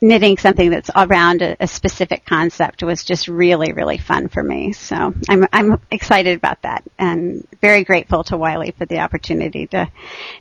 knitting 0.00 0.36
something 0.36 0.70
that's 0.70 0.90
around 0.94 1.42
a, 1.42 1.56
a 1.60 1.66
specific 1.66 2.24
concept 2.26 2.82
was 2.82 3.04
just 3.04 3.28
really 3.28 3.72
really 3.72 3.98
fun 3.98 4.28
for 4.28 4.42
me 4.42 4.72
so 4.72 5.14
i'm 5.28 5.46
i'm 5.52 5.80
excited 5.90 6.36
about 6.36 6.60
that 6.62 6.82
and 6.98 7.46
very 7.60 7.84
grateful 7.84 8.22
to 8.22 8.36
wiley 8.36 8.72
for 8.72 8.84
the 8.86 8.98
opportunity 8.98 9.66
to 9.66 9.88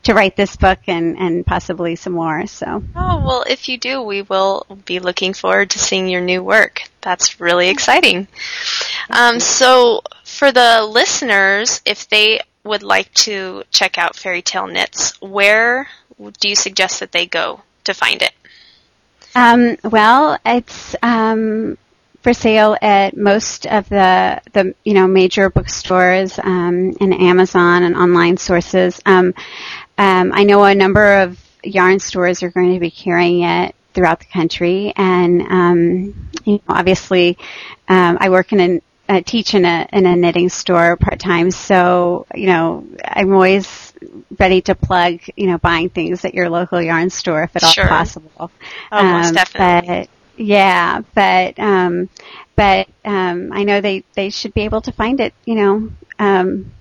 to 0.03 0.13
write 0.13 0.35
this 0.35 0.55
book 0.55 0.79
and 0.87 1.17
and 1.17 1.45
possibly 1.45 1.95
some 1.95 2.13
more 2.13 2.45
so 2.47 2.83
Oh, 2.95 3.23
well, 3.25 3.43
if 3.47 3.69
you 3.69 3.77
do, 3.77 4.01
we 4.01 4.21
will 4.21 4.65
be 4.85 4.99
looking 4.99 5.33
forward 5.33 5.69
to 5.71 5.79
seeing 5.79 6.07
your 6.07 6.21
new 6.21 6.43
work. 6.43 6.83
That's 7.01 7.39
really 7.39 7.69
exciting. 7.69 8.27
Um, 9.09 9.39
so, 9.39 10.01
for 10.23 10.51
the 10.51 10.85
listeners, 10.89 11.81
if 11.85 12.09
they 12.09 12.41
would 12.63 12.83
like 12.83 13.13
to 13.13 13.63
check 13.69 13.97
out 13.97 14.15
Fairy 14.15 14.41
Tale 14.41 14.67
Knits, 14.67 15.19
where 15.21 15.87
do 16.39 16.49
you 16.49 16.55
suggest 16.55 16.99
that 16.99 17.11
they 17.11 17.25
go 17.25 17.61
to 17.83 17.93
find 17.93 18.21
it? 18.21 18.33
Um, 19.35 19.77
well, 19.83 20.37
it's 20.45 20.95
um, 21.03 21.77
for 22.21 22.33
sale 22.33 22.77
at 22.81 23.15
most 23.17 23.67
of 23.67 23.87
the 23.89 24.41
the 24.53 24.73
you 24.83 24.93
know 24.93 25.07
major 25.07 25.49
bookstores 25.49 26.39
um, 26.39 26.95
and 27.01 27.13
Amazon 27.13 27.83
and 27.83 27.95
online 27.95 28.37
sources. 28.37 29.01
Um, 29.05 29.33
um, 29.97 30.31
I 30.33 30.43
know 30.43 30.63
a 30.63 30.75
number 30.75 31.21
of 31.21 31.39
yarn 31.63 31.99
stores 31.99 32.43
are 32.43 32.49
going 32.49 32.73
to 32.73 32.79
be 32.79 32.91
carrying 32.91 33.43
it 33.43 33.75
throughout 33.93 34.19
the 34.19 34.25
country, 34.25 34.93
and 34.95 35.41
um, 35.41 36.29
you 36.45 36.53
know, 36.53 36.61
obviously, 36.69 37.37
um, 37.89 38.17
I 38.19 38.29
work 38.29 38.53
in 38.53 38.59
a 38.61 38.81
uh, 39.07 39.21
teach 39.25 39.53
in 39.53 39.65
a 39.65 39.87
in 39.91 40.05
a 40.05 40.15
knitting 40.15 40.49
store 40.49 40.95
part 40.97 41.19
time, 41.19 41.51
so 41.51 42.25
you 42.33 42.47
know 42.47 42.87
I'm 43.03 43.33
always 43.33 43.84
ready 44.39 44.61
to 44.61 44.75
plug 44.75 45.19
you 45.35 45.47
know 45.47 45.57
buying 45.57 45.89
things 45.89 46.23
at 46.25 46.33
your 46.33 46.49
local 46.49 46.81
yarn 46.81 47.09
store 47.09 47.43
if 47.43 47.55
at 47.55 47.63
all 47.63 47.71
Sure. 47.71 47.87
possible. 47.87 48.51
Oh, 48.91 49.03
most 49.03 49.33
definitely. 49.33 49.87
But 49.87 50.09
yeah, 50.37 51.01
but 51.13 51.59
um, 51.59 52.09
but 52.55 52.87
um, 53.05 53.51
I 53.53 53.63
know 53.63 53.81
they 53.81 54.03
they 54.15 54.29
should 54.29 54.53
be 54.53 54.61
able 54.61 54.81
to 54.81 54.91
find 54.91 55.19
it. 55.19 55.33
You 55.45 55.55
know, 55.55 55.91
um, 56.19 56.71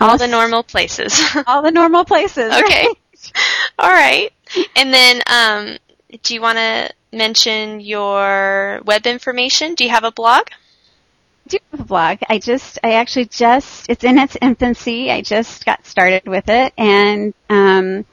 All 0.00 0.18
the 0.18 0.26
normal 0.26 0.62
places. 0.62 1.20
all 1.46 1.62
the 1.62 1.70
normal 1.70 2.04
places. 2.04 2.52
okay. 2.62 2.86
right? 2.86 3.32
All 3.78 3.90
right. 3.90 4.32
And 4.76 4.92
then, 4.92 5.22
um, 5.30 5.78
do 6.22 6.34
you 6.34 6.40
want 6.40 6.58
to 6.58 6.90
mention 7.12 7.80
your 7.80 8.80
web 8.84 9.06
information? 9.06 9.74
Do 9.74 9.84
you 9.84 9.90
have 9.90 10.04
a 10.04 10.10
blog? 10.12 10.48
Do 11.46 11.58
have 11.72 11.80
a 11.80 11.84
blog. 11.84 12.18
I 12.28 12.38
just, 12.38 12.78
I 12.82 12.94
actually 12.94 13.26
just, 13.26 13.90
it's 13.90 14.04
in 14.04 14.18
its 14.18 14.36
infancy. 14.40 15.10
I 15.10 15.20
just 15.20 15.64
got 15.66 15.86
started 15.86 16.26
with 16.26 16.48
it, 16.48 16.72
and 16.78 17.34
um, 17.50 18.06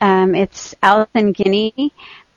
um, 0.00 0.34
it's 0.34 0.74
Alison 0.82 1.32
Guinee 1.32 1.92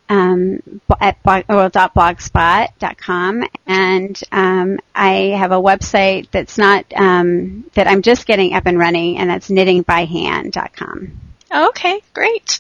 um, 0.09 0.81
at 0.99 1.21
blog, 1.23 1.45
well, 1.49 1.69
.blogspot.com, 1.69 3.43
and 3.65 4.21
um, 4.31 4.79
I 4.93 5.11
have 5.37 5.51
a 5.51 5.61
website 5.61 6.29
that's 6.31 6.57
not 6.57 6.85
um, 6.95 7.69
that 7.73 7.87
I'm 7.87 8.01
just 8.01 8.27
getting 8.27 8.53
up 8.53 8.67
and 8.67 8.77
running, 8.77 9.17
and 9.17 9.29
that's 9.29 9.49
knittingbyhand.com. 9.49 11.21
Okay, 11.51 12.01
great. 12.13 12.59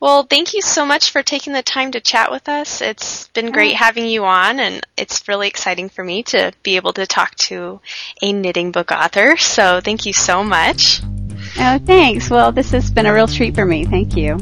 Well, 0.00 0.22
thank 0.22 0.54
you 0.54 0.62
so 0.62 0.86
much 0.86 1.10
for 1.10 1.22
taking 1.22 1.52
the 1.52 1.62
time 1.62 1.92
to 1.92 2.00
chat 2.00 2.30
with 2.30 2.48
us. 2.48 2.80
It's 2.80 3.28
been 3.28 3.52
great 3.52 3.74
having 3.74 4.06
you 4.06 4.24
on, 4.24 4.58
and 4.58 4.80
it's 4.96 5.28
really 5.28 5.46
exciting 5.46 5.90
for 5.90 6.02
me 6.02 6.22
to 6.24 6.52
be 6.62 6.76
able 6.76 6.94
to 6.94 7.06
talk 7.06 7.34
to 7.50 7.80
a 8.22 8.32
knitting 8.32 8.72
book 8.72 8.92
author. 8.92 9.36
So, 9.36 9.82
thank 9.82 10.06
you 10.06 10.14
so 10.14 10.42
much. 10.42 11.02
Oh, 11.58 11.78
thanks. 11.84 12.30
Well, 12.30 12.50
this 12.50 12.70
has 12.70 12.90
been 12.90 13.04
a 13.04 13.12
real 13.12 13.28
treat 13.28 13.54
for 13.54 13.66
me. 13.66 13.84
Thank 13.84 14.16
you. 14.16 14.38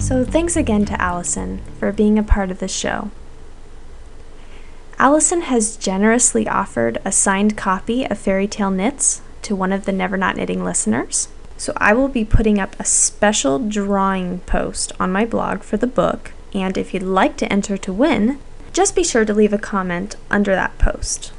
So 0.00 0.24
thanks 0.24 0.56
again 0.56 0.84
to 0.86 1.00
Alison 1.00 1.60
for 1.78 1.92
being 1.92 2.18
a 2.18 2.24
part 2.24 2.50
of 2.50 2.58
the 2.58 2.66
show. 2.66 3.12
Alison 5.00 5.40
has 5.40 5.78
generously 5.78 6.46
offered 6.46 6.98
a 7.06 7.10
signed 7.10 7.56
copy 7.56 8.04
of 8.04 8.18
Fairy 8.18 8.46
Tale 8.46 8.70
Knits 8.70 9.22
to 9.40 9.56
one 9.56 9.72
of 9.72 9.86
the 9.86 9.92
Never 9.92 10.18
Not 10.18 10.36
Knitting 10.36 10.62
listeners. 10.62 11.28
So 11.56 11.72
I 11.78 11.94
will 11.94 12.08
be 12.08 12.22
putting 12.22 12.60
up 12.60 12.78
a 12.78 12.84
special 12.84 13.58
drawing 13.58 14.40
post 14.40 14.92
on 15.00 15.10
my 15.10 15.24
blog 15.24 15.62
for 15.62 15.78
the 15.78 15.86
book, 15.86 16.32
and 16.52 16.76
if 16.76 16.92
you'd 16.92 17.02
like 17.02 17.38
to 17.38 17.50
enter 17.50 17.78
to 17.78 17.94
win, 17.94 18.38
just 18.74 18.94
be 18.94 19.02
sure 19.02 19.24
to 19.24 19.32
leave 19.32 19.54
a 19.54 19.58
comment 19.58 20.16
under 20.30 20.54
that 20.54 20.76
post. 20.76 21.32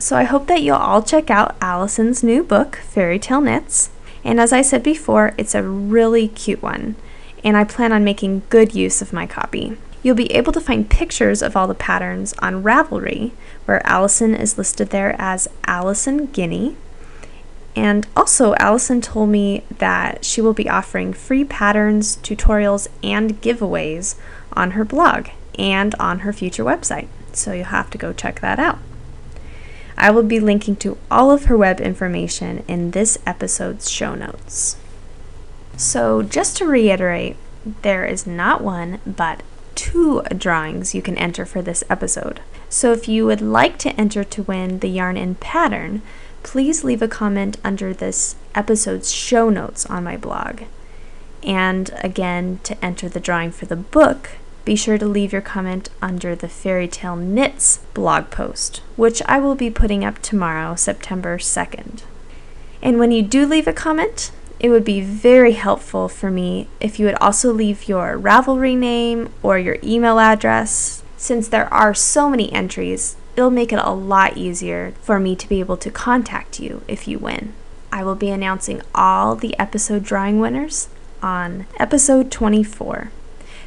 So 0.00 0.16
I 0.16 0.24
hope 0.24 0.48
that 0.48 0.60
you'll 0.60 0.74
all 0.74 1.04
check 1.04 1.30
out 1.30 1.54
Alison's 1.60 2.24
new 2.24 2.42
book, 2.42 2.80
Fairy 2.88 3.20
Tale 3.20 3.42
Knits. 3.42 3.90
And 4.24 4.40
as 4.40 4.52
I 4.52 4.60
said 4.60 4.82
before, 4.82 5.34
it's 5.38 5.54
a 5.54 5.62
really 5.62 6.26
cute 6.26 6.62
one, 6.62 6.96
and 7.44 7.56
I 7.56 7.62
plan 7.62 7.92
on 7.92 8.02
making 8.02 8.42
good 8.48 8.74
use 8.74 9.00
of 9.00 9.12
my 9.12 9.24
copy. 9.24 9.76
You'll 10.04 10.14
be 10.14 10.30
able 10.32 10.52
to 10.52 10.60
find 10.60 10.88
pictures 10.88 11.42
of 11.42 11.56
all 11.56 11.66
the 11.66 11.74
patterns 11.74 12.34
on 12.40 12.62
Ravelry, 12.62 13.32
where 13.64 13.84
Alison 13.86 14.34
is 14.34 14.58
listed 14.58 14.90
there 14.90 15.16
as 15.18 15.48
Alison 15.66 16.28
Guinee. 16.28 16.76
And 17.74 18.06
also, 18.14 18.54
Alison 18.56 19.00
told 19.00 19.30
me 19.30 19.64
that 19.78 20.22
she 20.22 20.42
will 20.42 20.52
be 20.52 20.68
offering 20.68 21.14
free 21.14 21.42
patterns, 21.42 22.18
tutorials, 22.18 22.86
and 23.02 23.40
giveaways 23.40 24.16
on 24.52 24.72
her 24.72 24.84
blog 24.84 25.28
and 25.58 25.94
on 25.94 26.20
her 26.20 26.34
future 26.34 26.64
website. 26.64 27.08
So 27.32 27.54
you'll 27.54 27.64
have 27.64 27.88
to 27.90 27.98
go 27.98 28.12
check 28.12 28.40
that 28.40 28.58
out. 28.58 28.78
I 29.96 30.10
will 30.10 30.22
be 30.22 30.38
linking 30.38 30.76
to 30.76 30.98
all 31.10 31.30
of 31.30 31.46
her 31.46 31.56
web 31.56 31.80
information 31.80 32.62
in 32.68 32.90
this 32.90 33.16
episode's 33.26 33.90
show 33.90 34.14
notes. 34.14 34.76
So, 35.78 36.22
just 36.22 36.58
to 36.58 36.66
reiterate, 36.66 37.36
there 37.82 38.04
is 38.04 38.26
not 38.26 38.62
one, 38.62 39.00
but 39.06 39.42
two 39.74 40.22
drawings 40.36 40.94
you 40.94 41.02
can 41.02 41.16
enter 41.18 41.44
for 41.44 41.62
this 41.62 41.84
episode. 41.88 42.40
So, 42.68 42.92
if 42.92 43.08
you 43.08 43.26
would 43.26 43.40
like 43.40 43.78
to 43.78 43.90
enter 44.00 44.24
to 44.24 44.42
win 44.42 44.80
the 44.80 44.88
yarn 44.88 45.16
and 45.16 45.38
pattern, 45.38 46.02
please 46.42 46.84
leave 46.84 47.02
a 47.02 47.08
comment 47.08 47.56
under 47.64 47.92
this 47.92 48.36
episode's 48.54 49.12
show 49.12 49.48
notes 49.48 49.86
on 49.86 50.04
my 50.04 50.16
blog. 50.16 50.62
And 51.42 51.90
again, 52.02 52.60
to 52.64 52.82
enter 52.84 53.08
the 53.08 53.20
drawing 53.20 53.50
for 53.50 53.66
the 53.66 53.76
book, 53.76 54.30
be 54.64 54.76
sure 54.76 54.96
to 54.96 55.06
leave 55.06 55.32
your 55.32 55.42
comment 55.42 55.90
under 56.00 56.34
the 56.34 56.48
Fairy 56.48 56.88
Tale 56.88 57.16
Knits 57.16 57.80
blog 57.92 58.30
post, 58.30 58.78
which 58.96 59.20
I 59.26 59.38
will 59.38 59.54
be 59.54 59.70
putting 59.70 60.04
up 60.04 60.20
tomorrow, 60.20 60.74
September 60.74 61.36
2nd. 61.36 62.02
And 62.82 62.98
when 62.98 63.10
you 63.10 63.22
do 63.22 63.46
leave 63.46 63.66
a 63.66 63.72
comment, 63.72 64.30
it 64.60 64.70
would 64.70 64.84
be 64.84 65.00
very 65.00 65.52
helpful 65.52 66.08
for 66.08 66.30
me 66.30 66.68
if 66.80 66.98
you 66.98 67.06
would 67.06 67.16
also 67.16 67.52
leave 67.52 67.88
your 67.88 68.18
Ravelry 68.18 68.76
name 68.76 69.32
or 69.42 69.58
your 69.58 69.78
email 69.82 70.18
address. 70.18 71.02
Since 71.16 71.48
there 71.48 71.72
are 71.72 71.94
so 71.94 72.28
many 72.28 72.52
entries, 72.52 73.16
it'll 73.36 73.50
make 73.50 73.72
it 73.72 73.80
a 73.82 73.90
lot 73.90 74.36
easier 74.36 74.94
for 75.02 75.18
me 75.18 75.36
to 75.36 75.48
be 75.48 75.60
able 75.60 75.76
to 75.78 75.90
contact 75.90 76.60
you 76.60 76.82
if 76.86 77.08
you 77.08 77.18
win. 77.18 77.52
I 77.92 78.04
will 78.04 78.14
be 78.14 78.30
announcing 78.30 78.82
all 78.94 79.36
the 79.36 79.58
episode 79.58 80.02
drawing 80.02 80.40
winners 80.40 80.88
on 81.22 81.66
episode 81.78 82.30
24 82.30 83.10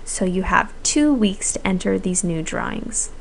so 0.07 0.25
you 0.25 0.43
have 0.43 0.73
two 0.83 1.13
weeks 1.13 1.53
to 1.53 1.67
enter 1.67 1.99
these 1.99 2.23
new 2.23 2.41
drawings. 2.41 3.11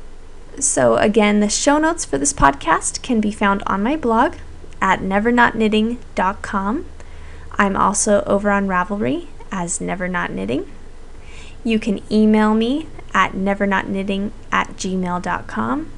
So, 0.59 0.95
again, 0.95 1.41
the 1.41 1.49
show 1.49 1.77
notes 1.77 2.05
for 2.05 2.17
this 2.17 2.33
podcast 2.33 3.01
can 3.03 3.21
be 3.21 3.31
found 3.31 3.61
on 3.67 3.83
my 3.83 3.95
blog 3.95 4.35
at 4.81 5.01
nevernotknitting.com. 5.01 6.85
I'm 7.57 7.75
also 7.75 8.23
over 8.25 8.51
on 8.51 8.67
Ravelry 8.67 9.27
as 9.51 9.81
Never 9.81 10.07
Not 10.07 10.31
Knitting. 10.31 10.69
You 11.63 11.79
can 11.79 12.01
email 12.11 12.53
me 12.53 12.87
at 13.13 13.31
nevernotknitting 13.31 14.31
at 14.51 14.69
gmail.com 14.77 15.91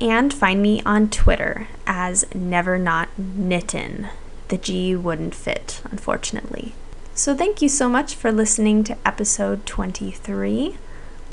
and 0.00 0.32
find 0.32 0.62
me 0.62 0.82
on 0.86 1.10
Twitter 1.10 1.68
as 1.86 2.24
Never 2.34 2.78
Not 2.78 3.08
Knittin. 3.20 4.08
The 4.48 4.56
G 4.56 4.96
wouldn't 4.96 5.34
fit, 5.34 5.82
unfortunately. 5.90 6.74
So, 7.14 7.36
thank 7.36 7.60
you 7.60 7.68
so 7.68 7.88
much 7.88 8.14
for 8.14 8.32
listening 8.32 8.82
to 8.84 8.96
episode 9.04 9.66
23. 9.66 10.76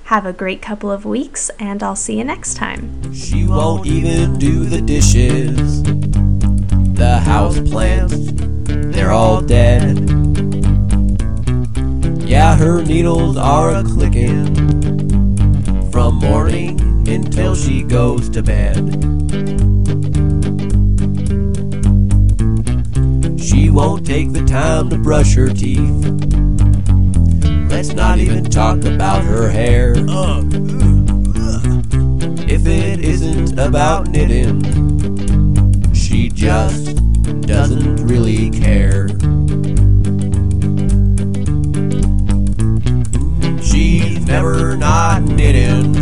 Have 0.06 0.26
a 0.26 0.34
great 0.34 0.62
couple 0.62 0.91
of 0.91 1.06
weeks, 1.06 1.50
and 1.60 1.82
I'll 1.82 1.95
see 1.95 2.18
you 2.18 2.24
next 2.24 2.56
time. 2.56 3.14
She 3.14 3.45
won't 3.45 3.88
even 3.88 4.38
do 4.38 4.66
the 4.66 4.82
dishes. 4.82 5.84
The 6.93 7.20
house 7.20 7.60
plants, 7.60 8.32
they're 9.08 9.16
all 9.16 9.39
dead. 9.39 9.97
Yeah, 12.28 12.58
her 12.58 12.84
needles 12.84 13.38
are 13.38 13.74
a 13.74 13.82
clicking 13.82 14.53
from 15.91 16.16
morning 16.16 17.08
until 17.08 17.55
she 17.55 17.84
goes 17.84 18.28
to 18.32 18.43
bed. 18.43 18.76
She 23.39 23.70
won't 23.70 24.05
take 24.05 24.34
the 24.34 24.43
time 24.45 24.89
to 24.89 24.97
brush 24.97 25.36
her 25.36 25.47
teeth. 25.53 26.05
Let's 27.72 27.93
not 27.93 28.20
even 28.20 28.43
talk 28.43 28.84
about 28.84 29.24
her 29.24 29.49
hair. 29.49 29.93
If 32.45 32.68
it 32.68 32.99
isn't 32.99 33.58
about 33.58 34.10
knitting, 34.10 34.64
she 35.93 36.28
just 36.28 37.07
doesn't 37.48 38.06
really 38.06 38.50
care. 38.50 39.08
She's 43.64 44.26
never 44.26 44.76
not 44.76 45.24
knitting, 45.24 45.95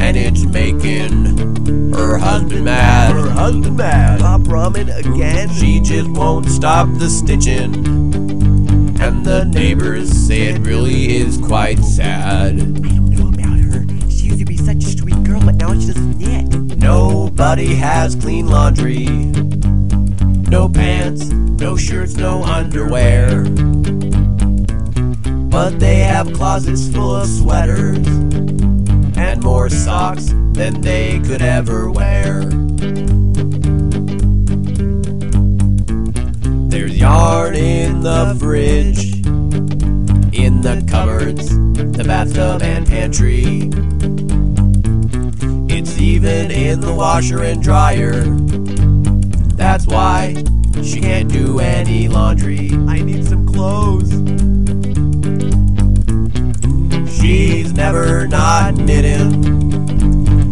and 0.00 0.16
it's 0.16 0.46
making 0.46 1.92
her 1.92 2.16
husband 2.16 2.64
mad. 2.64 3.12
Her 3.12 3.28
husband 3.28 3.76
mad. 3.76 4.20
Pop 4.20 4.40
ramen 4.42 4.88
again. 4.96 5.50
She 5.50 5.78
just 5.78 6.08
won't 6.08 6.46
stop 6.46 6.88
the 6.94 7.10
stitching. 7.10 7.74
And 8.98 9.24
the 9.26 9.44
neighbors 9.44 10.10
say 10.10 10.48
it 10.48 10.60
really 10.60 11.16
is 11.16 11.36
quite 11.36 11.80
sad. 11.80 12.54
I 12.54 12.56
don't 12.56 13.10
know 13.10 13.28
about 13.28 13.58
her. 13.58 13.86
She 14.08 14.28
used 14.28 14.38
to 14.38 14.46
be 14.46 14.56
such 14.56 14.84
a 14.84 14.98
sweet 14.98 15.22
girl, 15.22 15.40
but 15.40 15.56
now 15.56 15.78
she 15.78 15.88
doesn't 15.88 16.18
knit. 16.18 16.78
Nobody 16.78 17.74
has 17.74 18.14
clean 18.16 18.46
laundry. 18.46 19.06
No 21.10 21.16
pants, 21.16 21.30
no 21.60 21.76
shirts, 21.76 22.14
no 22.14 22.44
underwear. 22.44 23.42
But 25.50 25.80
they 25.80 25.96
have 25.96 26.32
closets 26.32 26.88
full 26.88 27.16
of 27.16 27.28
sweaters 27.28 28.06
and 29.16 29.42
more 29.42 29.68
socks 29.68 30.26
than 30.52 30.80
they 30.80 31.18
could 31.18 31.42
ever 31.42 31.90
wear. 31.90 32.44
There's 36.68 36.96
yarn 36.96 37.56
in 37.56 38.02
the 38.02 38.36
fridge, 38.38 39.14
in 40.32 40.60
the 40.60 40.86
cupboards, 40.88 41.48
the 41.48 42.04
bathtub 42.04 42.62
and 42.62 42.86
pantry. 42.86 43.68
It's 45.74 45.98
even 45.98 46.52
in 46.52 46.80
the 46.80 46.94
washer 46.94 47.42
and 47.42 47.60
dryer. 47.60 48.22
That's 49.56 49.86
why 49.88 50.44
she 50.82 51.00
can't 51.00 51.30
do 51.30 51.60
any 51.60 52.08
laundry. 52.08 52.70
I 52.88 53.00
need 53.02 53.26
some 53.26 53.46
clothes. 53.46 54.10
She's 57.20 57.72
never 57.72 58.26
not 58.26 58.74
knitting, 58.74 59.44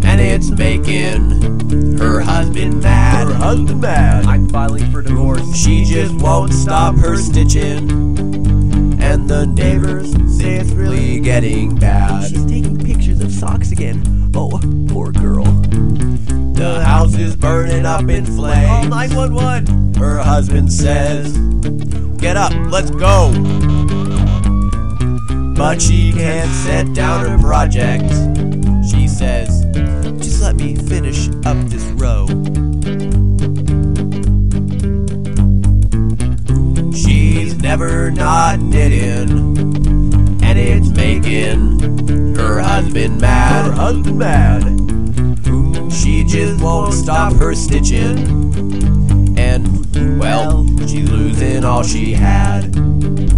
and 0.04 0.20
it's 0.20 0.50
making 0.50 1.98
her 1.98 2.20
husband 2.20 2.82
mad. 2.82 3.28
Her 3.28 3.34
husband 3.34 3.80
mad. 3.80 4.26
I'm 4.26 4.48
filing 4.48 4.90
for 4.92 5.02
divorce. 5.02 5.56
She 5.56 5.84
just 5.84 6.14
won't 6.14 6.52
stop 6.52 6.96
her 6.96 7.16
stitching, 7.16 7.90
and 9.00 9.28
the 9.28 9.46
neighbors 9.46 10.12
say 10.38 10.56
it's 10.56 10.70
really 10.70 11.20
getting 11.20 11.76
bad. 11.76 12.30
She's 12.30 12.44
taking 12.44 12.78
pictures 12.78 13.20
of 13.20 13.32
socks 13.32 13.72
again. 13.72 14.30
Oh, 14.34 14.60
poor 14.88 15.10
girl. 15.12 15.44
The 16.54 16.82
house 16.84 17.14
is 17.14 17.36
burning 17.36 17.86
up 17.86 18.08
in 18.08 18.26
Call 18.26 18.36
flames. 18.36 18.88
911. 18.88 19.88
Her 19.99 20.18
husband 20.18 20.72
says, 20.72 21.36
Get 22.18 22.36
up, 22.36 22.53
let's 22.70 22.90
go. 22.90 23.32
But 25.57 25.82
she 25.82 26.12
can't 26.12 26.51
set 26.51 26.94
down 26.94 27.26
her 27.26 27.38
project. 27.38 28.09
She 28.88 29.09
says, 29.09 29.64
Just 30.22 30.40
let 30.40 30.55
me 30.57 30.76
finish 30.76 31.28
up 31.44 31.57
this 31.68 31.84
row. 32.01 32.26
She's 36.94 37.57
never 37.59 38.11
not 38.11 38.61
knitting, 38.61 39.30
and 40.42 40.59
it's 40.59 40.88
making 40.90 42.36
her 42.36 42.61
husband 42.61 43.20
mad. 43.20 43.66
Her 43.66 43.72
husband 43.72 44.18
mad. 44.18 44.62
She 45.92 46.24
just 46.24 46.62
won't 46.62 46.94
stop 46.94 47.32
her 47.34 47.55
stitching, 47.55 48.67
well, 50.18 50.66
she's 50.86 51.10
losing 51.10 51.64
all 51.64 51.82
she 51.82 52.12
had. 52.12 53.38